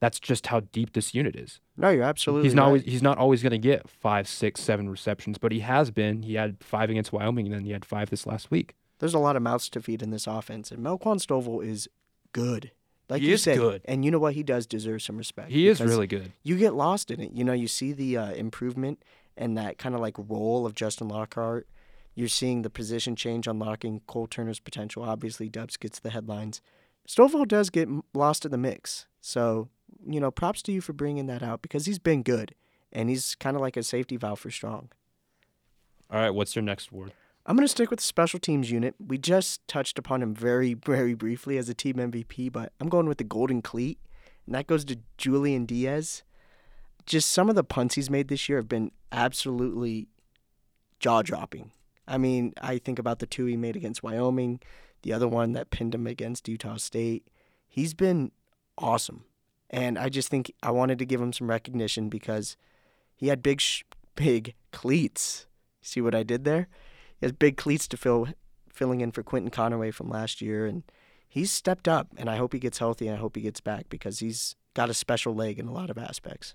that's 0.00 0.20
just 0.20 0.46
how 0.48 0.60
deep 0.60 0.92
this 0.92 1.14
unit 1.14 1.34
is. 1.36 1.60
No, 1.76 1.90
you're 1.90 2.04
absolutely 2.04 2.46
he's 2.48 2.54
not 2.54 2.62
right. 2.62 2.66
always 2.68 2.82
he's 2.84 3.02
not 3.02 3.18
always 3.18 3.42
going 3.42 3.50
to 3.52 3.58
get 3.58 3.88
five, 3.88 4.28
six, 4.28 4.60
seven 4.60 4.88
receptions, 4.88 5.38
but 5.38 5.52
he 5.52 5.60
has 5.60 5.90
been. 5.90 6.22
He 6.22 6.34
had 6.34 6.56
five 6.62 6.90
against 6.90 7.12
Wyoming, 7.12 7.46
and 7.46 7.54
then 7.54 7.64
he 7.64 7.72
had 7.72 7.84
five 7.84 8.10
this 8.10 8.26
last 8.26 8.50
week. 8.50 8.74
There's 9.00 9.14
a 9.14 9.18
lot 9.18 9.36
of 9.36 9.42
mouths 9.42 9.68
to 9.70 9.80
feed 9.80 10.02
in 10.02 10.10
this 10.10 10.26
offense, 10.26 10.70
and 10.72 10.84
Melquan 10.84 11.24
Stovall 11.24 11.64
is 11.64 11.88
good. 12.32 12.72
Like 13.08 13.22
He 13.22 13.30
you 13.30 13.36
said, 13.38 13.56
good. 13.56 13.82
and 13.86 14.04
you 14.04 14.10
know 14.10 14.18
what? 14.18 14.34
He 14.34 14.42
does 14.42 14.66
deserve 14.66 15.00
some 15.02 15.16
respect. 15.16 15.50
He 15.50 15.66
is 15.68 15.80
really 15.80 16.06
good. 16.06 16.32
you 16.42 16.56
get 16.58 16.74
lost 16.74 17.10
in 17.10 17.20
it. 17.20 17.32
You 17.32 17.42
know, 17.42 17.54
you 17.54 17.66
see 17.68 17.92
the 17.92 18.16
uh, 18.18 18.32
improvement 18.32 19.02
and 19.36 19.56
that 19.56 19.78
kind 19.78 19.94
of 19.94 20.00
like 20.00 20.16
role 20.18 20.66
of 20.66 20.74
Justin 20.74 21.08
Lockhart. 21.08 21.66
You're 22.14 22.28
seeing 22.28 22.62
the 22.62 22.70
position 22.70 23.14
change, 23.16 23.46
unlocking 23.46 24.02
Cole 24.06 24.26
Turner's 24.26 24.58
potential. 24.60 25.04
Obviously, 25.04 25.48
Doubs 25.48 25.76
gets 25.76 26.00
the 26.00 26.10
headlines. 26.10 26.60
Stovall 27.08 27.46
does 27.48 27.70
get 27.70 27.88
lost 28.12 28.44
in 28.44 28.50
the 28.50 28.58
mix. 28.58 29.06
So, 29.20 29.68
you 30.06 30.20
know, 30.20 30.30
props 30.30 30.62
to 30.62 30.72
you 30.72 30.80
for 30.80 30.92
bringing 30.92 31.26
that 31.26 31.42
out 31.42 31.62
because 31.62 31.86
he's 31.86 31.98
been 31.98 32.22
good 32.22 32.54
and 32.92 33.08
he's 33.08 33.34
kind 33.34 33.56
of 33.56 33.62
like 33.62 33.76
a 33.76 33.82
safety 33.82 34.16
valve 34.16 34.40
for 34.40 34.50
strong. 34.50 34.88
All 36.10 36.20
right, 36.20 36.30
what's 36.30 36.56
your 36.56 36.62
next 36.62 36.90
word? 36.90 37.12
I'm 37.44 37.56
going 37.56 37.64
to 37.64 37.70
stick 37.70 37.90
with 37.90 38.00
the 38.00 38.04
special 38.04 38.38
teams 38.38 38.70
unit. 38.70 38.94
We 38.98 39.16
just 39.18 39.66
touched 39.68 39.98
upon 39.98 40.22
him 40.22 40.34
very, 40.34 40.74
very 40.84 41.14
briefly 41.14 41.58
as 41.58 41.68
a 41.68 41.74
team 41.74 41.94
MVP, 41.94 42.52
but 42.52 42.72
I'm 42.80 42.88
going 42.88 43.06
with 43.06 43.18
the 43.18 43.24
Golden 43.24 43.62
Cleat, 43.62 43.98
and 44.46 44.54
that 44.54 44.66
goes 44.66 44.84
to 44.86 44.98
Julian 45.16 45.66
Diaz. 45.66 46.22
Just 47.06 47.30
some 47.30 47.48
of 47.48 47.54
the 47.54 47.64
punts 47.64 47.94
he's 47.94 48.10
made 48.10 48.28
this 48.28 48.48
year 48.48 48.58
have 48.58 48.68
been 48.68 48.90
absolutely 49.12 50.08
jaw 51.00 51.22
dropping. 51.22 51.70
I 52.06 52.18
mean, 52.18 52.52
I 52.60 52.78
think 52.78 52.98
about 52.98 53.18
the 53.18 53.26
two 53.26 53.46
he 53.46 53.56
made 53.56 53.76
against 53.76 54.02
Wyoming, 54.02 54.60
the 55.02 55.12
other 55.12 55.28
one 55.28 55.52
that 55.52 55.70
pinned 55.70 55.94
him 55.94 56.06
against 56.06 56.48
Utah 56.48 56.76
State. 56.76 57.28
He's 57.66 57.94
been 57.94 58.32
awesome. 58.76 59.24
And 59.70 59.98
I 59.98 60.08
just 60.08 60.28
think 60.28 60.52
I 60.62 60.70
wanted 60.70 60.98
to 60.98 61.06
give 61.06 61.20
him 61.20 61.32
some 61.32 61.50
recognition 61.50 62.08
because 62.08 62.56
he 63.14 63.28
had 63.28 63.42
big, 63.42 63.60
sh- 63.60 63.82
big 64.14 64.54
cleats. 64.72 65.46
See 65.82 66.00
what 66.00 66.14
I 66.14 66.22
did 66.22 66.44
there? 66.44 66.68
He 67.20 67.26
has 67.26 67.32
big 67.32 67.56
cleats 67.56 67.86
to 67.88 67.96
fill, 67.96 68.28
filling 68.72 69.00
in 69.00 69.10
for 69.10 69.22
Quinton 69.22 69.50
Conaway 69.50 69.92
from 69.92 70.08
last 70.08 70.40
year, 70.40 70.66
and 70.66 70.84
he's 71.28 71.50
stepped 71.50 71.88
up, 71.88 72.08
and 72.16 72.30
I 72.30 72.36
hope 72.36 72.52
he 72.52 72.58
gets 72.58 72.78
healthy 72.78 73.08
and 73.08 73.16
I 73.16 73.20
hope 73.20 73.36
he 73.36 73.42
gets 73.42 73.60
back 73.60 73.88
because 73.88 74.20
he's 74.20 74.56
got 74.74 74.90
a 74.90 74.94
special 74.94 75.34
leg 75.34 75.58
in 75.58 75.66
a 75.66 75.72
lot 75.72 75.90
of 75.90 75.98
aspects. 75.98 76.54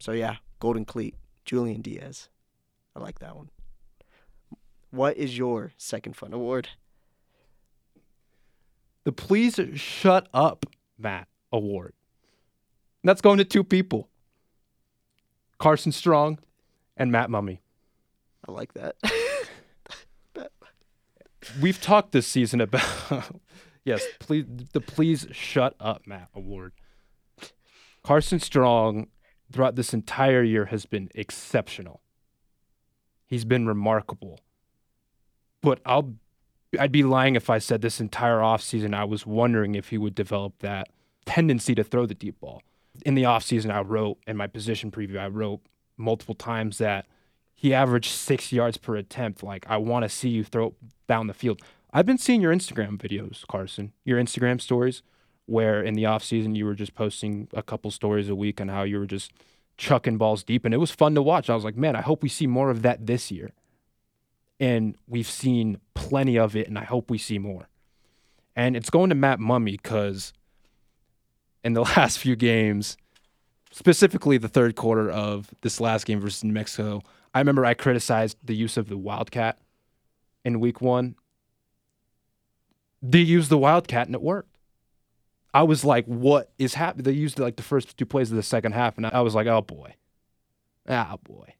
So 0.00 0.12
yeah, 0.12 0.36
Golden 0.60 0.84
Cleat, 0.84 1.16
Julian 1.44 1.82
Diaz. 1.82 2.28
I 2.94 3.00
like 3.00 3.18
that 3.18 3.36
one. 3.36 3.50
What 4.90 5.16
is 5.16 5.36
your 5.36 5.72
second 5.76 6.16
fun 6.16 6.32
award? 6.32 6.68
The 9.04 9.12
Please 9.12 9.58
Shut 9.74 10.28
Up 10.32 10.66
Matt 10.98 11.28
Award. 11.52 11.94
That's 13.04 13.20
going 13.20 13.38
to 13.38 13.44
two 13.44 13.64
people 13.64 14.08
Carson 15.58 15.92
Strong 15.92 16.38
and 16.96 17.10
Matt 17.12 17.30
Mumme. 17.30 17.58
I 18.46 18.52
like 18.52 18.74
that. 18.74 18.96
We've 21.60 21.80
talked 21.80 22.12
this 22.12 22.26
season 22.26 22.60
about 22.60 23.30
yes, 23.84 24.04
please 24.18 24.44
the 24.72 24.80
Please 24.80 25.26
Shut 25.32 25.74
Up 25.80 26.06
Matt 26.06 26.28
Award. 26.34 26.72
Carson 28.02 28.40
Strong 28.40 29.08
throughout 29.52 29.76
this 29.76 29.94
entire 29.94 30.42
year 30.42 30.66
has 30.66 30.86
been 30.86 31.08
exceptional. 31.14 32.02
He's 33.26 33.44
been 33.44 33.66
remarkable. 33.66 34.40
But 35.62 35.80
I'll 35.84 36.14
I'd 36.78 36.92
be 36.92 37.02
lying 37.02 37.36
if 37.36 37.48
I 37.48 37.58
said 37.58 37.80
this 37.80 38.00
entire 38.00 38.38
offseason 38.38 38.94
I 38.94 39.04
was 39.04 39.24
wondering 39.26 39.74
if 39.74 39.88
he 39.88 39.98
would 39.98 40.14
develop 40.14 40.58
that 40.58 40.88
tendency 41.24 41.74
to 41.74 41.84
throw 41.84 42.06
the 42.06 42.14
deep 42.14 42.40
ball. 42.40 42.62
In 43.06 43.14
the 43.14 43.22
offseason 43.22 43.70
I 43.70 43.80
wrote 43.80 44.18
in 44.26 44.36
my 44.36 44.46
position 44.46 44.90
preview, 44.90 45.18
I 45.18 45.28
wrote 45.28 45.60
multiple 45.96 46.34
times 46.34 46.78
that 46.78 47.06
he 47.54 47.74
averaged 47.74 48.10
six 48.10 48.52
yards 48.52 48.76
per 48.76 48.96
attempt. 48.96 49.42
Like, 49.42 49.66
I 49.68 49.78
want 49.78 50.04
to 50.04 50.08
see 50.08 50.28
you 50.28 50.44
throw 50.44 50.74
down 51.08 51.26
the 51.26 51.34
field. 51.34 51.60
I've 51.92 52.06
been 52.06 52.18
seeing 52.18 52.40
your 52.40 52.54
Instagram 52.54 52.98
videos, 52.98 53.46
Carson, 53.46 53.92
your 54.04 54.20
Instagram 54.20 54.60
stories, 54.60 55.02
where 55.46 55.82
in 55.82 55.94
the 55.94 56.04
offseason 56.04 56.54
you 56.54 56.66
were 56.66 56.74
just 56.74 56.94
posting 56.94 57.48
a 57.54 57.62
couple 57.62 57.90
stories 57.90 58.28
a 58.28 58.34
week 58.34 58.60
on 58.60 58.68
how 58.68 58.82
you 58.82 58.98
were 58.98 59.06
just 59.06 59.32
chucking 59.78 60.18
balls 60.18 60.42
deep. 60.42 60.64
And 60.64 60.74
it 60.74 60.78
was 60.78 60.90
fun 60.90 61.14
to 61.14 61.22
watch. 61.22 61.48
I 61.48 61.54
was 61.54 61.64
like, 61.64 61.76
man, 61.76 61.96
I 61.96 62.02
hope 62.02 62.22
we 62.22 62.28
see 62.28 62.46
more 62.46 62.70
of 62.70 62.82
that 62.82 63.06
this 63.06 63.30
year. 63.30 63.52
And 64.60 64.96
we've 65.06 65.28
seen 65.28 65.80
plenty 65.94 66.38
of 66.38 66.56
it, 66.56 66.66
and 66.68 66.78
I 66.78 66.84
hope 66.84 67.10
we 67.10 67.18
see 67.18 67.38
more. 67.38 67.68
And 68.56 68.76
it's 68.76 68.90
going 68.90 69.08
to 69.10 69.14
Matt 69.14 69.38
Mumme 69.38 69.66
because 69.66 70.32
in 71.62 71.74
the 71.74 71.82
last 71.96 72.18
few 72.18 72.34
games, 72.36 72.96
specifically 73.70 74.38
the 74.38 74.48
third 74.48 74.74
quarter 74.74 75.10
of 75.10 75.54
this 75.60 75.80
last 75.80 76.06
game 76.06 76.20
versus 76.20 76.42
New 76.44 76.52
Mexico, 76.52 77.02
I 77.34 77.38
remember 77.38 77.64
I 77.64 77.74
criticized 77.74 78.38
the 78.42 78.56
use 78.56 78.76
of 78.76 78.88
the 78.88 78.98
Wildcat 78.98 79.58
in 80.44 80.60
week 80.60 80.80
one. 80.80 81.14
They 83.00 83.20
used 83.20 83.50
the 83.50 83.58
Wildcat 83.58 84.06
and 84.06 84.14
it 84.14 84.22
worked. 84.22 84.56
I 85.54 85.62
was 85.62 85.84
like, 85.84 86.04
what 86.06 86.52
is 86.58 86.74
happening? 86.74 87.04
They 87.04 87.12
used 87.12 87.38
like 87.38 87.56
the 87.56 87.62
first 87.62 87.96
two 87.96 88.06
plays 88.06 88.30
of 88.30 88.36
the 88.36 88.42
second 88.42 88.72
half, 88.72 88.96
and 88.96 89.06
I 89.06 89.20
was 89.20 89.34
like, 89.34 89.46
oh 89.46 89.62
boy. 89.62 89.94
Ah 90.88 91.16
boy. 91.22 91.54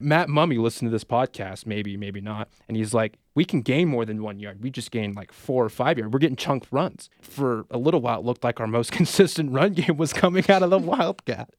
Matt 0.00 0.28
Mumme 0.28 0.60
listened 0.60 0.88
to 0.88 0.92
this 0.92 1.04
podcast, 1.04 1.66
maybe, 1.66 1.96
maybe 1.96 2.20
not, 2.20 2.48
and 2.68 2.76
he's 2.76 2.92
like, 2.92 3.18
we 3.34 3.44
can 3.44 3.62
gain 3.62 3.88
more 3.88 4.04
than 4.04 4.22
one 4.22 4.38
yard. 4.38 4.62
We 4.62 4.70
just 4.70 4.90
gained 4.90 5.16
like 5.16 5.32
four 5.32 5.64
or 5.64 5.68
five 5.68 5.98
yards. 5.98 6.12
We're 6.12 6.18
getting 6.18 6.36
chunk 6.36 6.66
runs. 6.70 7.10
For 7.20 7.64
a 7.70 7.78
little 7.78 8.00
while, 8.00 8.20
it 8.20 8.24
looked 8.24 8.44
like 8.44 8.60
our 8.60 8.66
most 8.66 8.92
consistent 8.98 9.52
run 9.52 9.72
game 9.72 9.96
was 9.96 10.12
coming 10.12 10.48
out 10.50 10.62
of 10.62 10.70
the 10.70 10.78
Wildcat. 10.78 11.50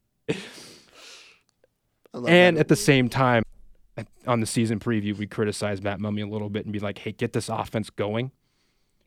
and 2.28 2.58
at 2.58 2.67
the 2.67 2.76
same 2.76 3.10
time, 3.10 3.43
on 4.28 4.39
the 4.39 4.45
season 4.45 4.80
preview, 4.80 5.17
we 5.17 5.28
criticized 5.28 5.84
Matt 5.84 6.00
Mumme 6.00 6.28
a 6.28 6.30
little 6.30 6.50
bit 6.50 6.65
and 6.65 6.74
be 6.74 6.80
like, 6.80 7.00
hey, 7.00 7.12
get 7.12 7.34
this 7.34 7.50
offense 7.50 7.89
going 7.89 8.32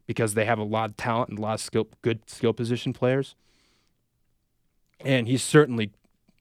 because 0.07 0.35
they 0.35 0.47
have 0.47 0.59
a 0.59 0.65
lot 0.65 0.91
of 0.91 0.97
talent 0.97 1.29
and 1.31 1.39
a 1.39 1.43
lot 1.43 1.55
of 1.55 1.61
skill, 1.61 1.89
good 2.03 2.29
skill 2.29 2.53
position 2.53 2.93
players. 2.93 3.35
And 5.01 5.29
he's 5.29 5.43
certainly 5.43 5.93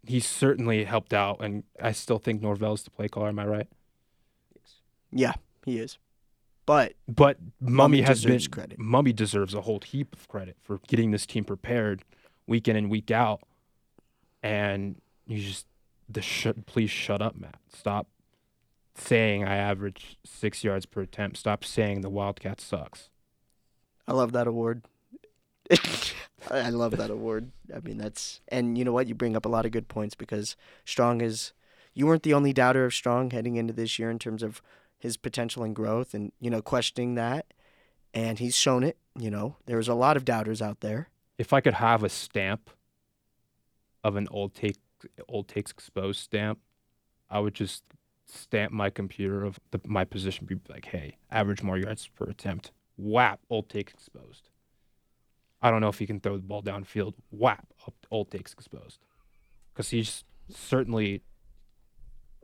he's 0.07 0.25
certainly 0.25 0.83
helped 0.83 1.13
out, 1.13 1.41
and 1.41 1.63
I 1.81 1.91
still 1.91 2.19
think 2.19 2.41
Norvell 2.41 2.73
is 2.73 2.83
the 2.83 2.91
play 2.91 3.07
caller. 3.07 3.29
Am 3.29 3.39
I 3.39 3.45
right? 3.45 3.67
Yeah, 5.11 5.33
he 5.65 5.79
is. 5.79 5.97
But 6.65 6.93
but 7.07 7.37
Mumme, 7.63 7.99
Mumme 7.99 8.03
has 8.03 8.23
been 8.23 8.33
deserves 8.33 8.47
credit. 8.49 8.79
Mumme 8.79 9.15
deserves 9.15 9.53
a 9.53 9.61
whole 9.61 9.79
heap 9.79 10.13
of 10.13 10.27
credit 10.27 10.57
for 10.61 10.79
getting 10.87 11.11
this 11.11 11.25
team 11.25 11.45
prepared 11.45 12.03
week 12.45 12.67
in 12.67 12.75
and 12.75 12.89
week 12.89 13.09
out. 13.09 13.41
And 14.43 15.01
you 15.25 15.41
just 15.41 15.65
the 16.09 16.21
sh- 16.21 16.47
please 16.65 16.89
shut 16.89 17.21
up, 17.21 17.37
Matt. 17.37 17.55
Stop 17.73 18.07
saying 18.95 19.45
I 19.45 19.55
average 19.55 20.17
six 20.25 20.63
yards 20.63 20.85
per 20.85 21.01
attempt. 21.01 21.37
Stop 21.37 21.63
saying 21.63 22.01
the 22.01 22.09
Wildcat 22.09 22.59
sucks. 22.59 23.09
I 24.07 24.13
love 24.13 24.31
that 24.33 24.47
award. 24.47 24.83
I 26.49 26.69
love 26.69 26.97
that 26.97 27.09
award. 27.09 27.51
I 27.75 27.79
mean, 27.79 27.97
that's 27.97 28.41
and 28.47 28.77
you 28.77 28.85
know 28.85 28.93
what? 28.93 29.07
You 29.07 29.15
bring 29.15 29.35
up 29.35 29.45
a 29.45 29.49
lot 29.49 29.65
of 29.65 29.71
good 29.71 29.87
points 29.87 30.15
because 30.15 30.55
Strong 30.85 31.21
is. 31.21 31.53
You 31.93 32.05
weren't 32.05 32.23
the 32.23 32.33
only 32.33 32.53
doubter 32.53 32.85
of 32.85 32.93
Strong 32.93 33.31
heading 33.31 33.55
into 33.55 33.73
this 33.73 33.97
year 33.97 34.11
in 34.11 34.19
terms 34.19 34.43
of 34.43 34.61
his 34.99 35.17
potential 35.17 35.63
and 35.63 35.75
growth, 35.75 36.13
and 36.13 36.31
you 36.39 36.49
know 36.49 36.61
questioning 36.61 37.15
that, 37.15 37.53
and 38.13 38.39
he's 38.39 38.55
shown 38.55 38.83
it. 38.83 38.97
You 39.17 39.31
know, 39.31 39.57
there 39.65 39.77
was 39.77 39.87
a 39.87 39.95
lot 39.95 40.17
of 40.17 40.25
doubters 40.25 40.61
out 40.61 40.81
there. 40.81 41.09
If 41.37 41.53
I 41.53 41.61
could 41.61 41.75
have 41.75 42.03
a 42.03 42.09
stamp 42.09 42.69
of 44.03 44.15
an 44.15 44.27
old 44.31 44.53
take 44.53 44.77
old 45.27 45.47
takes 45.47 45.71
exposed 45.71 46.19
stamp, 46.21 46.59
I 47.29 47.39
would 47.39 47.53
just 47.53 47.83
stamp 48.25 48.71
my 48.71 48.89
computer 48.89 49.43
of 49.43 49.59
the, 49.71 49.79
my 49.85 50.03
position 50.03 50.45
be 50.45 50.57
like, 50.69 50.85
hey, 50.85 51.17
average 51.31 51.63
more 51.63 51.77
yards 51.77 52.07
per 52.07 52.25
attempt. 52.25 52.71
Whap, 52.97 53.39
old 53.49 53.69
takes 53.69 53.93
exposed. 53.93 54.49
I 55.61 55.71
don't 55.71 55.81
know 55.81 55.89
if 55.89 55.99
he 55.99 56.07
can 56.07 56.19
throw 56.19 56.37
the 56.37 56.43
ball 56.43 56.61
downfield. 56.61 57.13
Whap, 57.31 57.67
old 58.11 58.31
takes 58.31 58.53
exposed. 58.53 58.99
Because 59.73 59.89
he's 59.89 60.23
certainly 60.49 61.23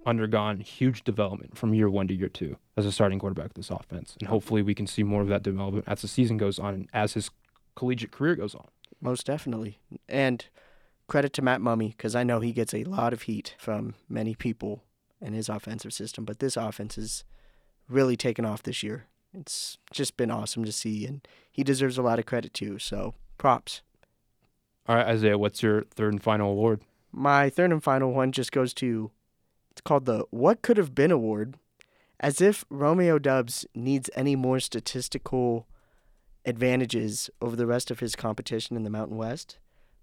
undergone 0.06 0.60
huge 0.60 1.04
development 1.04 1.58
from 1.58 1.74
year 1.74 1.90
one 1.90 2.08
to 2.08 2.14
year 2.14 2.30
two 2.30 2.58
as 2.76 2.86
a 2.86 2.92
starting 2.92 3.20
quarterback 3.20 3.48
of 3.48 3.54
this 3.54 3.70
offense. 3.70 4.16
And 4.20 4.30
hopefully 4.30 4.62
we 4.62 4.76
can 4.76 4.88
see 4.88 5.04
more 5.04 5.22
of 5.22 5.28
that 5.30 5.44
development 5.44 5.86
as 5.88 6.02
the 6.02 6.08
season 6.08 6.38
goes 6.38 6.60
on 6.60 6.74
and 6.74 6.90
as 6.94 7.14
his 7.14 7.30
collegiate 7.76 8.12
career 8.12 8.36
goes 8.36 8.56
on. 8.56 8.68
Most 9.00 9.26
definitely. 9.26 9.80
And 10.10 10.46
credit 11.08 11.34
to 11.34 11.42
Matt 11.42 11.62
Mumme 11.62 11.90
because 11.90 12.16
I 12.16 12.24
know 12.24 12.40
he 12.40 12.52
gets 12.52 12.74
a 12.74 12.84
lot 12.84 13.14
of 13.14 13.24
heat 13.24 13.56
from 13.58 13.96
many 14.10 14.36
people 14.36 14.84
in 15.22 15.34
his 15.34 15.50
offensive 15.50 15.94
system, 15.94 16.26
but 16.26 16.40
this 16.40 16.58
offense 16.58 16.96
has 16.96 17.24
really 17.88 18.18
taken 18.18 18.46
off 18.46 18.64
this 18.64 18.84
year. 18.84 19.08
It's 19.34 19.78
just 19.92 20.18
been 20.18 20.32
awesome 20.32 20.64
to 20.66 20.72
see, 20.72 21.06
and 21.06 21.28
he 21.52 21.64
deserves 21.64 21.98
a 21.98 22.04
lot 22.04 22.20
of 22.20 22.26
credit 22.26 22.54
too. 22.54 22.80
So 22.80 23.16
props. 23.38 23.82
All 24.88 24.96
right, 24.96 25.08
Isaiah, 25.08 25.38
what's 25.38 25.64
your 25.64 25.84
third 25.84 26.14
and 26.14 26.22
final 26.22 26.52
award? 26.52 26.82
My 27.12 27.50
third 27.50 27.72
and 27.72 27.84
final 27.84 28.12
one 28.12 28.32
just 28.32 28.52
goes 28.52 28.74
to 28.76 29.12
it's 29.72 29.82
called 29.82 30.06
the 30.06 30.26
What 30.30 30.62
Could 30.62 30.78
Have 30.78 30.94
Been 30.94 31.12
Award. 31.12 31.58
As 32.20 32.40
if 32.40 32.64
Romeo 32.70 33.20
Doubs 33.20 33.66
needs 33.76 34.10
any 34.16 34.36
more 34.36 34.60
statistical 34.60 35.68
advantages 36.46 37.30
over 37.42 37.56
the 37.56 37.66
rest 37.66 37.92
of 37.92 38.00
his 38.00 38.16
competition 38.16 38.78
in 38.78 38.84
the 38.84 38.90
Mountain 38.90 39.18
West. 39.18 39.58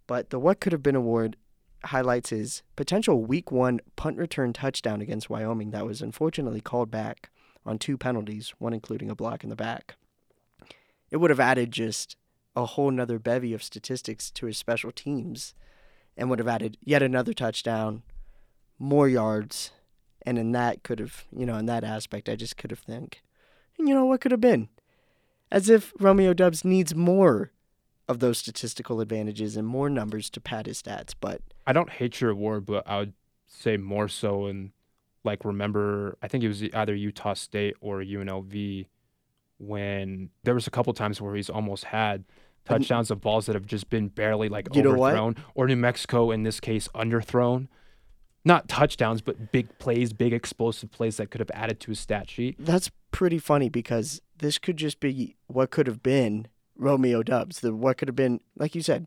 But 0.07 0.31
the 0.31 0.39
What 0.39 0.61
Could 0.61 0.73
Have 0.73 0.83
Been 0.83 0.97
Award 0.97 1.37
highlights 1.85 2.31
his 2.31 2.63
potential 2.77 3.25
week 3.25 3.51
one 3.51 3.81
punt 3.97 4.19
return 4.19 4.53
touchdown 4.53 5.01
against 5.01 5.31
Wyoming 5.31 5.71
that 5.71 5.87
was 5.87 6.03
unfortunately 6.03 6.61
called 6.61 6.91
back 6.91 7.31
on 7.65 7.79
two 7.79 7.97
penalties, 7.97 8.55
one 8.59 8.73
including 8.73 9.11
a 9.11 9.15
block 9.15 9.45
in 9.45 9.51
the 9.51 9.57
back. 9.57 9.97
It 11.11 11.19
would 11.19 11.31
have 11.31 11.41
added 11.41 11.73
just 11.73 12.17
a 12.57 12.65
whole 12.65 12.91
nother 12.91 13.19
bevy 13.19 13.53
of 13.55 13.63
statistics 13.63 14.31
to 14.33 14.47
his 14.47 14.57
special 14.57 14.93
teams 14.93 15.55
and 16.17 16.29
would 16.29 16.39
have 16.39 16.49
added 16.49 16.77
yet 16.83 17.03
another 17.03 17.33
touchdown, 17.33 18.03
more 18.79 19.09
yards, 19.09 19.71
and 20.27 20.39
in 20.39 20.53
that 20.53 20.83
could 20.83 20.99
have, 20.99 21.25
you 21.35 21.47
know, 21.47 21.57
in 21.57 21.67
that 21.67 21.85
aspect, 21.85 22.29
I 22.29 22.37
just 22.37 22.57
could 22.57 22.71
have 22.71 22.81
think, 22.81 23.23
you 23.79 23.95
know 23.95 24.05
what 24.05 24.21
could 24.21 24.33
have 24.33 24.41
been, 24.41 24.69
as 25.51 25.71
if 25.71 25.93
Romeo 25.99 26.35
Doubs 26.35 26.65
needs 26.65 26.95
more 26.95 27.53
of 28.09 28.19
those 28.19 28.39
statistical 28.39 29.01
advantages 29.01 29.57
and 29.57 29.67
more 29.67 29.89
numbers 29.89 30.29
to 30.31 30.41
pad 30.41 30.67
his 30.67 30.83
stats. 30.83 31.15
But 31.19 31.41
I 31.67 31.73
don't 31.73 31.91
hate 31.91 32.21
your 32.21 32.31
award, 32.31 32.67
but 32.67 32.87
I 32.87 32.99
would 32.99 33.13
say 33.47 33.77
more 33.77 34.09
so 34.09 34.47
in 34.47 34.73
like 35.25 35.45
remember 35.45 36.17
I 36.23 36.29
think 36.29 36.45
it 36.45 36.49
was 36.49 36.63
either 36.63 36.95
Utah 36.95 37.35
State 37.35 37.77
or 37.81 37.99
UNLV 38.01 38.87
when 39.59 40.31
there 40.45 40.55
was 40.55 40.67
a 40.67 40.71
couple 40.71 40.93
times 40.93 41.21
where 41.21 41.35
he's 41.35 41.51
almost 41.51 41.85
had 41.85 42.25
touchdowns 42.65 43.11
of 43.11 43.21
balls 43.21 43.47
that 43.47 43.55
have 43.55 43.67
just 43.67 43.91
been 43.91 44.09
barely 44.09 44.49
like 44.49 44.69
You 44.75 44.83
overthrown 44.89 45.37
or 45.55 45.67
New 45.67 45.77
Mexico 45.77 46.31
in 46.31 46.43
this 46.43 46.61
case 46.61 46.89
underthrown. 46.95 47.69
Not 48.43 48.69
touchdowns, 48.69 49.21
but 49.21 49.53
big 49.53 49.79
plays, 49.79 50.15
big 50.15 50.33
explosive 50.33 50.91
plays 50.91 51.19
that 51.19 51.31
could 51.31 51.41
have 51.41 51.51
added 51.53 51.79
to 51.81 51.91
his 51.91 52.01
stat 52.01 52.31
sheet. 52.31 52.57
that's 52.59 52.91
pretty 53.11 53.39
funny 53.39 53.69
because 53.69 54.23
this 54.39 54.59
could 54.59 54.79
just 54.79 54.99
be 54.99 55.37
what 55.47 55.71
could 55.71 55.87
have 55.87 56.03
been 56.03 56.47
Romeo 56.75 57.23
Doubs. 57.23 57.61
The 57.61 57.75
what 57.75 57.99
could 57.99 58.09
have 58.09 58.17
been, 58.17 58.41
like 58.57 58.75
you 58.75 58.81
said, 58.81 59.07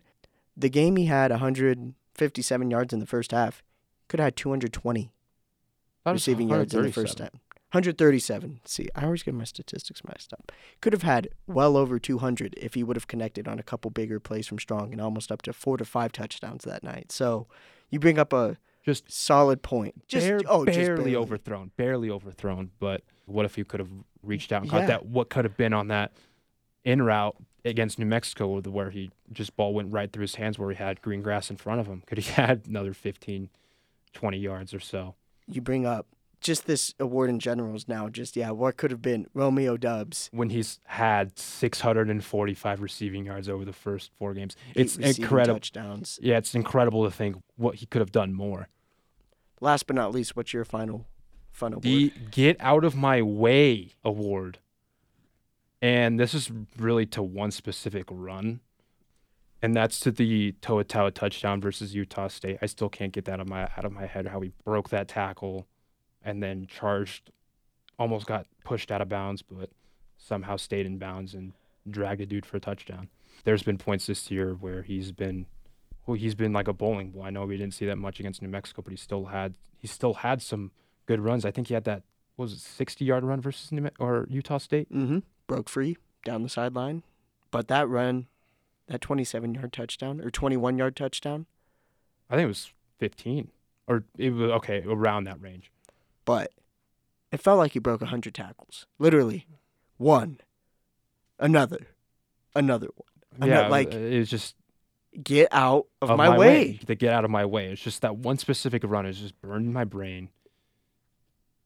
the 0.55 0.70
game 0.70 0.97
he 0.97 1.05
had 1.05 1.32
157 1.32 2.70
yards 2.70 2.93
in 2.93 2.99
the 2.99 3.07
first 3.07 3.32
half 3.32 3.64
could 4.07 4.20
have 4.20 4.28
had 4.28 4.36
220 4.36 4.70
That 4.99 5.01
was 5.01 5.09
receiving 6.06 6.49
yards 6.49 6.74
in 6.74 6.84
the 6.84 6.91
first 6.91 7.18
time. 7.18 7.39
137. 7.72 8.60
See, 8.66 8.88
I 8.93 9.06
always 9.06 9.24
get 9.24 9.34
my 9.34 9.45
statistics 9.45 10.01
messed 10.08 10.32
up. 10.32 10.51
Could 10.80 10.93
have 10.93 11.01
had 11.01 11.30
well 11.47 11.76
over 11.76 11.97
200 11.97 12.54
if 12.56 12.76
he 12.76 12.84
would 12.84 12.95
have 12.95 13.08
connected 13.08 13.47
on 13.47 13.58
a 13.58 13.64
couple 13.64 13.89
bigger 13.89 14.20
plays 14.20 14.45
from 14.47 14.60
Strong 14.60 14.91
and 14.91 15.01
almost 15.01 15.32
up 15.32 15.41
to 15.41 15.54
four 15.54 15.78
to 15.78 15.86
five 15.86 16.12
touchdowns 16.12 16.66
that 16.66 16.84
night. 16.84 17.12
So 17.12 17.47
you 17.89 17.99
bring 17.99 18.20
up 18.20 18.32
a 18.32 18.58
Just 18.86 19.12
solid 19.12 19.64
point. 19.64 20.08
Just 20.08 20.28
bare- 20.28 20.41
oh, 20.47 20.66
just 20.66 20.78
barely, 20.78 21.16
overthrown, 21.16 21.72
barely 21.76 22.12
overthrown. 22.12 22.70
But 22.80 23.01
what 23.26 23.45
if 23.45 23.56
he 23.56 23.64
could 23.64 23.80
have 23.80 23.89
reached 24.22 24.51
out 24.51 24.62
and 24.62 24.70
caught 24.70 24.82
Yeah. 24.82 24.88
that? 24.88 25.06
What 25.08 25.30
could 25.32 25.45
have 25.45 25.58
been 25.58 25.74
on 25.74 25.88
that 25.88 26.12
in 26.84 27.01
route 27.01 27.38
against 27.66 27.97
New 27.97 28.06
Mexico, 28.06 28.60
where 28.62 28.91
he 28.91 29.10
just 29.32 29.56
ball 29.56 29.74
went 29.74 29.91
right 29.91 30.12
through 30.12 30.22
his 30.24 30.36
hands, 30.36 30.60
where 30.60 30.70
he 30.70 30.76
had 30.76 31.01
green 31.01 31.24
grass 31.24 31.49
in 31.49 31.56
front 31.58 31.80
of 31.80 31.88
him? 31.88 32.04
Could 32.06 32.20
he 32.20 32.32
had 32.34 32.68
another 32.68 32.93
15, 32.93 33.49
20 34.14 34.38
yards 34.38 34.76
or 34.76 34.80
so? 34.80 35.16
You 35.48 35.62
bring 35.62 35.86
up 35.86 36.08
just 36.44 36.68
this 36.68 36.94
award 37.00 37.30
in 37.30 37.39
general 37.39 37.76
is 37.76 37.88
now 37.88 38.10
just 38.10 38.36
yeah. 38.36 38.52
What 38.52 38.78
could 38.78 38.91
have 38.91 39.02
been 39.02 39.28
Romeo 39.34 39.78
Doubs? 39.78 40.30
When 40.32 40.50
he's 40.50 40.80
had 40.86 41.39
645 41.39 42.82
receiving 42.82 43.26
yards 43.26 43.50
over 43.50 43.66
the 43.66 43.74
first 43.74 44.12
four 44.20 44.34
games, 44.34 44.56
it's 44.76 44.98
incredible. 44.98 45.56
touchdowns. 45.56 46.20
Yeah, 46.22 46.38
it's 46.38 46.54
incredible 46.54 47.06
to 47.06 47.12
think 47.12 47.38
what 47.56 47.76
he 47.76 47.86
could 47.86 48.02
have 48.02 48.12
done 48.12 48.34
more. 48.34 48.68
Last 49.62 49.88
but 49.88 49.96
not 49.96 50.12
least, 50.12 50.36
what's 50.36 50.54
your 50.54 50.66
final 50.66 51.06
final 51.52 51.78
award? 51.78 51.84
The 51.84 52.14
Get 52.32 52.58
Out 52.60 52.84
of 52.84 52.96
My 52.96 53.22
Way 53.22 53.94
award. 54.04 54.60
And 55.82 56.18
this 56.20 56.34
is 56.34 56.50
really 56.78 57.06
to 57.08 57.22
one 57.24 57.52
specific 57.52 58.06
run. 58.10 58.62
And 59.64 59.74
that's 59.74 59.97
to 60.01 60.11
the 60.11 60.51
Toa 60.59 60.84
touchdown 60.84 61.61
versus 61.61 61.95
Utah 61.95 62.28
State. 62.28 62.57
I 62.61 62.66
still 62.66 62.89
can't 62.89 63.14
get 63.14 63.24
that 63.26 63.36
out 63.36 63.39
of 63.39 63.47
my 63.47 63.64
out 63.64 63.86
of 63.86 63.93
my 63.93 64.05
head 64.05 64.28
how 64.28 64.41
he 64.41 64.51
broke 64.66 64.89
that 64.89 65.07
tackle 65.07 65.68
and 66.22 66.43
then 66.43 66.68
charged 66.68 67.32
almost 67.97 68.26
got 68.26 68.45
pushed 68.66 68.91
out 68.91 69.01
of 69.01 69.07
bounds, 69.07 69.41
but 69.41 69.70
somehow 70.18 70.57
stayed 70.57 70.86
in 70.86 70.97
bounds 70.97 71.34
and 71.34 71.53
dragged 71.89 72.20
a 72.20 72.26
dude 72.26 72.45
for 72.45 72.57
a 72.57 72.59
touchdown. 72.59 73.07
There's 73.45 73.64
been 73.64 73.78
points 73.78 74.07
this 74.07 74.30
year 74.30 74.53
where 74.53 74.82
he's 74.82 75.14
been 75.14 75.45
well, 76.05 76.16
he's 76.16 76.36
been 76.36 76.51
like 76.51 76.68
a 76.68 76.74
bowling 76.74 77.11
ball. 77.11 77.24
I 77.24 77.30
know 77.30 77.45
we 77.45 77.55
didn't 77.55 77.74
see 77.74 77.86
that 77.86 77.97
much 77.97 78.20
against 78.20 78.41
New 78.41 78.49
Mexico, 78.49 78.82
but 78.82 78.91
he 78.91 78.97
still 78.97 79.28
had 79.28 79.55
he 79.80 79.88
still 79.88 80.16
had 80.16 80.41
some 80.41 80.72
good 81.05 81.22
runs. 81.22 81.45
I 81.45 81.51
think 81.51 81.70
he 81.70 81.74
had 81.74 81.86
that 81.86 82.03
was 82.36 82.51
it 82.51 82.59
60 82.59 83.05
yard 83.05 83.24
run 83.24 83.39
versus 83.39 83.72
New 83.72 83.89
or 83.97 84.28
Utah 84.30 84.57
State. 84.57 84.91
Mm-hmm. 84.91 85.20
Broke 85.47 85.70
free 85.70 85.95
down 86.26 86.43
the 86.43 86.49
sideline, 86.49 87.03
but 87.49 87.70
that 87.70 87.88
run, 87.88 88.28
that 88.88 89.02
27 89.02 89.56
yard 89.56 89.74
touchdown 89.74 90.22
or 90.22 90.30
21 90.30 90.78
yard 90.78 90.96
touchdown, 90.96 91.46
I 92.30 92.36
think 92.36 92.46
it 92.46 92.48
was 92.48 92.72
15 93.00 93.50
or 93.88 94.04
it 94.18 94.32
was 94.32 94.52
okay 94.52 94.84
around 94.86 95.26
that 95.26 95.42
range. 95.42 95.72
but 96.26 96.52
it 97.32 97.42
felt 97.42 97.58
like 97.58 97.72
he 97.74 97.80
broke 97.80 98.02
100 98.02 98.34
tackles. 98.36 98.86
Literally, 99.00 99.48
one, 99.98 100.40
another, 101.40 101.88
another 102.56 102.88
one. 102.96 103.50
Yeah, 103.50 103.68
like- 103.68 103.94
it 103.94 104.20
was 104.20 104.30
just 104.30 104.56
Get 105.22 105.50
out 105.52 105.86
of, 106.02 106.18
my, 106.18 106.36
way. 106.36 106.80
To 106.88 106.96
get 106.96 107.14
out 107.14 107.24
of 107.24 107.30
my 107.30 107.46
way. 107.46 107.72
It's 107.72 107.82
just 107.84 108.02
that 108.02 108.16
one 108.16 108.40
specific 108.40 108.82
run 108.84 109.06
is 109.06 109.20
just 109.20 109.40
burned 109.42 109.72
my 109.72 109.84
brain. 109.84 110.30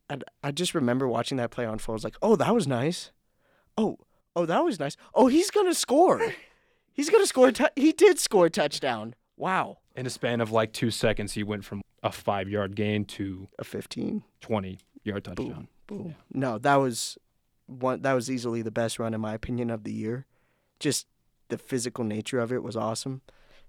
And 0.10 0.26
I 0.44 0.52
just 0.52 0.76
remember 0.76 1.08
watching 1.08 1.38
that 1.38 1.50
play 1.52 1.64
unfold. 1.64 1.94
I 1.94 1.98
was 1.98 2.04
like, 2.04 2.18
oh, 2.22 2.36
that 2.36 2.54
was 2.54 2.68
nice. 2.68 3.12
Oh, 3.78 4.00
oh, 4.36 4.46
that 4.46 4.66
was 4.66 4.82
nice. 4.82 4.98
Oh, 5.14 5.28
he's 5.28 5.50
gonna 5.50 5.74
score. 5.74 6.20
he's 6.98 7.10
gonna 7.10 7.26
score. 7.26 7.48
a 7.48 7.52
tou- 7.54 7.66
he 7.78 7.94
did 7.94 8.20
score 8.20 8.48
a 8.48 8.50
touchdown. 8.50 9.16
Wow, 9.38 9.78
In 9.96 10.06
a 10.06 10.10
span 10.10 10.42
of 10.42 10.52
like 10.52 10.74
two 10.74 10.90
seconds, 10.92 11.34
he 11.34 11.44
went 11.44 11.64
from 11.64 11.82
a 12.04 12.12
five 12.12 12.50
yard 12.50 12.76
gain 12.76 13.06
to 13.06 13.48
a 13.60 13.64
15. 13.64 14.24
20 14.42 14.80
yard 15.04 15.24
touchdown. 15.24 15.68
Boom. 15.88 16.16
No, 16.34 16.58
that 16.58 16.76
was 16.76 17.18
one. 17.68 18.02
That 18.02 18.14
was 18.14 18.30
easily 18.30 18.62
the 18.64 18.72
best 18.72 19.00
run 19.00 19.14
in 19.14 19.22
my 19.22 19.34
opinion 19.34 19.70
of 19.70 19.84
the 19.84 19.94
year. 19.94 20.26
Just 20.80 21.08
the 21.50 21.58
physical 21.58 22.04
nature 22.04 22.40
of 22.40 22.52
it 22.52 22.62
was 22.64 22.76
awesome. 22.76 23.22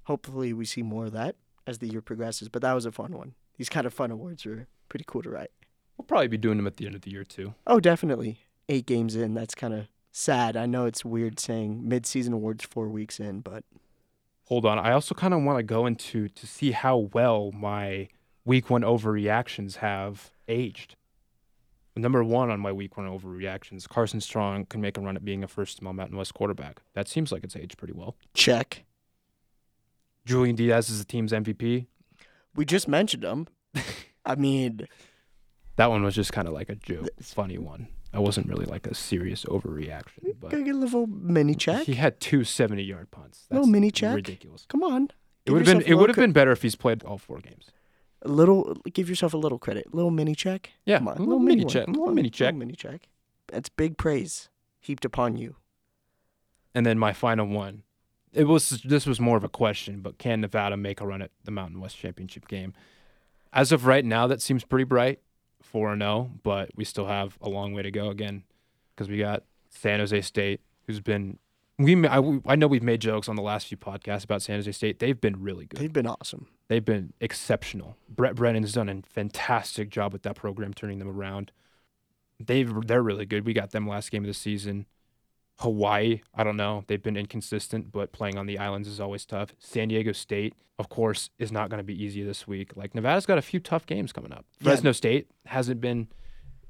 Hopefully, 0.05 0.53
we 0.53 0.65
see 0.65 0.83
more 0.83 1.05
of 1.07 1.13
that 1.13 1.37
as 1.67 1.79
the 1.79 1.87
year 1.89 2.01
progresses. 2.01 2.49
But 2.49 2.63
that 2.63 2.73
was 2.73 2.87
a 2.87 2.93
fun 2.93 3.13
one. 3.13 3.35
These 3.59 3.69
kind 3.69 3.87
of 3.87 3.93
fun 3.95 4.11
awards 4.11 4.47
are 4.47 4.67
pretty 4.89 5.05
cool 5.07 5.23
to 5.23 5.31
write. 5.31 5.51
We'll 5.99 6.07
probably 6.07 6.29
be 6.29 6.39
doing 6.39 6.57
them 6.57 6.67
at 6.67 6.77
the 6.79 6.87
end 6.87 6.95
of 6.95 7.03
the 7.03 7.11
year 7.11 7.25
too. 7.25 7.55
Oh, 7.67 7.79
definitely. 7.81 8.39
Eight 8.71 8.87
games 8.87 9.15
in. 9.17 9.35
That's 9.35 9.55
kind 9.55 9.75
of 9.75 9.87
sad. 10.19 10.57
I 10.57 10.67
know 10.67 10.85
it's 10.85 11.05
weird 11.05 11.39
saying 11.39 11.89
mid-season 11.89 12.33
awards 12.33 12.65
four 12.65 12.89
weeks 12.89 13.21
in, 13.21 13.41
but 13.41 13.65
Hold 14.47 14.65
on. 14.65 14.79
I 14.79 14.93
also 14.93 15.15
kind 15.15 15.35
of 15.35 15.43
want 15.43 15.59
to 15.59 15.63
go 15.63 15.85
into 15.85 16.29
to 16.31 16.47
see 16.47 16.71
how 16.73 16.97
well 17.13 17.53
my 17.53 18.09
week 18.47 18.71
one 18.71 18.81
overreactions 18.81 19.77
have 19.77 20.31
aged. 20.49 20.97
Number 21.95 22.25
one 22.25 22.49
on 22.49 22.59
my 22.59 22.73
week 22.73 22.97
one 22.97 23.07
overreactions, 23.07 23.87
Carson 23.89 24.21
Strong 24.23 24.67
can 24.67 24.81
make 24.81 24.97
a 24.97 25.01
run 25.03 25.17
at 25.17 25.25
being 25.25 25.45
a 25.45 25.49
first 25.49 25.79
team 25.79 25.95
Mountain 25.95 26.17
West 26.17 26.33
quarterback. 26.33 26.81
That 26.95 27.09
seems 27.09 27.31
like 27.31 27.45
it's 27.45 27.57
aged 27.57 27.77
pretty 27.77 27.93
well. 27.93 28.17
check. 28.35 28.85
Julian 30.25 30.57
Diaz 30.57 30.89
is 30.91 30.99
the 30.99 31.05
team's 31.05 31.33
MVP. 31.33 31.87
We 32.55 32.65
just 32.65 32.89
mentioned 32.89 33.25
him. 33.25 33.49
I 34.25 34.35
mean, 34.35 34.87
That 35.77 35.91
one 35.91 36.03
was 36.03 36.15
just 36.15 36.33
kind 36.33 36.49
of 36.49 36.55
like 36.55 36.69
a 36.71 36.75
joke, 36.75 37.09
funny 37.21 37.59
one. 37.59 37.89
I 38.13 38.19
wasn't 38.21 38.49
really 38.49 38.65
like 38.65 38.87
a 38.87 38.95
serious 38.95 39.45
overreaction, 39.45 40.35
but 40.41 40.51
gotta 40.51 40.63
get 40.63 40.75
a 40.75 40.79
little 40.79 41.07
mini 41.07 41.55
check. 41.55 41.85
he 41.87 41.95
had 41.95 42.21
two 42.21 42.43
70 42.45 42.83
yard 42.83 43.11
punts. 43.11 43.47
That's 43.49 43.59
Little 43.59 43.67
mini 43.67 43.91
check. 43.91 44.15
Ridiculous. 44.17 44.65
Come 44.69 44.83
on. 44.83 45.09
It 45.45 45.53
would 45.53 45.67
have 45.67 45.79
been 45.79 45.87
it 45.87 45.95
would 45.95 46.09
have 46.09 46.17
been 46.17 46.33
better 46.33 46.53
if 46.53 46.63
he's 46.63 46.75
played 46.75 47.03
all 47.05 47.19
four 47.19 47.39
games. 47.39 47.67
a 48.23 48.29
little. 48.29 48.75
Give 48.93 49.09
yourself 49.09 49.35
a 49.35 49.39
little 49.39 49.59
credit. 49.59 49.95
Little 49.95 50.11
mini 50.11 50.35
check. 50.35 50.71
Yeah, 50.85 50.99
Come 50.99 51.09
on, 51.09 51.17
a 51.17 51.21
little 51.21 51.39
mini 51.39 51.65
one. 51.65 51.73
check, 51.73 51.87
A 51.87 51.91
little 51.91 52.13
mini 52.15 52.31
check. 52.31 52.47
Little 52.55 52.59
mini 52.61 52.75
check. 52.75 53.09
That's 53.49 53.69
big 53.69 53.97
praise 53.99 54.49
heaped 54.81 55.05
upon 55.05 55.37
you. 55.37 55.57
And 56.75 56.85
then 56.87 56.99
my 56.99 57.13
final 57.13 57.47
one. 57.47 57.83
It 58.33 58.45
was 58.45 58.83
this 58.85 59.07
was 59.07 59.21
more 59.21 59.37
of 59.39 59.45
a 59.45 59.49
question, 59.49 60.01
but 60.01 60.19
can 60.19 60.41
Nevada 60.43 60.77
make 60.77 61.01
a 61.01 61.07
run 61.07 61.23
at 61.23 61.31
the 61.45 61.51
Mountain 61.51 61.81
West 61.81 61.97
Championship 61.97 62.47
game? 62.47 62.75
As 63.53 63.73
of 63.73 63.87
right 63.87 64.05
now, 64.05 64.27
that 64.27 64.43
seems 64.43 64.65
pretty 64.65 64.85
bright, 64.85 65.21
four 65.71 65.93
and 65.93 66.03
zero. 66.03 66.31
But 66.43 66.71
we 66.75 66.85
still 66.85 67.07
have 67.07 67.39
a 67.41 67.49
long 67.49 67.73
way 67.73 67.83
to 67.83 67.91
go 67.91 68.09
again, 68.11 68.45
because 68.95 69.09
we 69.09 69.19
got 69.19 69.45
San 69.69 70.01
Jose 70.01 70.21
State, 70.23 70.61
who's 70.87 71.01
been 71.01 71.39
we 71.79 72.07
I, 72.07 72.41
I 72.47 72.57
know 72.57 72.67
we've 72.67 72.83
made 72.83 73.01
jokes 73.01 73.29
on 73.29 73.37
the 73.37 73.43
last 73.43 73.69
few 73.69 73.77
podcasts 73.77 74.25
about 74.25 74.43
San 74.43 74.57
Jose 74.57 74.73
State. 74.73 74.99
They've 74.99 75.21
been 75.21 75.41
really 75.41 75.67
good. 75.67 75.81
They've 75.81 75.93
been 75.93 76.09
awesome. 76.09 76.49
They've 76.69 76.85
been 76.85 77.13
exceptional. 77.21 77.97
Brent 78.09 78.37
Brennan's 78.37 78.73
done 78.73 78.89
a 78.89 79.03
fantastic 79.09 79.89
job 79.89 80.13
with 80.13 80.23
that 80.23 80.35
program, 80.35 80.75
turning 80.75 80.99
them 80.99 81.09
around. 81.09 81.53
They've 82.41 82.73
they're 82.87 83.03
really 83.03 83.27
good. 83.27 83.47
We 83.47 83.53
got 83.53 83.71
them 83.71 83.87
last 83.87 84.11
game 84.11 84.25
of 84.25 84.29
the 84.29 84.35
season. 84.35 84.87
Hawaii, 85.61 86.21
I 86.35 86.45
don't 86.45 86.57
know. 86.57 86.85
They've 86.87 87.03
been 87.03 87.17
inconsistent, 87.17 87.91
but 87.91 88.13
playing 88.13 88.39
on 88.39 88.47
the 88.47 88.59
islands 88.59 88.87
is 88.89 89.01
always 89.01 89.27
tough. 89.27 89.55
San 89.59 89.89
Diego 89.89 90.13
State, 90.13 90.55
of 90.79 90.89
course, 90.89 91.31
is 91.39 91.51
not 91.51 91.69
going 91.69 91.79
to 91.79 91.85
be 91.85 92.01
easy 92.01 92.23
this 92.23 92.47
week. 92.47 92.73
Like 92.77 92.95
Nevada's 92.95 93.27
got 93.27 93.39
a 93.39 93.43
few 93.43 93.59
tough 93.59 93.85
games 93.85 94.13
coming 94.13 94.33
up. 94.33 94.45
Yeah. 94.61 94.65
Fresno 94.71 94.93
State 94.93 95.29
hasn't 95.47 95.81
been, 95.81 96.09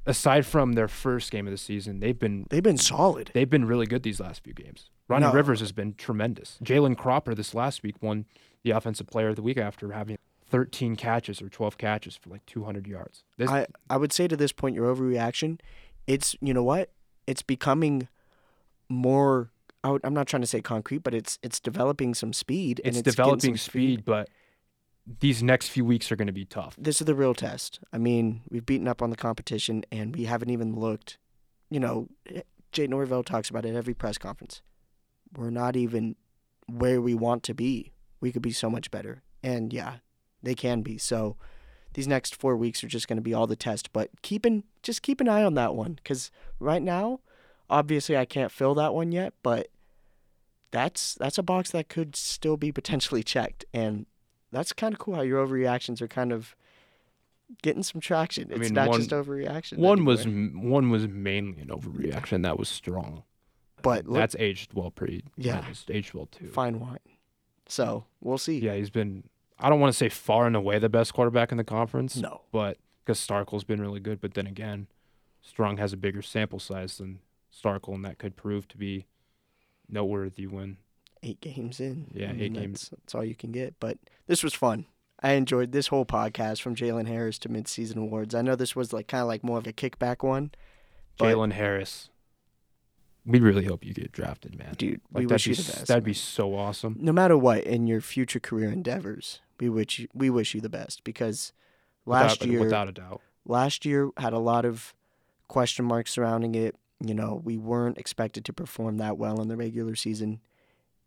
aside 0.07 0.47
from 0.47 0.73
their 0.73 0.89
first 0.89 1.31
game 1.31 1.47
of 1.47 1.51
the 1.51 1.59
season, 1.59 2.01
they've 2.01 2.19
been 2.19 2.47
They've 2.49 2.63
been 2.63 2.79
solid. 2.79 3.31
they've 3.35 3.51
been 3.51 3.67
really 3.67 3.87
good 3.87 4.03
these 4.05 4.21
last 4.21 4.43
few 4.43 4.55
games. 4.55 4.89
Ronnie 5.07 5.27
No. 5.27 5.33
Rivers 5.33 5.61
has 5.61 5.73
been 5.73 5.95
tremendous. 5.95 6.59
Jalen 6.65 6.97
Cropper 6.97 7.35
this 7.35 7.55
last 7.55 7.83
week 7.83 7.97
won 8.03 8.25
the 8.63 8.71
offensive 8.71 9.07
player 9.07 9.29
of 9.29 9.37
the 9.37 9.43
week 9.43 9.59
after 9.59 9.93
having 9.93 10.17
13 10.51 10.97
catches 10.97 11.43
or 11.43 11.51
12 11.51 11.77
catches 11.77 12.17
for 12.17 12.31
like 12.31 12.45
200 12.47 12.87
yards. 12.87 13.23
This, 13.37 13.51
I, 13.51 13.67
I 13.91 13.99
would 13.99 14.15
say 14.15 14.27
to 14.29 14.37
this 14.37 14.53
point, 14.53 14.75
your 14.75 14.95
overreaction, 14.95 15.61
it's, 16.07 16.35
you 16.41 16.55
know 16.55 16.63
what? 16.65 16.91
It's 17.27 17.43
becoming 17.43 18.09
more, 18.89 19.51
I 19.85 19.97
I'm 20.05 20.15
not 20.15 20.27
trying 20.27 20.43
to 20.43 20.47
say 20.47 20.61
concrete, 20.61 20.99
but 20.99 21.15
it's 21.15 21.39
it's 21.43 21.61
developing 21.61 22.15
some 22.15 22.33
speed. 22.33 22.81
and 22.85 22.89
it's, 22.89 22.99
getting 22.99 23.11
developing 23.13 23.57
some 23.57 23.71
speed, 23.71 24.05
but 24.05 24.29
these 25.21 25.43
next 25.43 25.69
few 25.69 25.85
weeks 25.85 26.13
are 26.13 26.17
going 26.17 26.27
to 26.27 26.33
be 26.33 26.45
tough. 26.45 26.77
This 26.79 27.01
is 27.01 27.07
the 27.07 27.15
real 27.15 27.35
test. 27.35 27.81
I 27.93 27.99
mean, 27.99 28.43
we've 28.51 28.67
beaten 28.67 28.87
up 28.87 29.01
on 29.01 29.11
the 29.11 29.17
competition 29.17 29.85
and 29.91 30.15
we 30.15 30.25
haven't 30.25 30.51
even 30.51 30.77
looked, 30.77 31.19
you 31.71 31.81
know, 31.81 32.09
eh, 32.27 32.43
Jay 32.73 32.87
Norvell 32.87 33.23
talks 33.23 33.49
about 33.49 33.65
it 33.65 33.75
every 33.75 33.95
press 33.95 34.19
conference. 34.19 34.61
We're 35.35 35.51
not 35.51 35.77
even 35.77 36.17
where 36.67 37.01
we 37.01 37.15
want 37.15 37.43
to 37.45 37.55
be. 37.55 37.93
We 38.21 38.33
could 38.33 38.43
be 38.43 38.53
so 38.53 38.69
much 38.69 38.91
better. 38.91 39.23
And 39.43 39.73
yeah, 39.73 39.97
they 40.43 40.55
can 40.55 40.83
be. 40.83 40.99
So 40.99 41.37
these 41.95 42.07
next 42.07 42.37
four 42.37 42.57
weeks 42.57 42.85
are 42.85 42.89
just 42.89 43.09
going 43.09 43.17
to 43.17 43.23
be 43.23 43.33
all 43.33 43.47
the 43.47 43.57
test. 43.57 43.93
But 43.93 44.11
keeping 44.23 44.65
just 44.83 45.03
keep 45.03 45.21
an 45.21 45.29
eye 45.29 45.43
on 45.43 45.55
that 45.55 45.75
one 45.75 45.95
because 45.95 46.31
right 46.61 46.83
now, 46.83 47.21
obviously, 47.71 48.17
I 48.17 48.25
can't 48.25 48.51
fill 48.53 48.75
that 48.77 48.95
one 48.95 49.13
yet. 49.13 49.35
But 49.43 49.69
that's 50.71 51.15
that's 51.15 51.39
a 51.39 51.43
box 51.43 51.71
that 51.71 51.89
could 51.89 52.15
still 52.17 52.57
be 52.57 52.73
potentially 52.73 53.23
checked, 53.23 53.65
and 53.73 54.07
that's 54.53 54.73
kind 54.73 54.93
of 54.95 54.99
cool 55.01 55.15
how 55.15 55.23
your 55.23 55.45
overreactions 55.47 56.01
are 56.03 56.09
kind 56.09 56.33
of 56.33 56.55
getting 57.63 57.83
some 57.83 58.01
traction. 58.01 58.49
I 58.51 58.55
It's 58.57 58.61
mean, 58.61 58.75
not 58.75 58.89
one- 58.89 58.99
just 59.01 59.11
overreaction. 59.11 59.79
One 59.79 60.05
was 60.05 60.27
one 60.27 60.91
was 60.91 61.09
mainly 61.09 61.63
an 61.63 61.69
overreaction 61.69 62.43
that 62.43 62.59
was 62.59 62.69
strong. 62.69 63.23
but 63.83 64.07
look, 64.07 64.19
That's 64.19 64.37
aged 64.39 64.75
well, 64.75 64.91
pretty. 64.91 65.25
Yeah. 65.37 65.65
it's 65.71 65.85
aged 65.89 66.13
well 66.15 66.27
too. 66.27 66.49
fine 66.49 66.81
wine. 66.81 66.99
So 67.67 68.05
we'll 68.21 68.39
see. 68.39 68.59
Yeah, 68.59 68.75
he's 68.75 68.91
been. 68.91 69.25
I 69.59 69.69
don't 69.69 69.81
want 69.81 69.93
to 69.93 69.97
say 69.97 70.09
far 70.09 70.47
and 70.47 70.55
away 70.55 70.79
the 70.79 70.89
best 70.89 71.13
quarterback 71.15 71.51
in 71.51 71.59
the 71.59 71.65
conference. 71.65 72.17
No. 72.17 72.43
but 72.53 72.79
because 73.05 73.19
Starkel's 73.19 73.65
been 73.65 73.81
really 73.81 74.01
good. 74.01 74.21
But 74.21 74.35
then 74.35 74.47
again, 74.47 74.87
Strong 75.43 75.79
has 75.79 75.93
a 75.93 75.97
bigger 75.97 76.23
sample 76.23 76.59
size 76.61 76.99
than 76.99 77.19
Starkel, 77.63 77.95
and 77.95 78.05
that 78.05 78.19
could 78.19 78.37
prove 78.37 78.69
to 78.69 78.77
be 78.77 79.07
noteworthy 79.89 80.47
when 80.47 80.77
Eight 81.23 81.41
games 81.41 81.81
in. 81.81 82.07
Yeah, 82.15 82.29
I 82.29 82.31
eight 82.31 82.37
mean, 82.37 82.53
games. 82.53 82.81
That's, 82.83 82.91
that's 82.91 83.15
all 83.17 83.25
you 83.25 83.35
can 83.35 83.51
get. 83.51 83.75
But 83.81 83.99
this 84.29 84.45
was 84.45 84.55
fun. 84.55 84.87
I 85.21 85.33
enjoyed 85.33 85.73
this 85.73 85.89
whole 85.89 86.07
podcast 86.07 86.63
from 86.63 86.77
Jalen 86.77 87.09
Harris 87.09 87.39
to 87.41 87.49
midseason 87.49 87.97
awards. 87.97 88.37
I 88.37 88.43
know 88.43 88.55
this 88.55 88.77
was 88.77 88.93
like 88.93 89.09
kind 89.09 89.23
of 89.23 89.27
like 89.27 89.43
more 89.43 89.59
of 89.59 89.67
a 89.67 89.73
kickback 89.73 90.23
one, 90.23 90.53
Jalen 91.19 91.55
Harris. 91.55 92.11
We 93.27 93.41
really 93.41 93.65
hope 93.65 93.85
you 93.85 93.93
get 93.93 94.13
drafted, 94.13 94.57
man. 94.57 94.75
dude. 94.79 95.01
Like 95.13 95.23
we 95.23 95.27
wish 95.27 95.45
be 95.45 95.51
you 95.51 95.57
the 95.57 95.73
best. 95.73 95.87
that'd 95.89 96.05
be 96.05 96.15
so 96.15 96.55
awesome. 96.55 96.97
no 97.01 97.13
matter 97.13 97.37
what 97.37 97.65
in 97.65 97.87
your 97.89 98.01
future 98.01 98.41
career 98.41 98.71
endeavors. 98.71 99.41
We 99.59 99.69
wish 99.69 99.99
you, 99.99 100.09
we 100.15 100.31
wish 100.31 100.55
you 100.55 100.61
the 100.61 100.69
best 100.69 101.03
because 101.03 101.53
last 102.07 102.41
without, 102.41 102.53
year 102.53 102.61
without 102.61 102.89
a 102.89 102.93
doubt. 102.93 103.21
last 103.45 103.85
year 103.85 104.11
had 104.17 104.33
a 104.33 104.39
lot 104.39 104.65
of 104.65 104.95
question 105.49 105.85
marks 105.85 106.13
surrounding 106.13 106.55
it. 106.55 106.77
You 107.01 107.15
know, 107.15 107.41
we 107.45 107.57
weren't 107.57 107.99
expected 107.99 108.45
to 108.47 108.53
perform 108.53 108.99
that 108.99 109.19
well 109.19 109.41
in 109.41 109.49
the 109.49 109.57
regular 109.57 109.95
season. 109.95 110.41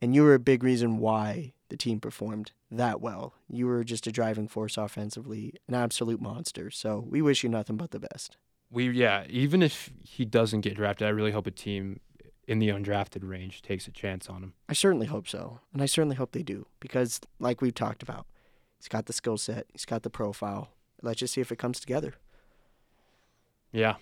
And 0.02 0.16
you 0.16 0.24
were 0.24 0.34
a 0.34 0.40
big 0.40 0.64
reason 0.64 0.98
why 0.98 1.54
the 1.70 1.78
team 1.78 2.00
performed 2.00 2.52
that 2.72 3.02
well. 3.02 3.34
You 3.50 3.68
were 3.68 3.84
just 3.84 4.08
a 4.08 4.12
driving 4.12 4.48
force 4.48 4.78
offensively, 4.78 5.54
an 5.68 5.76
absolute 5.76 6.22
monster. 6.22 6.72
So 6.72 7.06
we 7.08 7.22
wish 7.22 7.44
you 7.44 7.50
nothing 7.50 7.78
but 7.78 7.92
the 7.92 8.00
best. 8.00 8.38
We 8.72 8.90
yeah, 8.90 9.26
even 9.30 9.62
if 9.62 9.92
he 10.04 10.24
doesn't 10.24 10.62
get 10.62 10.76
drafted, 10.76 11.08
I 11.08 11.12
really 11.12 11.32
hope 11.32 11.46
a 11.46 11.52
team 11.52 12.00
in 12.48 12.60
the 12.60 12.70
undrafted 12.70 13.28
range 13.28 13.62
takes 13.62 13.88
a 13.88 13.92
chance 13.92 14.30
on 14.30 14.44
him. 14.44 14.54
I 14.68 14.74
certainly 14.74 15.08
hope 15.08 15.28
so. 15.28 15.60
And 15.74 15.82
I 15.82 15.86
certainly 15.86 16.16
hope 16.16 16.32
they 16.32 16.44
do 16.44 16.68
because, 16.80 17.20
like 17.40 17.62
we've 17.62 17.76
talked 17.76 18.02
about, 18.02 18.26
he's 18.78 18.88
got 18.88 19.06
the 19.06 19.14
skill 19.14 19.38
set, 19.38 19.68
he's 19.72 19.86
got 19.86 20.04
the 20.04 20.10
profile. 20.10 20.70
Let's 21.02 21.20
just 21.20 21.34
see 21.34 21.42
if 21.42 21.52
it 21.52 21.58
comes 21.58 21.80
together. 21.80 22.16
Yeah. 23.72 23.96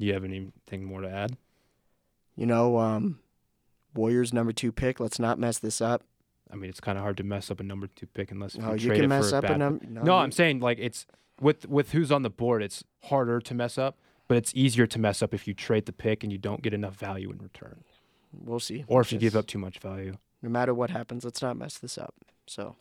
Do 0.00 0.06
you 0.06 0.14
have 0.14 0.24
anything 0.24 0.84
more 0.84 1.02
to 1.02 1.10
add? 1.10 1.36
You 2.34 2.46
know, 2.46 2.78
um, 2.78 3.18
Warriors 3.94 4.32
number 4.32 4.50
two 4.52 4.72
pick. 4.72 4.98
Let's 4.98 5.18
not 5.18 5.38
mess 5.38 5.58
this 5.58 5.82
up. 5.82 6.02
I 6.50 6.56
mean, 6.56 6.70
it's 6.70 6.80
kind 6.80 6.96
of 6.96 7.02
hard 7.04 7.18
to 7.18 7.22
mess 7.22 7.50
up 7.50 7.60
a 7.60 7.62
number 7.62 7.86
two 7.86 8.06
pick 8.06 8.30
unless 8.32 8.54
if 8.54 8.62
No, 8.62 8.68
you, 8.70 8.74
you 8.78 8.86
trade 8.88 8.96
can 8.96 9.04
it 9.04 9.08
mess 9.08 9.30
a 9.30 9.36
up 9.38 9.44
a 9.44 9.48
bad 9.48 9.58
number. 9.58 9.84
No, 9.86 10.16
I'm 10.16 10.32
saying 10.32 10.60
like 10.60 10.78
it's 10.80 11.06
with 11.38 11.68
with 11.68 11.92
who's 11.92 12.10
on 12.10 12.22
the 12.22 12.30
board, 12.30 12.62
it's 12.62 12.82
harder 13.04 13.40
to 13.40 13.54
mess 13.54 13.76
up, 13.76 13.98
but 14.26 14.38
it's 14.38 14.52
easier 14.54 14.86
to 14.86 14.98
mess 14.98 15.20
up 15.22 15.34
if 15.34 15.46
you 15.46 15.52
trade 15.52 15.84
the 15.84 15.92
pick 15.92 16.24
and 16.24 16.32
you 16.32 16.38
don't 16.38 16.62
get 16.62 16.72
enough 16.72 16.94
value 16.94 17.30
in 17.30 17.38
return, 17.38 17.84
We'll 18.32 18.58
see. 18.58 18.84
or 18.88 19.02
if 19.02 19.12
you 19.12 19.18
give 19.18 19.36
up 19.36 19.46
too 19.46 19.58
much 19.58 19.78
value. 19.80 20.16
No 20.42 20.48
matter 20.48 20.72
what 20.72 20.88
happens, 20.90 21.24
let's 21.24 21.42
not 21.42 21.58
mess 21.58 21.76
this 21.76 21.98
up. 21.98 22.14
So 22.46 22.74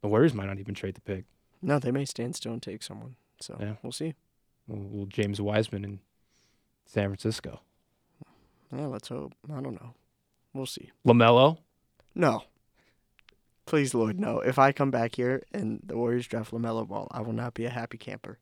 The 0.00 0.08
Warriors 0.08 0.32
might 0.32 0.46
not 0.46 0.58
even 0.58 0.74
trade 0.74 0.94
the 0.94 1.02
pick. 1.02 1.24
no, 1.60 1.78
they 1.78 1.90
may 1.92 2.06
stand 2.06 2.34
still 2.36 2.52
and 2.54 2.62
take 2.62 2.82
someone. 2.82 3.16
So 3.38 3.58
Yeah. 3.60 3.74
we'll 3.82 3.92
see. 3.92 4.14
Well, 4.66 4.80
well, 4.90 5.06
James 5.06 5.40
Wiseman 5.42 5.84
in 5.84 6.00
San 6.86 7.08
Francisco, 7.08 7.60
Yeah, 8.74 8.86
let's 8.86 9.08
hope. 9.08 9.32
I 9.50 9.60
don't 9.60 9.80
know. 9.80 9.94
We'll 10.52 10.66
see. 10.66 10.90
Lamelo. 11.06 11.58
No. 12.14 12.44
Please, 13.66 13.94
Lord, 13.94 14.20
no. 14.20 14.40
If 14.40 14.58
I 14.58 14.72
come 14.72 14.90
back 14.90 15.16
here 15.16 15.42
and 15.52 15.80
the 15.84 15.96
Warriors 15.96 16.26
draft 16.26 16.52
Lamelo 16.52 16.86
Ball, 16.86 17.08
I 17.10 17.20
will 17.22 17.32
not 17.32 17.54
be 17.54 17.64
a 17.64 17.70
happy 17.70 17.96
camper. 17.98 18.38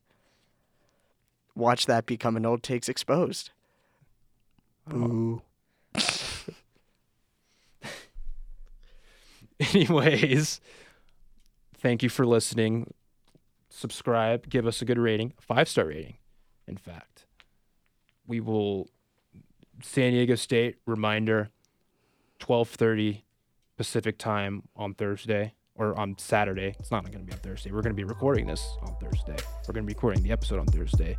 Watch 1.55 1.85
that 1.85 2.05
become 2.05 2.35
an 2.35 2.45
old 2.45 2.61
takes 2.63 2.89
exposed. 2.89 3.51
Oh. 4.91 4.93
Boo. 4.93 5.41
Anyways, 9.59 10.59
thank 11.77 12.03
you 12.03 12.09
for 12.09 12.25
listening. 12.25 12.93
Subscribe, 13.69 14.49
give 14.49 14.67
us 14.67 14.81
a 14.81 14.85
good 14.85 14.99
rating, 14.99 15.33
five 15.39 15.69
star 15.69 15.85
rating. 15.85 16.15
In 16.67 16.75
fact, 16.77 17.12
we 18.27 18.39
will 18.39 18.89
San 19.81 20.11
Diego 20.11 20.35
State 20.35 20.77
reminder, 20.85 21.49
twelve 22.39 22.69
thirty 22.69 23.25
Pacific 23.77 24.17
time 24.17 24.63
on 24.75 24.93
Thursday 24.93 25.53
or 25.75 25.97
on 25.97 26.17
Saturday. 26.17 26.75
It's 26.79 26.91
not 26.91 27.03
going 27.03 27.13
to 27.13 27.25
be 27.25 27.33
on 27.33 27.39
Thursday. 27.39 27.71
We're 27.71 27.81
going 27.81 27.95
to 27.95 27.99
be 27.99 28.03
recording 28.03 28.45
this 28.45 28.77
on 28.83 28.95
Thursday. 29.01 29.35
We're 29.67 29.73
going 29.73 29.83
to 29.83 29.87
be 29.87 29.93
recording 29.93 30.23
the 30.23 30.31
episode 30.31 30.59
on 30.59 30.67
Thursday. 30.67 31.17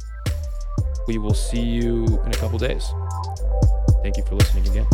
We 1.08 1.18
will 1.18 1.34
see 1.34 1.60
you 1.60 2.04
in 2.24 2.28
a 2.28 2.36
couple 2.36 2.58
days. 2.58 2.92
Thank 4.02 4.16
you 4.16 4.24
for 4.24 4.36
listening 4.36 4.68
again. 4.68 4.86